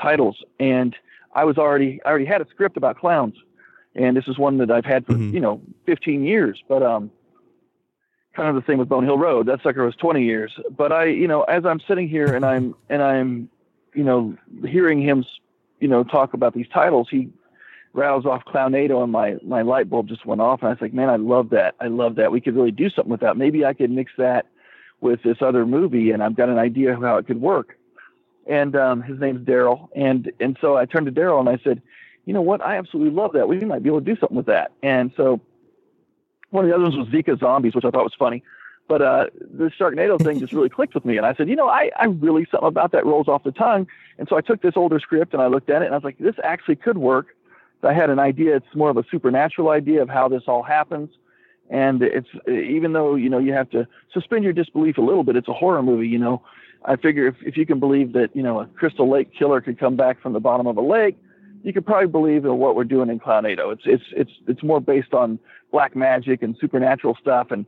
titles, 0.00 0.42
and 0.60 0.94
I 1.34 1.44
was 1.44 1.58
already 1.58 2.00
I 2.04 2.08
already 2.10 2.24
had 2.26 2.40
a 2.40 2.46
script 2.48 2.76
about 2.76 2.98
clowns, 2.98 3.34
and 3.94 4.16
this 4.16 4.28
is 4.28 4.38
one 4.38 4.58
that 4.58 4.70
I've 4.70 4.84
had 4.84 5.04
for 5.06 5.14
Mhm. 5.14 5.32
you 5.32 5.40
know 5.40 5.60
15 5.86 6.24
years, 6.24 6.62
but 6.68 6.82
um. 6.82 7.10
Kind 8.36 8.48
of 8.48 8.56
the 8.56 8.68
same 8.68 8.78
with 8.78 8.88
Bone 8.88 9.04
Hill 9.04 9.16
Road. 9.16 9.46
That 9.46 9.62
sucker 9.62 9.84
was 9.84 9.94
20 9.94 10.24
years. 10.24 10.50
But 10.76 10.90
I, 10.90 11.04
you 11.04 11.28
know, 11.28 11.42
as 11.44 11.64
I'm 11.64 11.78
sitting 11.78 12.08
here 12.08 12.34
and 12.34 12.44
I'm 12.44 12.74
and 12.88 13.00
I'm, 13.00 13.48
you 13.94 14.02
know, 14.02 14.36
hearing 14.66 15.00
him, 15.00 15.24
you 15.80 15.88
know, 15.88 16.04
talk 16.04 16.34
about 16.34 16.54
these 16.54 16.68
titles, 16.72 17.08
he 17.10 17.30
rattles 17.92 18.26
off 18.26 18.44
Clownado 18.44 19.02
and 19.02 19.12
my 19.12 19.36
my 19.44 19.62
light 19.62 19.88
bulb 19.88 20.08
just 20.08 20.26
went 20.26 20.40
off 20.40 20.60
and 20.60 20.68
I 20.68 20.72
was 20.72 20.80
like, 20.80 20.92
man, 20.92 21.08
I 21.08 21.16
love 21.16 21.50
that. 21.50 21.74
I 21.80 21.86
love 21.86 22.16
that. 22.16 22.32
We 22.32 22.40
could 22.40 22.56
really 22.56 22.72
do 22.72 22.90
something 22.90 23.10
with 23.10 23.20
that. 23.20 23.36
Maybe 23.36 23.64
I 23.64 23.72
could 23.72 23.90
mix 23.90 24.12
that 24.18 24.46
with 25.00 25.22
this 25.22 25.38
other 25.40 25.64
movie 25.64 26.10
and 26.10 26.22
I've 26.22 26.36
got 26.36 26.48
an 26.48 26.58
idea 26.58 26.94
of 26.94 27.02
how 27.02 27.16
it 27.16 27.26
could 27.26 27.40
work. 27.40 27.78
And 28.46 28.76
um, 28.76 29.00
his 29.00 29.18
name's 29.20 29.46
Daryl. 29.46 29.88
And 29.94 30.30
and 30.40 30.58
so 30.60 30.76
I 30.76 30.86
turned 30.86 31.06
to 31.06 31.12
Daryl 31.12 31.40
and 31.40 31.48
I 31.48 31.58
said, 31.62 31.80
you 32.24 32.34
know 32.34 32.42
what? 32.42 32.60
I 32.60 32.76
absolutely 32.76 33.14
love 33.14 33.32
that. 33.34 33.48
We 33.48 33.60
might 33.60 33.82
be 33.82 33.88
able 33.88 34.00
to 34.00 34.04
do 34.04 34.18
something 34.18 34.36
with 34.36 34.46
that. 34.46 34.72
And 34.82 35.12
so 35.16 35.40
one 36.50 36.64
of 36.64 36.70
the 36.70 36.74
other 36.74 36.84
ones 36.84 36.96
was 36.96 37.08
Zika 37.08 37.38
Zombies, 37.38 37.74
which 37.74 37.84
I 37.84 37.90
thought 37.90 38.04
was 38.04 38.14
funny. 38.18 38.42
But 38.86 39.00
uh, 39.00 39.26
the 39.38 39.70
Sharknado 39.78 40.22
thing 40.22 40.40
just 40.40 40.52
really 40.52 40.68
clicked 40.68 40.94
with 40.94 41.04
me. 41.04 41.16
And 41.16 41.24
I 41.24 41.34
said, 41.34 41.48
you 41.48 41.56
know, 41.56 41.68
I, 41.68 41.90
I 41.98 42.04
really, 42.04 42.46
something 42.50 42.68
about 42.68 42.92
that 42.92 43.06
rolls 43.06 43.28
off 43.28 43.42
the 43.42 43.52
tongue. 43.52 43.86
And 44.18 44.28
so 44.28 44.36
I 44.36 44.42
took 44.42 44.60
this 44.60 44.74
older 44.76 45.00
script 45.00 45.32
and 45.32 45.42
I 45.42 45.46
looked 45.46 45.70
at 45.70 45.82
it 45.82 45.86
and 45.86 45.94
I 45.94 45.96
was 45.96 46.04
like, 46.04 46.18
this 46.18 46.34
actually 46.44 46.76
could 46.76 46.98
work. 46.98 47.28
I 47.82 47.92
had 47.92 48.10
an 48.10 48.18
idea. 48.18 48.56
It's 48.56 48.74
more 48.74 48.90
of 48.90 48.96
a 48.96 49.04
supernatural 49.10 49.68
idea 49.68 50.02
of 50.02 50.08
how 50.08 50.28
this 50.28 50.44
all 50.46 50.62
happens. 50.62 51.10
And 51.70 52.02
it's 52.02 52.28
even 52.46 52.92
though, 52.92 53.14
you 53.14 53.28
know, 53.28 53.38
you 53.38 53.52
have 53.52 53.70
to 53.70 53.86
suspend 54.12 54.44
your 54.44 54.52
disbelief 54.52 54.98
a 54.98 55.02
little 55.02 55.24
bit, 55.24 55.36
it's 55.36 55.48
a 55.48 55.52
horror 55.52 55.82
movie, 55.82 56.08
you 56.08 56.18
know. 56.18 56.42
I 56.84 56.96
figure 56.96 57.26
if, 57.26 57.36
if 57.40 57.56
you 57.56 57.64
can 57.64 57.80
believe 57.80 58.12
that, 58.12 58.34
you 58.34 58.42
know, 58.42 58.60
a 58.60 58.66
Crystal 58.66 59.08
Lake 59.08 59.30
killer 59.36 59.62
could 59.62 59.78
come 59.78 59.96
back 59.96 60.20
from 60.20 60.34
the 60.34 60.40
bottom 60.40 60.66
of 60.66 60.76
a 60.76 60.82
lake, 60.82 61.16
you 61.62 61.72
could 61.72 61.86
probably 61.86 62.08
believe 62.08 62.44
in 62.44 62.58
what 62.58 62.76
we're 62.76 62.84
doing 62.84 63.08
in 63.08 63.18
Clownado. 63.18 63.72
It's 63.72 63.82
it's 63.86 64.04
it's 64.12 64.32
it's 64.46 64.62
more 64.62 64.80
based 64.80 65.14
on 65.14 65.38
black 65.72 65.96
magic 65.96 66.42
and 66.42 66.56
supernatural 66.60 67.16
stuff 67.20 67.50
and 67.50 67.64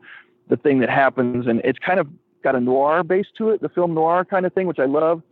the 0.49 0.57
thing 0.57 0.81
that 0.81 0.91
happens, 0.91 1.47
and 1.47 1.61
it's 1.65 1.79
kind 1.79 2.01
of 2.01 2.09
got 2.43 2.55
a 2.55 2.61
noir 2.61 3.03
base 3.03 3.27
to 3.39 3.51
it, 3.51 3.61
the 3.61 3.69
film 3.69 3.95
noir 3.95 4.25
kind 4.25 4.47
of 4.47 4.53
thing, 4.53 4.67
which 4.67 4.79
I 4.79 4.85
love. 4.85 5.23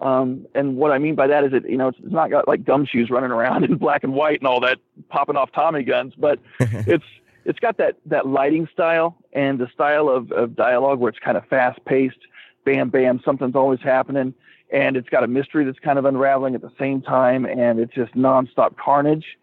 Um, 0.00 0.46
and 0.54 0.76
what 0.76 0.90
I 0.90 0.98
mean 0.98 1.14
by 1.14 1.28
that 1.28 1.44
is 1.44 1.52
it, 1.52 1.68
you 1.68 1.76
know, 1.76 1.88
it's, 1.88 1.98
it's 2.02 2.12
not 2.12 2.30
got 2.30 2.48
like 2.48 2.64
gumshoes 2.64 3.10
running 3.10 3.30
around 3.30 3.64
in 3.70 3.76
black 3.76 4.02
and 4.02 4.12
white 4.12 4.40
and 4.40 4.48
all 4.48 4.60
that 4.60 4.78
popping 5.08 5.36
off 5.36 5.52
Tommy 5.52 5.84
guns, 5.84 6.14
but 6.18 6.40
it's 6.60 7.04
it's 7.44 7.58
got 7.58 7.76
that 7.76 7.96
that 8.06 8.26
lighting 8.26 8.68
style 8.72 9.16
and 9.32 9.58
the 9.58 9.68
style 9.72 10.08
of, 10.08 10.32
of 10.32 10.56
dialogue 10.56 10.98
where 10.98 11.10
it's 11.10 11.18
kind 11.18 11.36
of 11.36 11.46
fast 11.46 11.84
paced, 11.84 12.18
bam 12.64 12.90
bam, 12.90 13.20
something's 13.24 13.54
always 13.54 13.80
happening, 13.80 14.34
and 14.70 14.96
it's 14.96 15.08
got 15.08 15.22
a 15.22 15.28
mystery 15.28 15.64
that's 15.64 15.78
kind 15.78 15.98
of 15.98 16.04
unraveling 16.04 16.54
at 16.54 16.62
the 16.62 16.72
same 16.78 17.00
time, 17.00 17.44
and 17.44 17.78
it's 17.78 17.94
just 17.94 18.14
nonstop 18.14 18.76
carnage. 18.76 19.38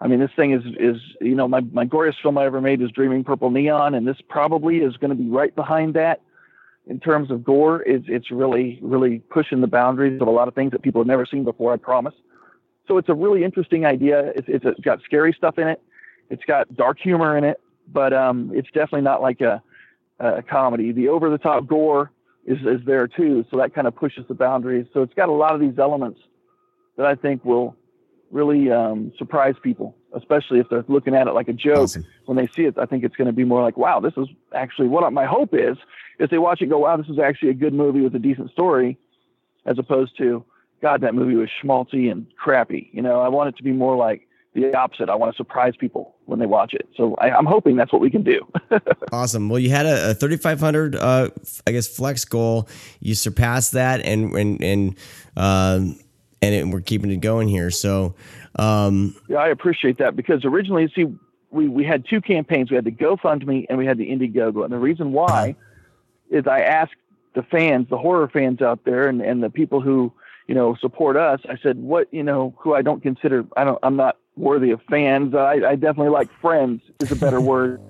I 0.00 0.08
mean, 0.08 0.20
this 0.20 0.30
thing 0.36 0.52
is 0.52 0.62
is 0.78 1.00
you 1.20 1.34
know 1.34 1.48
my 1.48 1.60
my 1.60 1.84
goriest 1.84 2.20
film 2.22 2.36
I 2.38 2.44
ever 2.44 2.60
made 2.60 2.82
is 2.82 2.90
Dreaming 2.90 3.24
Purple 3.24 3.50
Neon, 3.50 3.94
and 3.94 4.06
this 4.06 4.16
probably 4.28 4.78
is 4.78 4.96
going 4.96 5.10
to 5.10 5.16
be 5.16 5.28
right 5.28 5.54
behind 5.54 5.94
that 5.94 6.20
in 6.86 7.00
terms 7.00 7.30
of 7.30 7.44
gore. 7.44 7.82
It's 7.82 8.04
it's 8.08 8.30
really 8.30 8.78
really 8.82 9.20
pushing 9.30 9.60
the 9.60 9.66
boundaries 9.66 10.20
of 10.20 10.28
a 10.28 10.32
lot 10.32 10.48
of 10.48 10.54
things 10.54 10.72
that 10.72 10.82
people 10.82 11.00
have 11.00 11.06
never 11.06 11.26
seen 11.26 11.44
before. 11.44 11.72
I 11.72 11.76
promise. 11.76 12.14
So 12.86 12.98
it's 12.98 13.08
a 13.08 13.14
really 13.14 13.44
interesting 13.44 13.86
idea. 13.86 14.32
It's 14.34 14.48
it's, 14.48 14.64
it's 14.64 14.80
got 14.80 15.00
scary 15.04 15.32
stuff 15.36 15.58
in 15.58 15.68
it. 15.68 15.80
It's 16.28 16.44
got 16.44 16.74
dark 16.74 16.98
humor 16.98 17.38
in 17.38 17.44
it, 17.44 17.60
but 17.92 18.12
um, 18.12 18.50
it's 18.54 18.68
definitely 18.68 19.02
not 19.02 19.22
like 19.22 19.40
a, 19.40 19.62
a 20.18 20.42
comedy. 20.42 20.92
The 20.92 21.08
over 21.08 21.30
the 21.30 21.38
top 21.38 21.66
gore 21.66 22.10
is 22.46 22.58
is 22.60 22.84
there 22.84 23.06
too, 23.06 23.44
so 23.50 23.56
that 23.58 23.74
kind 23.74 23.86
of 23.86 23.94
pushes 23.94 24.24
the 24.28 24.34
boundaries. 24.34 24.86
So 24.92 25.02
it's 25.02 25.14
got 25.14 25.28
a 25.28 25.32
lot 25.32 25.54
of 25.54 25.60
these 25.60 25.78
elements 25.78 26.20
that 26.96 27.06
I 27.06 27.14
think 27.14 27.44
will 27.44 27.76
really 28.34 28.70
um, 28.70 29.12
surprise 29.16 29.54
people, 29.62 29.96
especially 30.14 30.58
if 30.58 30.68
they're 30.68 30.84
looking 30.88 31.14
at 31.14 31.28
it 31.28 31.32
like 31.32 31.48
a 31.48 31.52
joke. 31.52 31.84
Awesome. 31.84 32.04
When 32.26 32.36
they 32.36 32.48
see 32.54 32.64
it, 32.64 32.76
I 32.76 32.84
think 32.84 33.04
it's 33.04 33.16
going 33.16 33.28
to 33.28 33.32
be 33.32 33.44
more 33.44 33.62
like, 33.62 33.76
wow, 33.76 34.00
this 34.00 34.12
is 34.16 34.26
actually 34.54 34.88
what 34.88 35.10
my 35.12 35.24
hope 35.24 35.54
is. 35.54 35.76
Is 36.18 36.28
they 36.30 36.38
watch 36.38 36.60
it, 36.60 36.66
go, 36.66 36.78
wow, 36.78 36.96
this 36.96 37.08
is 37.08 37.18
actually 37.18 37.50
a 37.50 37.54
good 37.54 37.72
movie 37.72 38.00
with 38.00 38.14
a 38.14 38.18
decent 38.18 38.50
story, 38.50 38.98
as 39.66 39.78
opposed 39.78 40.16
to, 40.18 40.44
God, 40.82 41.00
that 41.00 41.14
movie 41.14 41.34
was 41.34 41.48
schmaltzy 41.62 42.10
and 42.10 42.26
crappy. 42.36 42.90
You 42.92 43.02
know, 43.02 43.20
I 43.20 43.28
want 43.28 43.48
it 43.48 43.56
to 43.56 43.62
be 43.62 43.72
more 43.72 43.96
like 43.96 44.28
the 44.54 44.74
opposite. 44.76 45.08
I 45.08 45.14
want 45.14 45.32
to 45.32 45.36
surprise 45.36 45.74
people 45.78 46.14
when 46.26 46.38
they 46.38 46.46
watch 46.46 46.74
it. 46.74 46.88
So 46.96 47.14
I, 47.16 47.30
I'm 47.30 47.46
hoping 47.46 47.76
that's 47.76 47.92
what 47.92 48.02
we 48.02 48.10
can 48.10 48.22
do. 48.22 48.40
Awesome. 49.12 49.48
Well, 49.48 49.60
you 49.60 49.70
had 49.70 49.86
a, 49.86 50.10
a 50.10 50.14
3,500, 50.14 50.96
uh, 50.96 51.30
I 51.68 51.70
guess, 51.70 51.86
flex 51.86 52.24
goal. 52.24 52.68
You 52.98 53.14
surpassed 53.14 53.72
that, 53.72 54.00
and 54.00 54.32
and 54.32 54.60
and 54.60 54.96
um, 55.36 55.96
and 56.44 56.54
it, 56.54 56.66
we're 56.68 56.80
keeping 56.80 57.10
it 57.10 57.18
going 57.18 57.48
here. 57.48 57.70
So, 57.70 58.14
um, 58.56 59.16
Yeah, 59.28 59.38
I 59.38 59.48
appreciate 59.48 59.98
that 59.98 60.16
because 60.16 60.44
originally, 60.44 60.90
see, 60.94 61.06
we, 61.50 61.68
we 61.68 61.84
had 61.84 62.04
two 62.08 62.20
campaigns. 62.20 62.70
We 62.70 62.76
had 62.76 62.84
the 62.84 62.92
GoFundMe 62.92 63.66
and 63.68 63.78
we 63.78 63.86
had 63.86 63.96
the 63.98 64.10
Indiegogo. 64.10 64.64
And 64.64 64.72
the 64.72 64.78
reason 64.78 65.12
why 65.12 65.56
is 66.30 66.46
I 66.46 66.60
asked 66.60 66.96
the 67.34 67.42
fans, 67.42 67.88
the 67.88 67.98
horror 67.98 68.28
fans 68.28 68.60
out 68.60 68.84
there, 68.84 69.08
and, 69.08 69.20
and 69.20 69.42
the 69.42 69.50
people 69.50 69.80
who 69.80 70.12
you 70.46 70.54
know 70.54 70.76
support 70.80 71.16
us. 71.16 71.40
I 71.48 71.56
said, 71.62 71.78
what 71.78 72.12
you 72.12 72.22
know, 72.22 72.54
who 72.58 72.74
I 72.74 72.82
don't 72.82 73.02
consider, 73.02 73.44
I 73.56 73.64
don't, 73.64 73.78
I'm 73.82 73.96
not 73.96 74.18
worthy 74.36 74.70
of 74.70 74.80
fans. 74.90 75.34
I, 75.34 75.54
I 75.66 75.74
definitely 75.76 76.10
like 76.10 76.28
friends 76.40 76.82
is 77.00 77.12
a 77.12 77.16
better 77.16 77.40
word. 77.52 77.80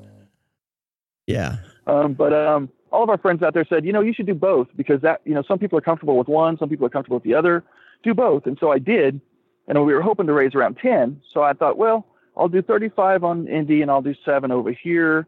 yeah, 1.27 1.57
Um, 1.87 2.15
but 2.15 2.33
um, 2.33 2.69
all 2.93 3.03
of 3.03 3.09
our 3.09 3.19
friends 3.19 3.43
out 3.43 3.55
there 3.55 3.67
said, 3.69 3.85
you 3.85 3.93
know, 3.93 4.01
you 4.01 4.15
should 4.15 4.27
do 4.27 4.35
both 4.35 4.69
because 4.77 5.01
that, 5.03 5.21
you 5.25 5.35
know, 5.35 5.43
some 5.47 5.59
people 5.59 5.77
are 5.77 5.83
comfortable 5.83 6.17
with 6.17 6.29
one, 6.29 6.57
some 6.59 6.69
people 6.69 6.87
are 6.87 6.91
comfortable 6.91 7.17
with 7.17 7.25
the 7.25 7.35
other. 7.35 7.65
Do 8.05 8.15
both, 8.15 8.47
and 8.47 8.57
so 8.61 8.71
I 8.71 8.79
did, 8.79 9.21
and 9.67 9.85
we 9.85 9.95
were 9.95 10.03
hoping 10.03 10.27
to 10.27 10.33
raise 10.33 10.55
around 10.55 10.77
ten. 10.77 11.21
So 11.33 11.43
I 11.43 11.55
thought, 11.55 11.77
well, 11.79 12.07
I'll 12.37 12.49
do 12.49 12.63
thirty-five 12.63 13.25
on 13.25 13.47
Indie, 13.47 13.83
and 13.83 13.91
I'll 13.91 14.03
do 14.03 14.15
seven 14.25 14.51
over 14.53 14.71
here. 14.71 15.27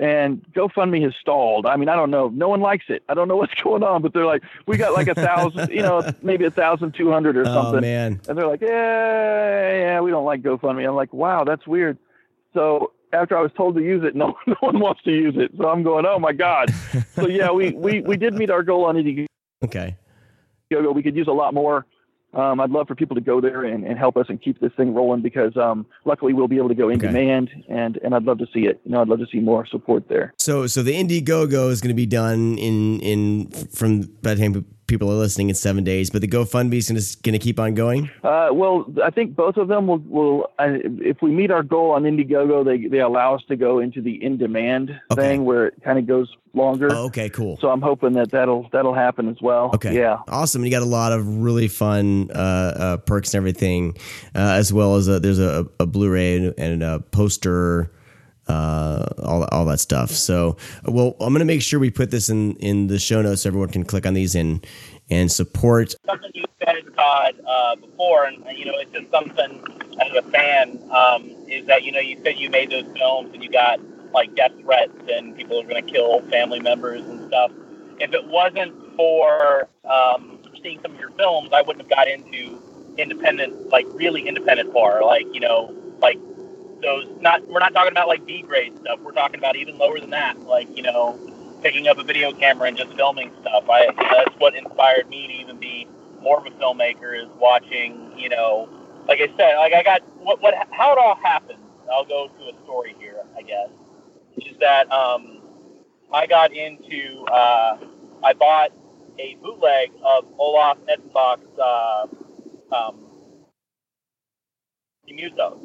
And 0.00 0.44
GoFundMe 0.52 1.02
has 1.02 1.14
stalled. 1.20 1.66
I 1.66 1.74
mean, 1.76 1.88
I 1.88 1.96
don't 1.96 2.10
know. 2.12 2.28
No 2.28 2.48
one 2.48 2.60
likes 2.60 2.84
it. 2.88 3.02
I 3.08 3.14
don't 3.14 3.26
know 3.26 3.36
what's 3.42 3.54
going 3.54 3.82
on, 3.82 4.02
but 4.02 4.12
they're 4.12 4.26
like, 4.26 4.42
we 4.66 4.76
got 4.76 4.92
like 4.92 5.08
a 5.08 5.14
thousand, 5.14 5.70
you 5.70 5.82
know, 5.82 6.08
maybe 6.22 6.44
a 6.44 6.50
thousand 6.50 6.94
two 6.94 7.10
hundred 7.10 7.36
or 7.36 7.44
something. 7.44 7.58
oh 7.58 7.62
something. 7.64 7.80
man, 7.80 8.20
And 8.28 8.38
they're 8.38 8.46
like, 8.46 8.60
yeah, 8.60 9.72
yeah, 9.72 10.00
we 10.00 10.10
don't 10.10 10.24
like 10.24 10.42
GoFundMe. 10.42 10.86
I'm 10.86 10.94
like, 10.94 11.12
wow, 11.12 11.44
that's 11.44 11.66
weird. 11.66 11.98
So 12.54 12.92
after 13.12 13.36
I 13.36 13.40
was 13.40 13.50
told 13.56 13.74
to 13.76 13.82
use 13.82 14.04
it, 14.04 14.14
no, 14.14 14.36
no 14.46 14.56
one 14.60 14.78
wants 14.78 15.02
to 15.02 15.10
use 15.10 15.34
it. 15.36 15.52
So 15.56 15.68
I'm 15.68 15.82
going, 15.82 16.06
oh 16.06 16.18
my 16.18 16.32
god. 16.32 16.72
so 17.14 17.26
yeah, 17.26 17.50
we 17.50 17.70
we 17.72 18.00
we 18.00 18.16
did 18.16 18.34
meet 18.34 18.50
our 18.50 18.62
goal 18.62 18.84
on 18.84 18.96
Indiegogo. 18.96 19.26
Okay. 19.64 19.96
We 20.70 21.02
could 21.02 21.16
use 21.16 21.28
a 21.28 21.32
lot 21.32 21.54
more. 21.54 21.86
Um, 22.34 22.60
I'd 22.60 22.68
love 22.70 22.86
for 22.88 22.94
people 22.94 23.14
to 23.14 23.22
go 23.22 23.40
there 23.40 23.64
and, 23.64 23.86
and 23.86 23.98
help 23.98 24.18
us 24.18 24.26
and 24.28 24.40
keep 24.40 24.60
this 24.60 24.70
thing 24.76 24.92
rolling 24.92 25.22
because 25.22 25.56
um, 25.56 25.86
luckily 26.04 26.34
we'll 26.34 26.46
be 26.46 26.58
able 26.58 26.68
to 26.68 26.74
go 26.74 26.90
in 26.90 26.96
Okay. 26.96 27.06
demand 27.06 27.48
and 27.70 27.96
and 28.04 28.14
I'd 28.14 28.24
love 28.24 28.36
to 28.40 28.46
see 28.52 28.66
it. 28.66 28.78
You 28.84 28.90
know, 28.92 29.00
I'd 29.00 29.08
love 29.08 29.20
to 29.20 29.26
see 29.32 29.40
more 29.40 29.66
support 29.66 30.08
there. 30.10 30.34
So 30.38 30.66
so 30.66 30.82
the 30.82 30.92
Indiegogo 30.92 31.70
is 31.70 31.80
going 31.80 31.88
to 31.88 31.94
be 31.94 32.04
done 32.04 32.58
in 32.58 33.00
in 33.00 33.46
from 33.72 34.02
by 34.22 34.34
the 34.34 34.42
time 34.42 34.66
people 34.88 35.10
are 35.12 35.14
listening 35.16 35.48
in 35.50 35.54
seven 35.54 35.84
days, 35.84 36.10
but 36.10 36.20
the 36.20 36.26
GoFundMe 36.26 36.74
is 36.74 36.88
going 36.88 37.00
to 37.00 37.22
going 37.22 37.32
to 37.34 37.38
keep 37.38 37.60
on 37.60 37.74
going. 37.74 38.10
Uh, 38.24 38.48
well, 38.52 38.86
I 39.04 39.10
think 39.10 39.36
both 39.36 39.56
of 39.56 39.68
them 39.68 39.86
will, 39.86 39.98
will 39.98 40.50
uh, 40.58 40.78
if 41.00 41.22
we 41.22 41.30
meet 41.30 41.50
our 41.52 41.62
goal 41.62 41.92
on 41.92 42.02
Indiegogo, 42.02 42.64
they, 42.64 42.88
they 42.88 42.98
allow 43.00 43.34
us 43.36 43.42
to 43.48 43.54
go 43.56 43.78
into 43.78 44.02
the 44.02 44.22
in 44.22 44.36
demand 44.36 44.98
Okay. 45.12 45.22
thing 45.22 45.44
where 45.44 45.66
it 45.66 45.74
kind 45.84 45.98
of 45.98 46.06
goes 46.06 46.34
longer. 46.54 46.88
Oh, 46.90 47.04
okay, 47.06 47.28
cool. 47.28 47.58
So 47.60 47.70
I'm 47.70 47.82
hoping 47.82 48.14
that 48.14 48.30
that'll 48.32 48.68
that'll 48.72 48.94
happen 48.94 49.28
as 49.28 49.40
well. 49.40 49.70
Okay. 49.74 49.94
Yeah. 49.94 50.18
Awesome. 50.26 50.64
You 50.64 50.70
got 50.70 50.82
a 50.82 50.86
lot 50.86 51.12
of 51.12 51.38
really 51.42 51.68
fun 51.68 52.30
uh, 52.34 52.38
uh, 52.38 52.96
perks 52.96 53.34
and 53.34 53.38
everything, 53.38 53.96
uh, 54.34 54.56
as 54.56 54.72
well 54.72 54.96
as 54.96 55.06
a, 55.06 55.20
there's 55.20 55.38
a, 55.38 55.66
a 55.78 55.86
Blu-ray 55.86 56.54
and 56.56 56.82
a 56.82 57.00
poster, 57.00 57.92
uh, 58.48 59.06
all 59.22 59.44
all 59.44 59.64
that 59.66 59.80
stuff. 59.80 60.10
So, 60.10 60.56
well, 60.84 61.16
I'm 61.20 61.32
gonna 61.32 61.44
make 61.44 61.62
sure 61.62 61.78
we 61.78 61.90
put 61.90 62.10
this 62.10 62.28
in 62.28 62.56
in 62.56 62.86
the 62.86 62.98
show 62.98 63.22
notes 63.22 63.42
so 63.42 63.50
everyone 63.50 63.68
can 63.68 63.84
click 63.84 64.06
on 64.06 64.14
these 64.14 64.34
and 64.34 64.66
and 65.10 65.30
support. 65.30 65.94
something 66.06 66.30
you 66.34 66.44
said, 66.64 66.82
Todd, 66.94 67.40
uh, 67.46 67.76
before, 67.76 68.26
and 68.26 68.44
you 68.56 68.64
know, 68.64 68.74
it's 68.76 68.90
just 68.92 69.10
something 69.10 69.62
as 70.00 70.12
a 70.16 70.22
fan 70.30 70.78
um, 70.90 71.24
is 71.48 71.66
that 71.66 71.82
you 71.82 71.92
know 71.92 72.00
you 72.00 72.20
said 72.22 72.38
you 72.38 72.50
made 72.50 72.70
those 72.70 72.86
films 72.96 73.30
and 73.34 73.42
you 73.42 73.50
got 73.50 73.80
like 74.12 74.34
death 74.34 74.52
threats 74.60 74.92
and 75.10 75.36
people 75.36 75.60
are 75.60 75.64
going 75.64 75.84
to 75.84 75.92
kill 75.92 76.20
family 76.30 76.60
members 76.60 77.02
and 77.06 77.26
stuff. 77.28 77.52
If 78.00 78.12
it 78.12 78.26
wasn't 78.26 78.74
for 78.96 79.68
um, 79.84 80.38
seeing 80.62 80.80
some 80.82 80.94
of 80.94 81.00
your 81.00 81.10
films, 81.10 81.50
I 81.52 81.62
wouldn't 81.62 81.82
have 81.82 81.90
got 81.90 82.08
into 82.08 82.62
independent, 82.96 83.68
like 83.68 83.86
really 83.92 84.26
independent 84.26 84.72
horror, 84.72 85.04
like 85.04 85.26
you 85.32 85.40
know, 85.40 85.74
like 86.00 86.18
those. 86.82 87.06
Not 87.20 87.46
we're 87.48 87.60
not 87.60 87.74
talking 87.74 87.92
about 87.92 88.08
like 88.08 88.26
B 88.26 88.42
grade 88.42 88.76
stuff. 88.80 89.00
We're 89.00 89.12
talking 89.12 89.38
about 89.38 89.56
even 89.56 89.78
lower 89.78 90.00
than 90.00 90.10
that, 90.10 90.40
like 90.42 90.74
you 90.76 90.82
know, 90.82 91.18
picking 91.62 91.88
up 91.88 91.98
a 91.98 92.04
video 92.04 92.32
camera 92.32 92.68
and 92.68 92.76
just 92.76 92.94
filming 92.94 93.32
stuff. 93.40 93.64
I 93.70 93.86
that's 93.96 94.36
what 94.38 94.56
inspired 94.56 95.08
me 95.08 95.26
to 95.28 95.32
even 95.34 95.58
be 95.58 95.88
more 96.20 96.38
of 96.38 96.46
a 96.46 96.50
filmmaker 96.52 97.16
is 97.20 97.28
watching, 97.38 98.12
you 98.18 98.28
know, 98.28 98.68
like 99.08 99.20
I 99.20 99.28
said, 99.36 99.56
like 99.56 99.74
I 99.74 99.82
got 99.82 100.02
what 100.18 100.42
what 100.42 100.54
how 100.72 100.92
it 100.92 100.98
all 100.98 101.16
happened. 101.16 101.60
I'll 101.92 102.04
go 102.04 102.28
to 102.28 102.44
a 102.56 102.64
story 102.64 102.94
here, 102.98 103.16
I 103.36 103.42
guess, 103.42 103.70
which 104.34 104.48
is 104.48 104.58
that 104.60 104.90
um, 104.92 105.42
I 106.12 106.26
got 106.26 106.52
into 106.52 107.24
uh, 107.26 107.78
I 108.24 108.34
bought 108.34 108.72
a 109.18 109.36
bootleg 109.42 109.90
of 110.04 110.26
Olaf 110.38 110.78
Ittenbach's 110.88 111.58
uh, 111.58 112.06
um, 112.74 113.06
Muso, 115.08 115.60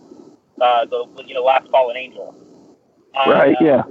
uh, 0.61 0.85
the 0.85 1.07
you 1.25 1.33
know 1.33 1.43
Last 1.43 1.69
Fallen 1.69 1.97
Angel. 1.97 2.35
I, 3.15 3.29
Right. 3.29 3.55
uh, 3.55 3.63
Yeah. 3.63 3.83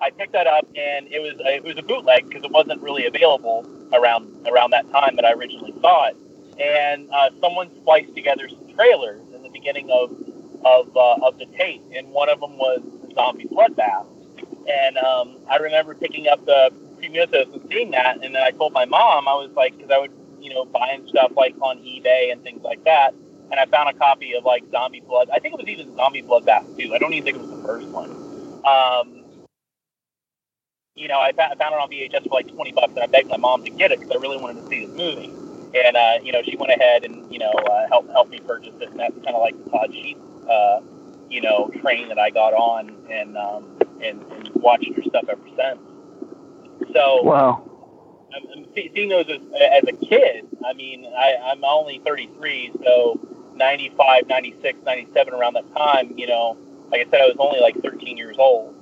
I 0.00 0.10
picked 0.10 0.32
that 0.32 0.46
up, 0.46 0.66
and 0.76 1.08
it 1.08 1.20
was 1.20 1.34
a, 1.44 1.56
it 1.56 1.64
was 1.64 1.76
a 1.76 1.82
bootleg 1.82 2.26
because 2.28 2.42
it 2.44 2.50
wasn't 2.50 2.80
really 2.82 3.06
available 3.06 3.66
around 3.92 4.46
around 4.48 4.70
that 4.70 4.90
time 4.90 5.16
that 5.16 5.24
I 5.24 5.32
originally 5.32 5.74
saw 5.80 6.08
it. 6.08 6.16
And 6.58 7.10
uh, 7.12 7.30
someone 7.40 7.70
spliced 7.82 8.14
together 8.14 8.48
some 8.48 8.74
trailers 8.74 9.20
in 9.34 9.42
the 9.42 9.50
beginning 9.50 9.90
of 9.90 10.10
of 10.64 10.96
uh, 10.96 11.26
of 11.26 11.38
the 11.38 11.46
tape, 11.58 11.82
and 11.94 12.08
one 12.10 12.28
of 12.28 12.40
them 12.40 12.56
was 12.56 12.80
the 13.06 13.14
zombie 13.14 13.46
bloodbath. 13.46 14.06
And 14.68 14.96
um, 14.98 15.36
I 15.48 15.56
remember 15.56 15.94
picking 15.94 16.28
up 16.28 16.44
the 16.46 16.70
Premutos 17.00 17.52
and 17.52 17.62
seeing 17.70 17.90
that, 17.92 18.22
and 18.22 18.34
then 18.34 18.42
I 18.42 18.50
told 18.50 18.72
my 18.72 18.84
mom 18.84 19.28
I 19.28 19.34
was 19.34 19.50
like, 19.52 19.76
because 19.76 19.90
I 19.90 19.98
would 19.98 20.12
you 20.40 20.54
know 20.54 20.64
buying 20.64 21.06
stuff 21.08 21.32
like 21.36 21.54
on 21.60 21.78
eBay 21.78 22.32
and 22.32 22.42
things 22.42 22.62
like 22.62 22.82
that, 22.84 23.14
and 23.50 23.58
I 23.58 23.66
found 23.66 23.88
a 23.88 23.98
copy 23.98 24.34
of 24.34 24.44
like 24.44 24.64
Zombie 24.70 25.00
Blood. 25.00 25.30
I 25.32 25.38
think 25.38 25.54
it 25.54 25.60
was 25.60 25.68
even 25.68 25.94
Zombie 25.96 26.22
Bloodbath 26.22 26.76
too. 26.78 26.94
I 26.94 26.98
don't 26.98 27.12
even 27.12 27.24
think 27.24 27.36
it 27.36 27.40
was 27.40 27.50
the 27.50 27.66
first 27.66 27.88
one. 27.88 28.10
Um, 28.64 29.24
you 30.94 31.08
know, 31.08 31.20
I 31.20 31.32
found, 31.32 31.52
I 31.52 31.56
found 31.56 31.74
it 31.74 31.80
on 31.80 31.90
VHS 31.90 32.28
for 32.28 32.34
like 32.34 32.48
20 32.48 32.72
bucks, 32.72 32.92
and 32.94 33.00
I 33.00 33.06
begged 33.06 33.28
my 33.28 33.36
mom 33.36 33.64
to 33.64 33.70
get 33.70 33.90
it 33.92 34.00
because 34.00 34.14
I 34.14 34.20
really 34.20 34.36
wanted 34.36 34.62
to 34.62 34.68
see 34.68 34.84
this 34.86 34.96
movie. 34.96 35.32
And, 35.74 35.96
uh, 35.96 36.18
you 36.22 36.32
know, 36.32 36.42
she 36.42 36.56
went 36.56 36.72
ahead 36.72 37.04
and, 37.04 37.32
you 37.32 37.38
know, 37.38 37.50
uh, 37.50 37.86
helped, 37.88 38.10
helped 38.10 38.30
me 38.30 38.40
purchase 38.40 38.74
it. 38.80 38.90
And 38.90 38.98
that's 38.98 39.14
kind 39.14 39.36
of 39.36 39.40
like 39.40 39.56
the 39.64 39.70
Todd 39.70 39.94
Sheets, 39.94 40.20
uh, 40.48 40.80
you 41.30 41.40
know, 41.40 41.70
train 41.80 42.08
that 42.08 42.18
I 42.18 42.30
got 42.30 42.52
on 42.54 42.96
and, 43.08 43.38
um, 43.38 43.78
and, 44.02 44.20
and 44.22 44.48
watched 44.54 44.92
her 44.94 45.02
stuff 45.02 45.24
ever 45.28 45.40
since. 45.56 45.80
So, 46.92 47.22
Wow. 47.22 47.62
I'm, 48.34 48.46
I'm 48.52 48.66
seeing 48.74 49.08
those 49.08 49.26
as, 49.28 49.40
as 49.60 49.84
a 49.88 49.92
kid. 49.92 50.46
I 50.64 50.72
mean, 50.72 51.06
I, 51.06 51.36
I'm 51.42 51.64
only 51.64 52.00
33, 52.04 52.72
so 52.84 53.20
95, 53.54 54.26
96, 54.28 54.78
97, 54.84 55.34
around 55.34 55.54
that 55.54 55.74
time, 55.76 56.14
you 56.16 56.26
know, 56.26 56.56
like 56.90 57.06
I 57.06 57.10
said, 57.10 57.20
I 57.20 57.26
was 57.26 57.36
only 57.38 57.60
like 57.60 57.76
13 57.82 58.16
years 58.16 58.36
old 58.38 58.74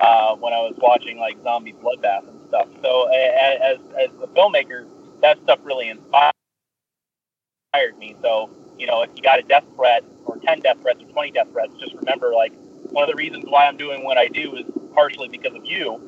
uh, 0.00 0.36
when 0.36 0.52
I 0.52 0.58
was 0.58 0.74
watching 0.78 1.18
like 1.18 1.42
Zombie 1.42 1.72
Bloodbath 1.72 2.28
and 2.28 2.40
stuff. 2.48 2.68
So 2.82 3.08
as, 3.08 3.78
as 3.98 4.10
a 4.22 4.26
filmmaker, 4.28 4.86
that 5.22 5.38
stuff 5.42 5.58
really 5.64 5.88
inspired 5.88 6.32
me. 7.98 8.16
So, 8.22 8.50
you 8.78 8.86
know, 8.86 9.02
if 9.02 9.10
you 9.16 9.22
got 9.22 9.38
a 9.38 9.42
death 9.42 9.64
threat 9.74 10.04
or 10.24 10.36
10 10.38 10.60
death 10.60 10.80
threats 10.80 11.02
or 11.02 11.06
20 11.06 11.30
death 11.32 11.48
threats, 11.52 11.72
just 11.80 11.94
remember, 11.94 12.32
like, 12.34 12.52
one 12.90 13.02
of 13.02 13.10
the 13.10 13.16
reasons 13.16 13.44
why 13.46 13.66
I'm 13.66 13.76
doing 13.76 14.04
what 14.04 14.16
I 14.18 14.28
do 14.28 14.56
is 14.56 14.64
partially 14.94 15.28
because 15.28 15.54
of 15.54 15.64
you. 15.64 16.00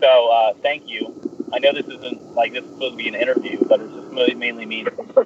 So, 0.00 0.28
uh, 0.30 0.54
thank 0.62 0.88
you. 0.88 1.14
I 1.52 1.58
know 1.58 1.72
this 1.72 1.86
isn't 1.86 2.34
like 2.34 2.52
this 2.52 2.62
is 2.64 2.70
supposed 2.70 2.92
to 2.92 2.96
be 2.96 3.08
an 3.08 3.14
interview, 3.14 3.64
but 3.66 3.80
it's 3.80 3.92
just 3.92 4.36
mainly 4.36 4.66
me. 4.66 4.84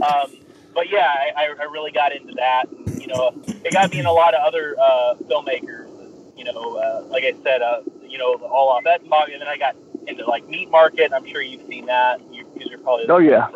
um, 0.00 0.32
but 0.76 0.90
yeah, 0.90 1.08
I, 1.36 1.46
I 1.60 1.64
really 1.64 1.92
got 1.92 2.12
into 2.16 2.34
that. 2.36 2.66
And, 2.70 3.02
you 3.02 3.08
know, 3.08 3.32
it 3.64 3.74
got 3.74 3.90
me 3.90 4.00
in 4.00 4.06
a 4.06 4.12
lot 4.12 4.34
of 4.34 4.42
other 4.46 4.76
uh, 4.80 5.16
filmmakers. 5.30 5.88
You 6.36 6.44
know, 6.46 6.76
uh, 6.78 7.06
like 7.10 7.24
I 7.24 7.34
said, 7.44 7.62
uh, 7.62 7.82
you 8.08 8.18
know, 8.18 8.34
all 8.36 8.70
off 8.70 8.84
that 8.84 9.02
and 9.32 9.42
then 9.42 9.48
I 9.48 9.58
got 9.58 9.76
into 10.08 10.26
like 10.26 10.48
Meat 10.48 10.70
Market. 10.70 11.12
I'm 11.14 11.26
sure 11.28 11.42
you've 11.42 11.66
seen 11.68 11.86
that. 11.88 12.20
You, 12.32 12.46
because 12.54 12.70
you're 12.70 12.80
probably 12.80 13.06
Oh, 13.10 13.18
yeah. 13.18 13.48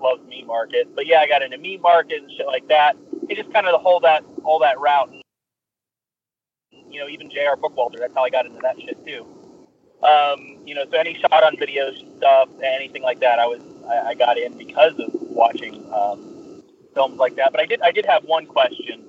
loves 0.00 0.22
Meat 0.28 0.46
Market. 0.46 0.94
But 0.96 1.06
yeah, 1.06 1.20
I 1.20 1.28
got 1.28 1.42
into 1.42 1.58
Meat 1.58 1.82
Market 1.82 2.22
and 2.22 2.32
shit 2.32 2.46
like 2.48 2.68
that. 2.68 2.96
It 3.30 3.36
just 3.36 3.52
kind 3.54 3.66
of 3.66 3.72
the 3.72 3.78
whole 3.80 4.00
that 4.02 4.24
all 4.44 4.60
that 4.60 4.80
route. 4.80 5.12
You 6.90 7.00
know, 7.02 7.08
even 7.08 7.30
J.R. 7.30 7.56
Bookwalter. 7.56 7.98
That's 7.98 8.14
how 8.14 8.24
I 8.24 8.30
got 8.30 8.46
into 8.46 8.60
that 8.62 8.76
shit 8.80 9.04
too. 9.06 9.26
Um, 10.02 10.58
you 10.66 10.74
know, 10.76 10.84
so 10.90 10.98
any 10.98 11.14
shot 11.20 11.44
on 11.44 11.56
video 11.58 11.92
stuff, 12.18 12.50
anything 12.64 13.02
like 13.02 13.20
that, 13.20 13.40
I 13.40 13.46
was 13.46 13.62
I, 13.88 14.10
I 14.10 14.14
got 14.14 14.38
in 14.38 14.58
because 14.58 14.94
of 15.00 15.10
watching 15.14 15.92
um, 15.92 16.31
films 16.94 17.18
like 17.18 17.36
that. 17.36 17.52
But 17.52 17.60
I 17.60 17.66
did 17.66 17.80
I 17.82 17.92
did 17.92 18.06
have 18.06 18.24
one 18.24 18.46
question, 18.46 19.04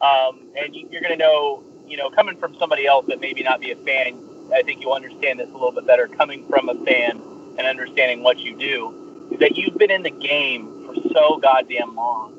um, 0.00 0.40
and 0.56 0.74
you, 0.74 0.88
you're 0.90 1.00
going 1.00 1.16
to 1.16 1.18
know, 1.18 1.62
you 1.86 1.96
know, 1.96 2.10
coming 2.10 2.36
from 2.36 2.56
somebody 2.58 2.86
else 2.86 3.06
that 3.08 3.20
maybe 3.20 3.42
not 3.42 3.60
be 3.60 3.70
a 3.70 3.76
fan, 3.76 4.18
I 4.54 4.62
think 4.62 4.80
you'll 4.80 4.92
understand 4.92 5.40
this 5.40 5.48
a 5.48 5.52
little 5.52 5.72
bit 5.72 5.86
better. 5.86 6.08
Coming 6.08 6.46
from 6.48 6.68
a 6.68 6.74
fan 6.84 7.22
and 7.58 7.66
understanding 7.66 8.22
what 8.22 8.38
you 8.38 8.56
do, 8.56 9.36
that 9.40 9.56
you've 9.56 9.76
been 9.76 9.90
in 9.90 10.02
the 10.02 10.10
game 10.10 10.86
for 10.86 10.94
so 11.12 11.38
goddamn 11.38 11.94
long, 11.94 12.32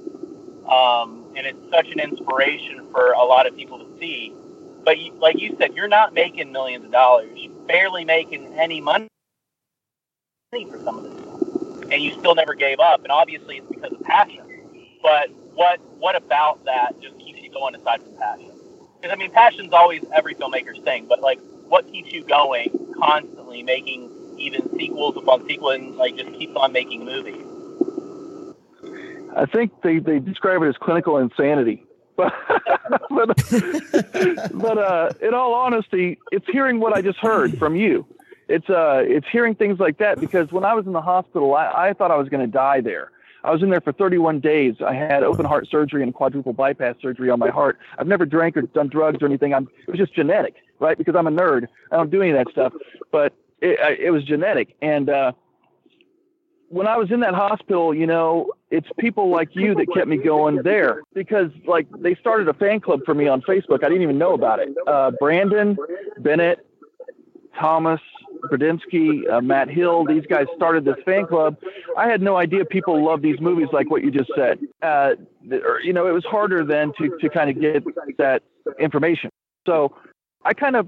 um, 0.68 1.34
and 1.36 1.46
it's 1.46 1.70
such 1.72 1.90
an 1.90 2.00
inspiration 2.00 2.88
for 2.92 3.12
a 3.12 3.24
lot 3.24 3.48
of 3.48 3.56
people 3.56 3.80
to 3.80 4.00
see. 4.00 4.34
But 4.84 4.98
you, 4.98 5.14
like 5.14 5.40
you 5.40 5.56
said, 5.60 5.76
you're 5.76 5.90
not 5.90 6.14
making 6.14 6.52
millions 6.52 6.86
of 6.86 6.92
dollars. 6.92 7.30
You're 7.36 7.52
barely 7.68 8.06
making 8.06 8.58
any 8.58 8.80
money 8.82 9.08
for 10.52 10.80
some 10.84 10.98
of 10.98 11.04
this 11.04 11.20
and 11.92 12.04
you 12.04 12.12
still 12.14 12.36
never 12.36 12.54
gave 12.54 12.80
up. 12.80 13.04
And 13.04 13.12
obviously, 13.12 13.58
it's 13.58 13.68
because 13.68 13.92
of 13.92 14.02
passion. 14.04 14.49
But 15.02 15.30
what 15.54 15.80
what 15.98 16.16
about 16.16 16.66
that 16.66 17.00
just 17.02 17.18
keeps 17.20 17.42
you 17.42 17.52
going 17.52 17.76
aside 17.76 18.02
from 18.04 18.16
passion? 18.18 18.52
Because 19.02 19.14
I 19.14 19.18
mean, 19.18 19.32
passion's 19.32 19.74
always 19.74 20.04
every 20.14 20.36
filmmaker's 20.36 20.80
thing. 20.80 21.08
But 21.08 21.22
like, 21.22 21.40
what 21.68 21.92
keeps 21.92 22.12
you 22.12 22.24
going 22.24 22.94
constantly, 22.98 23.64
making 23.64 24.12
even 24.38 24.70
sequels 24.78 25.18
upon 25.18 25.48
sequel, 25.48 25.72
and 25.72 25.96
like 25.96 26.16
just 26.16 26.34
keeps 26.34 26.56
on 26.56 26.72
making 26.72 27.06
movies? 27.06 27.46
I 29.36 29.46
think 29.46 29.72
they, 29.84 30.00
they 30.00 30.20
describe 30.20 30.62
it 30.64 30.68
as 30.68 30.78
clinical 30.78 31.18
insanity. 31.18 31.86
But 32.18 32.34
but, 33.10 34.52
but 34.54 34.78
uh, 34.78 35.10
in 35.22 35.34
all 35.34 35.54
honesty, 35.54 36.18
it's 36.32 36.46
hearing 36.48 36.80
what 36.80 36.92
I 36.92 37.02
just 37.02 37.20
heard 37.20 37.58
from 37.58 37.76
you. 37.76 38.06
It's 38.48 38.70
uh, 38.70 39.04
it's 39.06 39.28
hearing 39.32 39.56
things 39.56 39.80
like 39.80 40.00
that 40.00 40.20
because 40.20 40.52
when 40.52 40.66
I 40.66 40.74
was 40.74 40.86
in 40.88 40.94
the 40.94 41.02
hospital, 41.02 41.54
I, 41.54 41.90
I 41.90 41.94
thought 41.94 42.12
I 42.12 42.16
was 42.18 42.28
going 42.28 42.42
to 42.42 42.52
die 42.52 42.82
there. 42.82 43.12
I 43.44 43.52
was 43.52 43.64
in 43.64 43.70
there 43.70 43.82
for 43.82 43.94
31 43.94 44.40
days. 44.42 44.76
I 44.86 44.94
had 44.94 45.24
open 45.24 45.46
heart 45.46 45.68
surgery 45.70 46.04
and 46.04 46.14
quadruple 46.14 46.54
bypass 46.54 46.96
surgery 47.02 47.30
on 47.30 47.40
my 47.40 47.50
heart. 47.50 47.80
I've 47.98 48.08
never 48.08 48.26
drank 48.26 48.58
or 48.58 48.62
done 48.64 48.88
drugs 48.90 49.22
or 49.22 49.26
anything. 49.28 49.54
I'm, 49.54 49.68
it 49.88 49.92
was 49.92 49.98
just 49.98 50.14
genetic, 50.14 50.56
right? 50.80 50.98
Because 50.98 51.16
I'm 51.16 51.28
a 51.28 51.32
nerd. 51.32 51.68
I 51.92 51.98
don't 51.98 52.12
do 52.12 52.22
any 52.22 52.32
of 52.32 52.38
that 52.38 52.52
stuff. 52.52 52.74
But 53.12 53.34
it, 53.62 53.80
I- 53.80 53.98
it 54.02 54.10
was 54.12 54.24
genetic. 54.24 54.76
And 54.82 55.10
uh, 55.10 55.32
when 56.68 56.86
I 56.88 56.98
was 56.98 57.12
in 57.12 57.22
that 57.22 57.34
hospital, 57.34 57.96
you 57.96 58.06
know, 58.06 58.52
it's 58.72 58.88
people 59.00 59.30
like 59.30 59.50
you 59.54 59.74
that 59.76 59.88
kept 59.94 60.08
me 60.08 60.18
going 60.18 60.58
there 60.64 61.02
because 61.14 61.50
like 61.66 61.88
they 62.00 62.16
started 62.16 62.48
a 62.48 62.54
fan 62.54 62.80
club 62.80 63.00
for 63.06 63.16
me 63.16 63.28
on 63.28 63.42
Facebook. 63.42 63.84
I 63.84 63.90
didn't 63.90 64.04
even 64.04 64.18
know 64.18 64.34
about 64.34 64.60
it. 64.60 64.70
Uh, 64.86 65.12
Brandon, 65.20 65.76
Bennett, 66.20 66.60
Thomas, 67.60 68.02
Bradinsky, 68.46 69.30
uh, 69.32 69.42
Matt 69.42 69.70
Hill, 69.70 70.06
these 70.06 70.26
guys 70.26 70.46
started 70.56 70.86
this 70.86 70.96
fan 71.06 71.26
club. 71.26 71.58
I 71.98 72.08
had 72.08 72.22
no 72.22 72.38
idea 72.38 72.66
people 72.66 73.04
love 73.04 73.22
these 73.22 73.40
movies 73.40 73.68
like 73.74 73.90
what 73.90 74.04
you 74.04 74.12
just 74.12 74.32
said. 74.36 74.60
Uh, 74.82 75.16
or, 75.52 75.82
you 75.82 75.94
know, 75.94 76.08
it 76.08 76.12
was 76.12 76.26
harder 76.26 76.64
then 76.64 76.94
to, 77.00 77.18
to 77.20 77.30
kind 77.30 77.50
of 77.50 77.60
get 77.60 77.84
that 78.18 78.44
information. 78.80 79.30
So 79.68 79.96
I 80.44 80.54
kind 80.54 80.76
of 80.76 80.88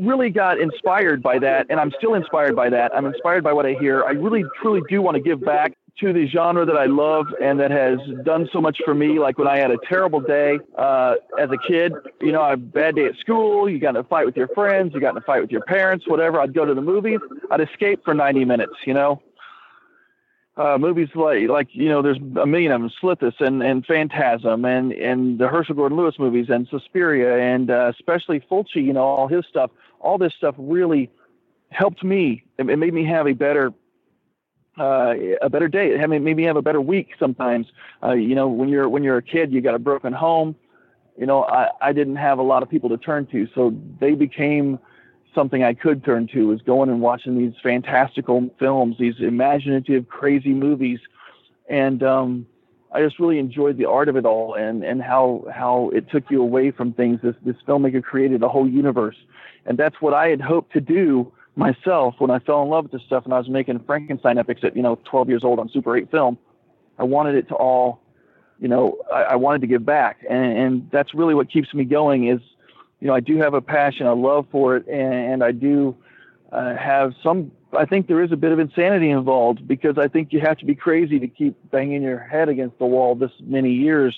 really 0.00 0.30
got 0.30 0.58
inspired 0.58 1.22
by 1.22 1.38
that, 1.38 1.66
and 1.70 1.78
I'm 1.78 1.92
still 1.98 2.14
inspired 2.14 2.56
by 2.56 2.70
that. 2.70 2.94
I'm 2.94 3.06
inspired 3.06 3.44
by 3.44 3.52
what 3.52 3.66
I 3.66 3.74
hear. 3.74 4.04
I 4.04 4.12
really, 4.12 4.44
truly 4.60 4.80
do 4.88 5.02
want 5.02 5.16
to 5.16 5.22
give 5.22 5.40
back 5.40 5.74
to 6.00 6.12
the 6.12 6.26
genre 6.28 6.64
that 6.64 6.76
I 6.76 6.86
love 6.86 7.26
and 7.42 7.60
that 7.60 7.70
has 7.70 7.98
done 8.24 8.48
so 8.52 8.60
much 8.60 8.78
for 8.84 8.94
me. 8.94 9.18
Like 9.18 9.38
when 9.38 9.48
I 9.48 9.58
had 9.58 9.70
a 9.70 9.76
terrible 9.88 10.20
day 10.20 10.58
uh, 10.78 11.16
as 11.38 11.50
a 11.50 11.58
kid, 11.68 11.92
you 12.20 12.32
know, 12.32 12.42
a 12.42 12.56
bad 12.56 12.96
day 12.96 13.06
at 13.06 13.16
school, 13.16 13.68
you 13.68 13.78
got 13.78 13.90
in 13.90 13.96
a 13.96 14.04
fight 14.04 14.24
with 14.24 14.36
your 14.36 14.48
friends, 14.48 14.92
you 14.94 15.00
got 15.00 15.10
in 15.10 15.18
a 15.18 15.22
fight 15.22 15.42
with 15.42 15.50
your 15.50 15.62
parents, 15.62 16.08
whatever. 16.08 16.40
I'd 16.40 16.54
go 16.54 16.64
to 16.64 16.74
the 16.74 16.80
movies. 16.80 17.20
I'd 17.50 17.60
escape 17.60 18.02
for 18.04 18.14
90 18.14 18.44
minutes, 18.44 18.72
you 18.86 18.94
know. 18.94 19.20
Uh, 20.60 20.76
movies 20.76 21.08
like 21.14 21.48
like 21.48 21.68
you 21.72 21.88
know 21.88 22.02
there's 22.02 22.18
a 22.18 22.46
million 22.46 22.70
of 22.70 22.82
them 22.82 22.90
Slithis 23.02 23.40
and 23.40 23.62
and 23.62 23.86
Phantasm 23.86 24.66
and 24.66 24.92
and 24.92 25.38
the 25.38 25.48
Herschell 25.48 25.74
Gordon 25.74 25.96
Lewis 25.96 26.16
movies 26.18 26.48
and 26.50 26.68
Suspiria 26.68 27.38
and 27.38 27.70
uh, 27.70 27.90
especially 27.96 28.40
Fulci 28.40 28.84
you 28.84 28.92
know 28.92 29.02
all 29.02 29.26
his 29.26 29.46
stuff 29.48 29.70
all 30.00 30.18
this 30.18 30.34
stuff 30.36 30.54
really 30.58 31.08
helped 31.70 32.04
me. 32.04 32.44
It, 32.58 32.68
it 32.68 32.76
made 32.76 32.92
me 32.92 33.06
have 33.06 33.26
a 33.26 33.32
better 33.32 33.72
uh, 34.78 35.14
a 35.40 35.48
better 35.48 35.68
day. 35.68 35.94
It 35.94 36.08
made 36.08 36.36
me 36.36 36.42
have 36.44 36.56
a 36.56 36.62
better 36.62 36.80
week. 36.80 37.10
Sometimes, 37.18 37.66
uh, 38.02 38.12
you 38.12 38.34
know, 38.34 38.48
when 38.48 38.68
you're 38.68 38.88
when 38.88 39.02
you're 39.02 39.18
a 39.18 39.22
kid, 39.22 39.52
you 39.52 39.60
got 39.60 39.74
a 39.74 39.78
broken 39.78 40.12
home. 40.12 40.56
You 41.16 41.26
know, 41.26 41.44
I, 41.44 41.68
I 41.80 41.92
didn't 41.92 42.16
have 42.16 42.38
a 42.38 42.42
lot 42.42 42.62
of 42.62 42.70
people 42.70 42.88
to 42.90 42.96
turn 42.96 43.26
to, 43.26 43.48
so 43.54 43.74
they 44.00 44.14
became 44.14 44.78
something 45.34 45.62
I 45.62 45.74
could 45.74 46.04
turn 46.04 46.26
to. 46.28 46.48
Was 46.48 46.62
going 46.62 46.88
and 46.88 47.00
watching 47.00 47.38
these 47.38 47.54
fantastical 47.62 48.50
films, 48.58 48.96
these 48.98 49.14
imaginative, 49.20 50.08
crazy 50.08 50.52
movies, 50.52 51.00
and 51.68 52.02
um, 52.02 52.46
I 52.92 53.02
just 53.02 53.18
really 53.18 53.38
enjoyed 53.38 53.76
the 53.76 53.86
art 53.86 54.08
of 54.08 54.16
it 54.16 54.24
all 54.24 54.54
and 54.54 54.82
and 54.82 55.02
how 55.02 55.44
how 55.52 55.90
it 55.90 56.10
took 56.10 56.30
you 56.30 56.42
away 56.42 56.70
from 56.70 56.92
things. 56.92 57.20
This 57.22 57.36
this 57.44 57.56
filmmaker 57.66 58.02
created 58.02 58.42
a 58.42 58.48
whole 58.48 58.68
universe, 58.68 59.16
and 59.66 59.78
that's 59.78 60.00
what 60.00 60.14
I 60.14 60.28
had 60.28 60.40
hoped 60.40 60.72
to 60.72 60.80
do 60.80 61.32
myself 61.56 62.14
when 62.18 62.30
I 62.30 62.38
fell 62.40 62.62
in 62.62 62.68
love 62.68 62.84
with 62.84 62.92
this 62.92 63.02
stuff 63.02 63.24
and 63.24 63.34
I 63.34 63.38
was 63.38 63.48
making 63.48 63.80
Frankenstein 63.80 64.38
epics 64.38 64.62
at 64.64 64.76
you 64.76 64.82
know 64.82 64.98
12 65.04 65.28
years 65.28 65.44
old 65.44 65.58
on 65.58 65.68
Super 65.68 65.96
8 65.96 66.10
film. 66.10 66.38
I 66.98 67.04
wanted 67.04 67.34
it 67.34 67.48
to 67.48 67.54
all, 67.54 68.00
you 68.60 68.68
know, 68.68 68.98
I, 69.12 69.22
I 69.22 69.36
wanted 69.36 69.62
to 69.62 69.66
give 69.66 69.86
back, 69.86 70.18
and, 70.28 70.58
and 70.58 70.90
that's 70.92 71.14
really 71.14 71.34
what 71.34 71.50
keeps 71.50 71.72
me 71.72 71.84
going. 71.84 72.28
Is 72.28 72.40
you 73.00 73.06
know 73.06 73.14
I 73.14 73.20
do 73.20 73.38
have 73.38 73.54
a 73.54 73.60
passion, 73.60 74.06
a 74.06 74.14
love 74.14 74.46
for 74.50 74.76
it, 74.76 74.86
and, 74.86 75.14
and 75.14 75.44
I 75.44 75.52
do 75.52 75.96
uh, 76.52 76.76
have 76.76 77.14
some 77.22 77.52
I 77.76 77.84
think 77.84 78.08
there 78.08 78.22
is 78.22 78.32
a 78.32 78.36
bit 78.36 78.52
of 78.52 78.58
insanity 78.58 79.10
involved 79.10 79.66
because 79.66 79.96
I 79.96 80.08
think 80.08 80.32
you 80.32 80.40
have 80.40 80.58
to 80.58 80.64
be 80.64 80.74
crazy 80.74 81.18
to 81.20 81.28
keep 81.28 81.56
banging 81.70 82.02
your 82.02 82.18
head 82.18 82.48
against 82.48 82.78
the 82.78 82.86
wall 82.86 83.14
this 83.14 83.30
many 83.40 83.72
years. 83.72 84.16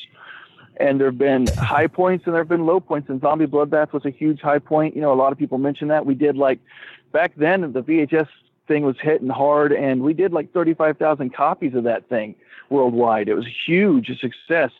And 0.79 0.99
there 0.99 1.09
have 1.09 1.19
been 1.19 1.47
high 1.47 1.87
points 1.87 2.25
and 2.25 2.35
there 2.35 2.41
have 2.41 2.49
been 2.49 2.65
low 2.65 2.81
points. 2.81 3.11
And 3.11 3.21
Zombie 3.21 3.47
Bloodbath 3.47 3.93
was 3.93 4.07
a 4.07 4.11
huge 4.11 4.41
high 4.41 4.59
point. 4.59 4.97
You 4.97 5.03
know, 5.03 5.13
a 5.13 5.15
lot 5.15 5.33
of 5.33 5.39
people 5.39 5.59
mention 5.59 5.89
that. 5.89 6.07
We 6.07 6.15
did 6.15 6.37
like 6.37 6.61
back 7.13 7.33
then, 7.37 7.73
the 7.73 7.83
VHS 7.83 8.29
thing 8.69 8.85
was 8.85 8.97
hitting 9.01 9.29
hard, 9.29 9.73
and 9.73 10.03
we 10.03 10.15
did 10.15 10.33
like 10.33 10.53
35,000 10.53 11.35
copies 11.35 11.75
of 11.75 11.85
that 11.85 12.09
thing 12.09 12.35
worldwide. 12.71 13.29
It 13.29 13.35
was 13.35 13.47
huge 13.67 14.09
a 14.09 14.17
success 14.17 14.71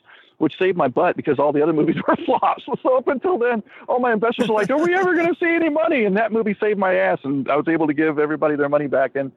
which 0.43 0.59
saved 0.59 0.77
my 0.77 0.89
butt 0.89 1.17
because 1.17 1.39
all 1.39 1.53
the 1.53 1.63
other 1.63 1.73
movies 1.73 1.95
were 2.09 2.17
flops. 2.27 2.65
So 2.83 2.97
up 2.97 3.07
until 3.07 3.39
then, 3.39 3.63
all 3.89 4.01
my 4.01 4.13
investors 4.13 4.49
were 4.49 4.57
like, 4.57 4.71
"Are 4.71 4.83
we 4.85 4.93
ever 4.93 5.15
going 5.15 5.33
to 5.33 5.39
see 5.39 5.55
any 5.55 5.69
money?" 5.69 6.05
And 6.05 6.17
that 6.17 6.33
movie 6.33 6.57
saved 6.61 6.81
my 6.81 6.97
ass, 6.97 7.21
and 7.23 7.49
I 7.49 7.55
was 7.55 7.69
able 7.69 7.87
to 7.87 7.95
give 7.95 8.19
everybody 8.19 8.57
their 8.57 8.69
money 8.69 8.89
back. 8.89 9.15
And 9.15 9.31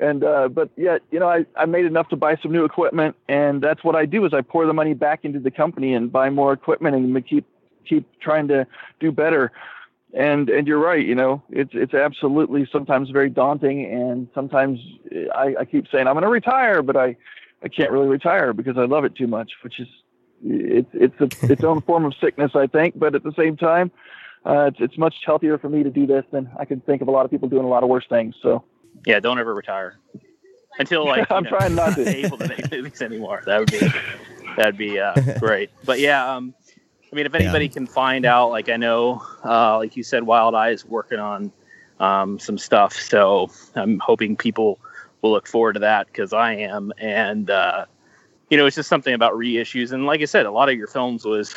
and 0.00 0.24
uh, 0.24 0.48
but 0.48 0.70
yet, 0.76 1.02
you 1.10 1.20
know, 1.20 1.28
I, 1.28 1.44
I 1.56 1.66
made 1.66 1.84
enough 1.84 2.08
to 2.08 2.16
buy 2.16 2.36
some 2.36 2.52
new 2.52 2.64
equipment, 2.64 3.16
and 3.28 3.60
that's 3.60 3.84
what 3.84 3.94
I 3.94 4.06
do 4.06 4.24
is 4.24 4.32
I 4.32 4.40
pour 4.40 4.64
the 4.64 4.72
money 4.72 4.94
back 4.94 5.26
into 5.26 5.40
the 5.40 5.50
company 5.50 5.92
and 5.92 6.10
buy 6.10 6.30
more 6.30 6.54
equipment 6.54 6.96
and 6.96 7.28
keep 7.28 7.44
keep 7.86 8.08
trying 8.20 8.48
to 8.48 8.66
do 8.98 9.12
better. 9.12 9.52
And 10.14 10.48
and 10.48 10.66
you're 10.66 10.78
right, 10.78 11.04
you 11.04 11.16
know, 11.16 11.42
it's 11.50 11.72
it's 11.74 11.92
absolutely 11.92 12.66
sometimes 12.72 13.10
very 13.10 13.28
daunting, 13.28 13.84
and 13.84 14.26
sometimes 14.34 14.80
I, 15.34 15.54
I 15.60 15.64
keep 15.66 15.84
saying 15.92 16.06
I'm 16.06 16.14
going 16.14 16.22
to 16.22 16.30
retire, 16.30 16.80
but 16.80 16.96
I 16.96 17.14
I 17.62 17.68
can't 17.68 17.90
really 17.90 18.08
retire 18.08 18.54
because 18.54 18.78
I 18.78 18.86
love 18.86 19.04
it 19.04 19.14
too 19.14 19.26
much, 19.26 19.52
which 19.62 19.78
is 19.78 19.88
it's 20.44 20.90
it's 20.92 21.20
a, 21.20 21.28
its 21.52 21.64
own 21.64 21.80
form 21.82 22.04
of 22.04 22.14
sickness, 22.20 22.52
I 22.54 22.66
think. 22.66 22.98
But 22.98 23.14
at 23.14 23.22
the 23.22 23.32
same 23.32 23.56
time, 23.56 23.90
uh, 24.44 24.66
it's 24.66 24.78
it's 24.80 24.98
much 24.98 25.16
healthier 25.24 25.58
for 25.58 25.68
me 25.68 25.82
to 25.82 25.90
do 25.90 26.06
this 26.06 26.24
than 26.30 26.50
I 26.58 26.64
can 26.64 26.80
think 26.80 27.02
of 27.02 27.08
a 27.08 27.10
lot 27.10 27.24
of 27.24 27.30
people 27.30 27.48
doing 27.48 27.64
a 27.64 27.68
lot 27.68 27.82
of 27.82 27.88
worse 27.88 28.06
things. 28.08 28.34
So 28.42 28.64
yeah, 29.06 29.20
don't 29.20 29.38
ever 29.38 29.54
retire 29.54 29.98
until 30.78 31.04
like 31.04 31.30
I'm 31.30 31.44
know, 31.44 31.50
trying 31.50 31.74
not 31.74 31.96
to 31.96 32.04
be 32.12 32.24
able 32.24 32.38
to 32.38 32.48
make 32.48 32.70
movies 32.70 33.02
anymore. 33.02 33.42
That 33.46 33.58
would 33.58 33.70
be 33.70 33.88
that'd 34.56 34.78
be 34.78 34.98
uh, 34.98 35.14
great. 35.38 35.70
But 35.84 36.00
yeah, 36.00 36.34
um, 36.34 36.54
I 37.12 37.16
mean, 37.16 37.26
if 37.26 37.34
anybody 37.34 37.66
yeah. 37.66 37.72
can 37.72 37.86
find 37.86 38.24
out, 38.24 38.50
like 38.50 38.68
I 38.68 38.76
know, 38.76 39.22
uh, 39.44 39.76
like 39.78 39.96
you 39.96 40.02
said, 40.02 40.24
Wild 40.24 40.54
Eye 40.54 40.70
is 40.70 40.84
working 40.84 41.18
on 41.18 41.52
um, 41.98 42.38
some 42.38 42.56
stuff, 42.56 42.94
so 42.94 43.50
I'm 43.74 43.98
hoping 43.98 44.36
people 44.36 44.78
will 45.22 45.32
look 45.32 45.46
forward 45.46 45.74
to 45.74 45.80
that 45.80 46.06
because 46.06 46.32
I 46.32 46.54
am 46.54 46.92
and. 46.98 47.50
Uh, 47.50 47.86
you 48.50 48.56
know, 48.56 48.66
it's 48.66 48.76
just 48.76 48.88
something 48.88 49.14
about 49.14 49.32
reissues. 49.34 49.92
And 49.92 50.06
like 50.06 50.20
I 50.20 50.24
said, 50.24 50.44
a 50.44 50.50
lot 50.50 50.68
of 50.68 50.76
your 50.76 50.88
films 50.88 51.24
was 51.24 51.54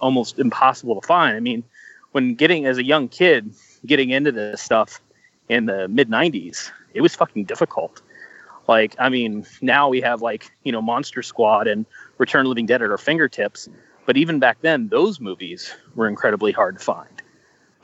almost 0.00 0.38
impossible 0.38 1.00
to 1.00 1.06
find. 1.06 1.36
I 1.36 1.40
mean, 1.40 1.62
when 2.10 2.34
getting 2.34 2.66
as 2.66 2.78
a 2.78 2.84
young 2.84 3.08
kid, 3.08 3.54
getting 3.86 4.10
into 4.10 4.32
this 4.32 4.60
stuff 4.60 5.00
in 5.48 5.66
the 5.66 5.88
mid 5.88 6.10
90s, 6.10 6.70
it 6.94 7.00
was 7.00 7.14
fucking 7.14 7.44
difficult. 7.44 8.02
Like, 8.68 8.94
I 8.98 9.08
mean, 9.08 9.46
now 9.60 9.88
we 9.88 10.00
have 10.00 10.20
like, 10.20 10.50
you 10.64 10.72
know, 10.72 10.82
Monster 10.82 11.22
Squad 11.22 11.66
and 11.68 11.86
Return 12.18 12.46
of 12.46 12.50
Living 12.50 12.66
Dead 12.66 12.82
at 12.82 12.90
our 12.90 12.98
fingertips. 12.98 13.68
But 14.04 14.16
even 14.16 14.40
back 14.40 14.58
then, 14.60 14.88
those 14.88 15.20
movies 15.20 15.72
were 15.94 16.08
incredibly 16.08 16.52
hard 16.52 16.78
to 16.78 16.84
find. 16.84 17.22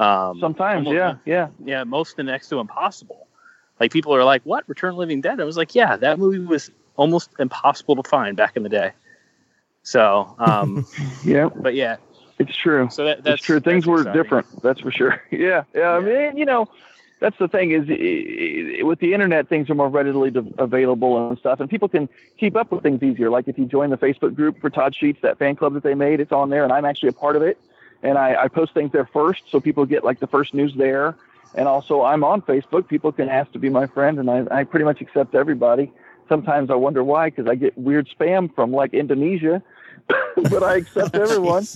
Um, 0.01 0.39
Sometimes, 0.41 0.87
almost, 0.87 0.95
yeah, 0.95 1.17
yeah. 1.25 1.49
Yeah, 1.65 1.85
most 1.85 2.17
the 2.17 2.23
next 2.25 2.49
to 2.49 2.59
impossible. 2.59 3.27
Like, 3.81 3.93
people 3.93 4.15
are 4.15 4.25
like, 4.25 4.43
what? 4.43 4.69
Return 4.69 4.91
of 4.91 4.97
Living 4.97 5.21
Dead? 5.21 5.41
I 5.41 5.45
was 5.45 5.57
like, 5.57 5.75
yeah, 5.75 5.97
that 5.97 6.19
movie 6.19 6.39
was 6.39 6.71
almost 6.99 7.31
impossible 7.39 7.97
to 7.97 8.07
find 8.07 8.37
back 8.37 8.57
in 8.57 8.63
the 8.63 8.69
day. 8.69 8.93
So, 9.83 10.35
um, 10.39 10.87
yeah, 11.25 11.49
but 11.49 11.75
yeah, 11.75 11.97
it's 12.39 12.55
true. 12.55 12.91
So 12.91 13.07
that, 13.07 13.25
that's 13.25 13.37
it's 13.37 13.45
true. 13.45 13.61
Things 13.61 13.87
were 13.87 14.01
exciting. 14.01 14.23
different. 14.23 14.63
That's 14.63 14.81
for 14.81 14.91
sure. 14.91 15.23
yeah, 15.31 15.65
yeah. 15.75 15.93
I 15.93 16.01
mean, 16.01 16.37
you 16.37 16.45
know, 16.45 16.69
that's 17.21 17.39
the 17.39 17.49
thing 17.49 17.71
is 17.71 17.87
it, 17.89 18.85
with 18.85 18.99
the 18.99 19.15
internet, 19.15 19.49
things 19.49 19.71
are 19.71 19.75
more 19.75 19.89
readily 19.89 20.33
available 20.59 21.31
and 21.31 21.39
stuff, 21.39 21.61
and 21.61 21.71
people 21.71 21.89
can 21.89 22.09
keep 22.37 22.55
up 22.55 22.71
with 22.71 22.83
things 22.83 23.03
easier. 23.03 23.31
Like 23.31 23.49
if 23.49 23.57
you 23.57 23.65
join 23.65 23.89
the 23.91 23.97
Facebook 23.97 24.35
group 24.35 24.61
for 24.61 24.69
Todd 24.69 24.95
Sheets, 24.95 25.21
that 25.23 25.39
fan 25.39 25.57
club 25.57 25.73
that 25.75 25.83
they 25.83 25.95
made, 25.95 26.21
it's 26.21 26.33
on 26.33 26.51
there, 26.51 26.65
and 26.65 26.73
I'm 26.73 26.85
actually 26.85 27.09
a 27.09 27.15
part 27.15 27.37
of 27.37 27.43
it. 27.43 27.59
And 28.03 28.17
I, 28.17 28.45
I 28.45 28.49
post 28.49 28.75
things 28.75 28.93
there 28.93 29.07
first, 29.07 29.43
so 29.51 29.59
people 29.59 29.85
get 29.87 30.05
like 30.05 30.21
the 30.21 30.29
first 30.29 30.55
news 30.55 30.75
there. 30.75 31.17
And 31.55 31.67
also, 31.67 32.03
I'm 32.03 32.23
on 32.23 32.43
Facebook. 32.43 32.87
People 32.87 33.11
can 33.11 33.29
ask 33.31 33.51
to 33.53 33.59
be 33.59 33.71
my 33.71 33.87
friend, 33.87 34.19
and 34.19 34.31
I, 34.31 34.47
I 34.51 34.65
pretty 34.65 34.85
much 34.85 35.01
accept 35.01 35.35
everybody 35.35 35.91
sometimes 36.29 36.71
I 36.71 36.75
wonder 36.75 37.03
why, 37.03 37.31
because 37.31 37.47
I 37.49 37.55
get 37.55 37.77
weird 37.77 38.09
spam 38.09 38.55
from 38.55 38.73
like 38.73 38.95
Indonesia, 38.95 39.63
but 40.51 40.63
I 40.63 40.77
accept 40.77 41.15
everyone, 41.15 41.67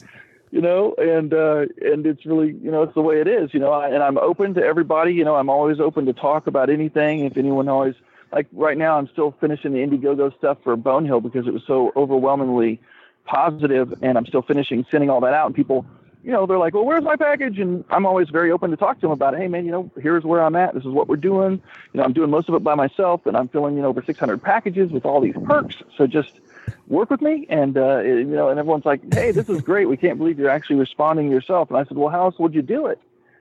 you 0.51 0.61
know, 0.61 0.95
and 0.99 1.33
uh, 1.33 1.67
and 1.81 2.07
it's 2.07 2.25
really, 2.27 2.55
you 2.63 2.71
know, 2.71 2.83
it's 2.83 2.95
the 2.95 3.03
way 3.03 3.21
it 3.21 3.29
is, 3.29 3.53
you 3.53 3.61
know, 3.61 3.73
I, 3.73 3.89
and 3.89 4.03
I'm 4.03 4.19
open 4.19 4.55
to 4.55 4.63
everybody, 4.63 5.13
you 5.13 5.25
know, 5.25 5.37
I'm 5.37 5.51
always 5.51 5.81
open 5.81 6.07
to 6.07 6.13
talk 6.13 6.47
about 6.47 6.71
anything. 6.71 7.25
If 7.25 7.37
anyone 7.37 7.69
always 7.69 7.95
like 8.33 8.47
right 8.53 8.79
now, 8.79 8.99
I'm 8.99 9.09
still 9.09 9.35
finishing 9.41 9.73
the 9.73 9.81
Indiegogo 9.81 10.37
stuff 10.37 10.59
for 10.63 10.77
Bonehill 10.77 11.21
because 11.21 11.47
it 11.47 11.53
was 11.53 11.63
so 11.67 11.93
overwhelmingly 11.97 12.81
positive, 13.25 13.95
and 14.03 14.17
I'm 14.19 14.27
still 14.27 14.43
finishing 14.43 14.85
sending 14.91 15.11
all 15.11 15.21
that 15.21 15.35
out, 15.35 15.47
and 15.47 15.55
people 15.55 15.87
you 16.23 16.31
know, 16.31 16.47
they're 16.47 16.59
like, 16.59 16.75
well, 16.75 16.85
where's 16.85 17.03
my 17.03 17.17
package? 17.17 17.59
And 17.59 17.85
I'm 17.91 18.07
always 18.07 18.29
very 18.29 18.53
open 18.53 18.71
to 18.71 18.77
talk 18.77 18.97
to 18.99 19.01
them 19.03 19.11
about 19.11 19.35
it. 19.35 19.41
Hey, 19.41 19.49
man, 19.49 19.65
you 19.65 19.73
know, 19.73 19.91
here's 20.01 20.25
where 20.25 20.43
I'm 20.43 20.55
at. 20.55 20.75
This 20.75 20.85
is 20.85 20.91
what 20.91 21.09
we're 21.09 21.17
doing. 21.17 21.61
You 21.93 21.99
know, 21.99 22.05
I'm 22.05 22.13
doing 22.13 22.31
most 22.31 22.49
of 22.49 22.55
it 22.55 22.63
by 22.63 22.75
myself, 22.77 23.27
and 23.27 23.37
I'm 23.37 23.49
filling, 23.49 23.75
you 23.75 23.83
know, 23.83 23.89
over 23.89 24.03
600 24.03 24.41
packages 24.41 24.93
with 24.93 25.05
all 25.05 25.21
these 25.21 25.35
perks. 25.45 25.77
So 25.97 26.07
just 26.07 26.41
work 26.87 27.11
with 27.11 27.23
me. 27.23 27.47
And, 27.49 27.77
uh, 27.77 28.01
you 28.01 28.25
know, 28.25 28.51
and 28.51 28.59
everyone's 28.59 28.85
like, 28.85 29.13
hey, 29.13 29.33
this 29.33 29.49
is 29.49 29.63
great. 29.63 29.89
We 29.89 29.97
can't 29.97 30.17
believe 30.17 30.39
you're 30.39 30.49
actually 30.49 30.77
responding 30.77 31.31
yourself. 31.31 31.71
And 31.71 31.79
I 31.79 31.85
said, 31.85 31.97
well, 31.97 32.11
how 32.11 32.27
else 32.27 32.39
would 32.39 32.55
you 32.55 32.63
do 32.63 32.87
it? 32.87 33.01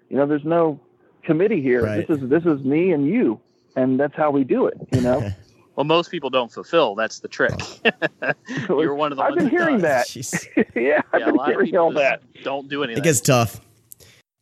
You 0.09 0.17
know, 0.17 0.25
there's 0.25 0.45
no 0.45 0.79
committee 1.21 1.61
here. 1.61 1.85
Right. 1.85 2.07
This 2.07 2.19
is, 2.19 2.29
this 2.29 2.45
is 2.45 2.63
me 2.63 2.91
and 2.91 3.07
you. 3.07 3.39
And 3.75 3.99
that's 3.99 4.15
how 4.15 4.31
we 4.31 4.43
do 4.43 4.65
it, 4.65 4.77
you 4.91 5.01
know? 5.01 5.29
Well, 5.75 5.85
most 5.85 6.11
people 6.11 6.29
don't 6.29 6.51
fulfill. 6.51 6.95
That's 6.95 7.19
the 7.19 7.27
trick. 7.27 7.53
You're 8.69 8.93
one 8.95 9.11
of 9.11 9.17
the 9.17 9.23
I've 9.23 9.31
ones 9.31 9.43
been 9.43 9.49
hearing 9.49 9.77
that. 9.79 10.07
Jeez. 10.07 10.47
yeah, 10.75 11.01
I've 11.13 11.21
Yeah, 11.21 11.25
a 11.25 11.25
been 11.27 11.35
lot 11.35 11.47
of 11.49 11.53
hearing 11.53 11.65
people 11.67 11.79
all 11.79 11.91
that. 11.93 12.21
don't 12.43 12.67
do 12.69 12.83
anything. 12.83 13.01
It 13.01 13.05
gets 13.05 13.21
tough. 13.21 13.61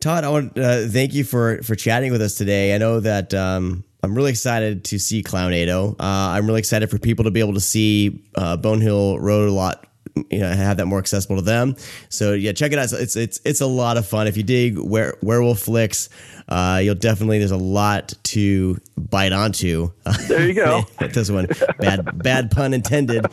Todd, 0.01 0.23
I 0.23 0.29
want 0.29 0.55
to 0.55 0.63
uh, 0.63 0.87
thank 0.87 1.13
you 1.13 1.23
for 1.23 1.61
for 1.61 1.75
chatting 1.75 2.11
with 2.11 2.21
us 2.21 2.35
today. 2.35 2.73
I 2.73 2.77
know 2.77 2.99
that 3.01 3.33
um, 3.33 3.83
I'm 4.01 4.15
really 4.15 4.31
excited 4.31 4.85
to 4.85 4.97
see 4.99 5.21
Clownado. 5.21 5.91
Uh, 5.91 5.95
I'm 5.99 6.47
really 6.47 6.59
excited 6.59 6.89
for 6.89 6.97
people 6.97 7.25
to 7.25 7.31
be 7.31 7.41
able 7.41 7.53
to 7.53 7.59
see 7.59 8.23
uh, 8.35 8.55
Bonehill 8.57 9.19
Road 9.19 9.49
a 9.49 9.51
lot. 9.51 9.85
You 10.29 10.39
know, 10.39 10.49
have 10.49 10.77
that 10.77 10.85
more 10.85 10.99
accessible 10.99 11.37
to 11.37 11.41
them. 11.41 11.75
So 12.09 12.33
yeah, 12.33 12.51
check 12.51 12.71
it 12.71 12.79
out. 12.79 12.91
It's 12.91 13.15
it's 13.15 13.39
it's 13.45 13.61
a 13.61 13.67
lot 13.67 13.97
of 13.97 14.07
fun. 14.07 14.27
If 14.27 14.37
you 14.37 14.43
dig 14.43 14.77
were, 14.77 15.17
werewolf 15.21 15.59
flicks, 15.59 16.09
uh, 16.47 16.81
you'll 16.83 16.95
definitely 16.95 17.39
there's 17.39 17.51
a 17.51 17.57
lot 17.57 18.13
to 18.23 18.79
bite 18.97 19.31
onto. 19.31 19.91
There 20.27 20.47
you 20.47 20.53
go. 20.53 20.83
this 20.99 21.29
one, 21.29 21.47
bad 21.79 22.21
bad 22.21 22.51
pun 22.51 22.73
intended. 22.73 23.25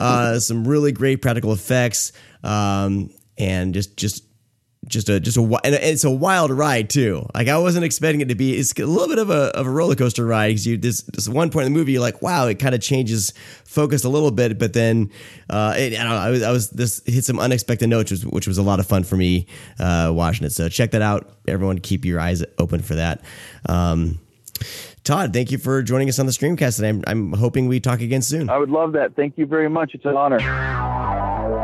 Uh, 0.00 0.38
some 0.40 0.66
really 0.66 0.92
great 0.92 1.22
practical 1.22 1.52
effects, 1.52 2.12
um, 2.42 3.10
and 3.38 3.74
just 3.74 3.96
just 3.96 4.25
just 4.86 5.08
a 5.08 5.18
just 5.18 5.36
a 5.36 5.42
and 5.64 5.74
it's 5.74 6.04
a 6.04 6.10
wild 6.10 6.50
ride 6.50 6.88
too. 6.88 7.26
Like 7.34 7.48
I 7.48 7.58
wasn't 7.58 7.84
expecting 7.84 8.20
it 8.20 8.28
to 8.28 8.34
be. 8.34 8.56
It's 8.56 8.72
a 8.78 8.86
little 8.86 9.08
bit 9.08 9.18
of 9.18 9.30
a 9.30 9.56
of 9.56 9.66
a 9.66 9.70
roller 9.70 9.94
coaster 9.94 10.24
ride 10.24 10.48
because 10.48 10.66
you 10.66 10.76
this 10.76 11.02
this 11.02 11.28
one 11.28 11.50
point 11.50 11.66
in 11.66 11.72
the 11.72 11.78
movie 11.78 11.92
you're 11.92 12.00
like 12.00 12.22
wow 12.22 12.46
it 12.46 12.58
kind 12.58 12.74
of 12.74 12.80
changes 12.80 13.32
focus 13.64 14.04
a 14.04 14.08
little 14.08 14.30
bit, 14.30 14.58
but 14.58 14.72
then 14.72 15.10
uh, 15.50 15.74
it, 15.76 15.94
I 15.94 16.04
don't 16.04 16.10
know 16.10 16.16
I 16.16 16.30
was, 16.30 16.42
I 16.42 16.52
was 16.52 16.70
this 16.70 17.02
hit 17.06 17.24
some 17.24 17.38
unexpected 17.38 17.88
notes 17.88 18.10
which 18.10 18.24
was, 18.24 18.32
which 18.32 18.48
was 18.48 18.58
a 18.58 18.62
lot 18.62 18.80
of 18.80 18.86
fun 18.86 19.04
for 19.04 19.16
me 19.16 19.46
uh, 19.78 20.12
watching 20.14 20.46
it. 20.46 20.50
So 20.50 20.68
check 20.68 20.92
that 20.92 21.02
out, 21.02 21.30
everyone. 21.48 21.78
Keep 21.78 22.04
your 22.04 22.20
eyes 22.20 22.44
open 22.58 22.80
for 22.82 22.94
that. 22.94 23.22
Um, 23.68 24.20
Todd, 25.04 25.32
thank 25.32 25.50
you 25.50 25.58
for 25.58 25.82
joining 25.82 26.08
us 26.08 26.18
on 26.18 26.26
the 26.26 26.32
Screamcast, 26.32 26.78
and 26.78 26.86
I'm 26.86 27.04
I'm 27.06 27.38
hoping 27.38 27.68
we 27.68 27.80
talk 27.80 28.00
again 28.00 28.22
soon. 28.22 28.48
I 28.50 28.58
would 28.58 28.70
love 28.70 28.92
that. 28.92 29.14
Thank 29.14 29.38
you 29.38 29.46
very 29.46 29.68
much. 29.68 29.94
It's 29.94 30.04
an 30.04 30.16
honor. 30.16 31.55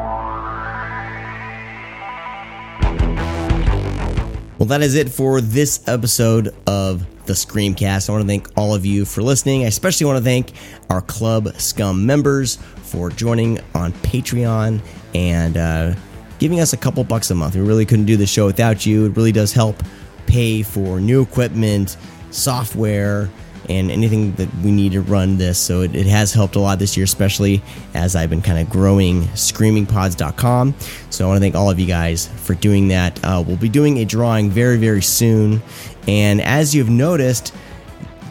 Well, 4.63 4.69
that 4.69 4.83
is 4.83 4.95
it 4.95 5.09
for 5.09 5.41
this 5.41 5.83
episode 5.89 6.55
of 6.69 7.05
the 7.27 7.33
Screamcast. 7.33 8.09
I 8.09 8.13
want 8.13 8.23
to 8.23 8.29
thank 8.29 8.49
all 8.57 8.77
of 8.77 8.87
you 8.87 9.05
for 9.05 9.21
listening. 9.21 9.65
I 9.65 9.67
especially 9.67 10.07
want 10.07 10.19
to 10.19 10.25
thank 10.25 10.53
our 10.89 11.03
Club 11.03 11.49
Scum 11.57 12.07
members 12.07 12.61
for 12.85 13.11
joining 13.11 13.59
on 13.75 13.93
Patreon 13.93 14.81
and 15.17 15.57
uh, 15.57 15.95
giving 16.39 16.61
us 16.61 16.75
a 16.75 16.77
couple 16.77 17.03
bucks 17.03 17.33
a 17.33 17.35
month. 17.35 17.57
We 17.57 17.63
really 17.63 17.85
couldn't 17.85 18.05
do 18.05 18.17
the 18.17 18.25
show 18.25 18.47
without 18.47 18.87
you. 18.87 19.07
It 19.07 19.17
really 19.17 19.33
does 19.33 19.53
help 19.53 19.83
pay 20.29 20.63
for 20.63 21.01
new 21.01 21.23
equipment, 21.23 21.97
software, 22.31 23.29
and 23.73 23.91
anything 23.91 24.33
that 24.35 24.53
we 24.57 24.71
need 24.71 24.93
to 24.93 25.01
run 25.01 25.39
this. 25.39 25.59
So 25.59 25.83
it, 25.83 25.95
it 25.95 26.07
has 26.07 26.33
helped 26.33 26.57
a 26.57 26.61
lot 26.61 26.79
this 26.79 26.97
year, 26.97 27.05
especially 27.05 27.63
as 27.95 28.17
I've 28.17 28.31
been 28.31 28.43
kind 28.43 28.59
of 28.59 28.71
growing 28.71 29.23
screamingpods.com. 29.29 30.75
So 31.11 31.25
I 31.25 31.29
want 31.29 31.37
to 31.39 31.41
thank 31.41 31.55
all 31.55 31.71
of 31.71 31.79
you 31.79 31.87
guys 31.87 32.27
for 32.27 32.55
doing 32.55 32.89
that. 32.89 33.23
Uh, 33.25 33.43
we'll 33.47 33.57
be 33.57 33.69
doing 33.69 33.99
a 33.99 34.05
drawing 34.05 34.51
very, 34.51 34.77
very 34.79 35.03
soon. 35.03 35.63
And 36.07 36.41
as 36.41 36.75
you've 36.75 36.91
noticed, 36.91 37.55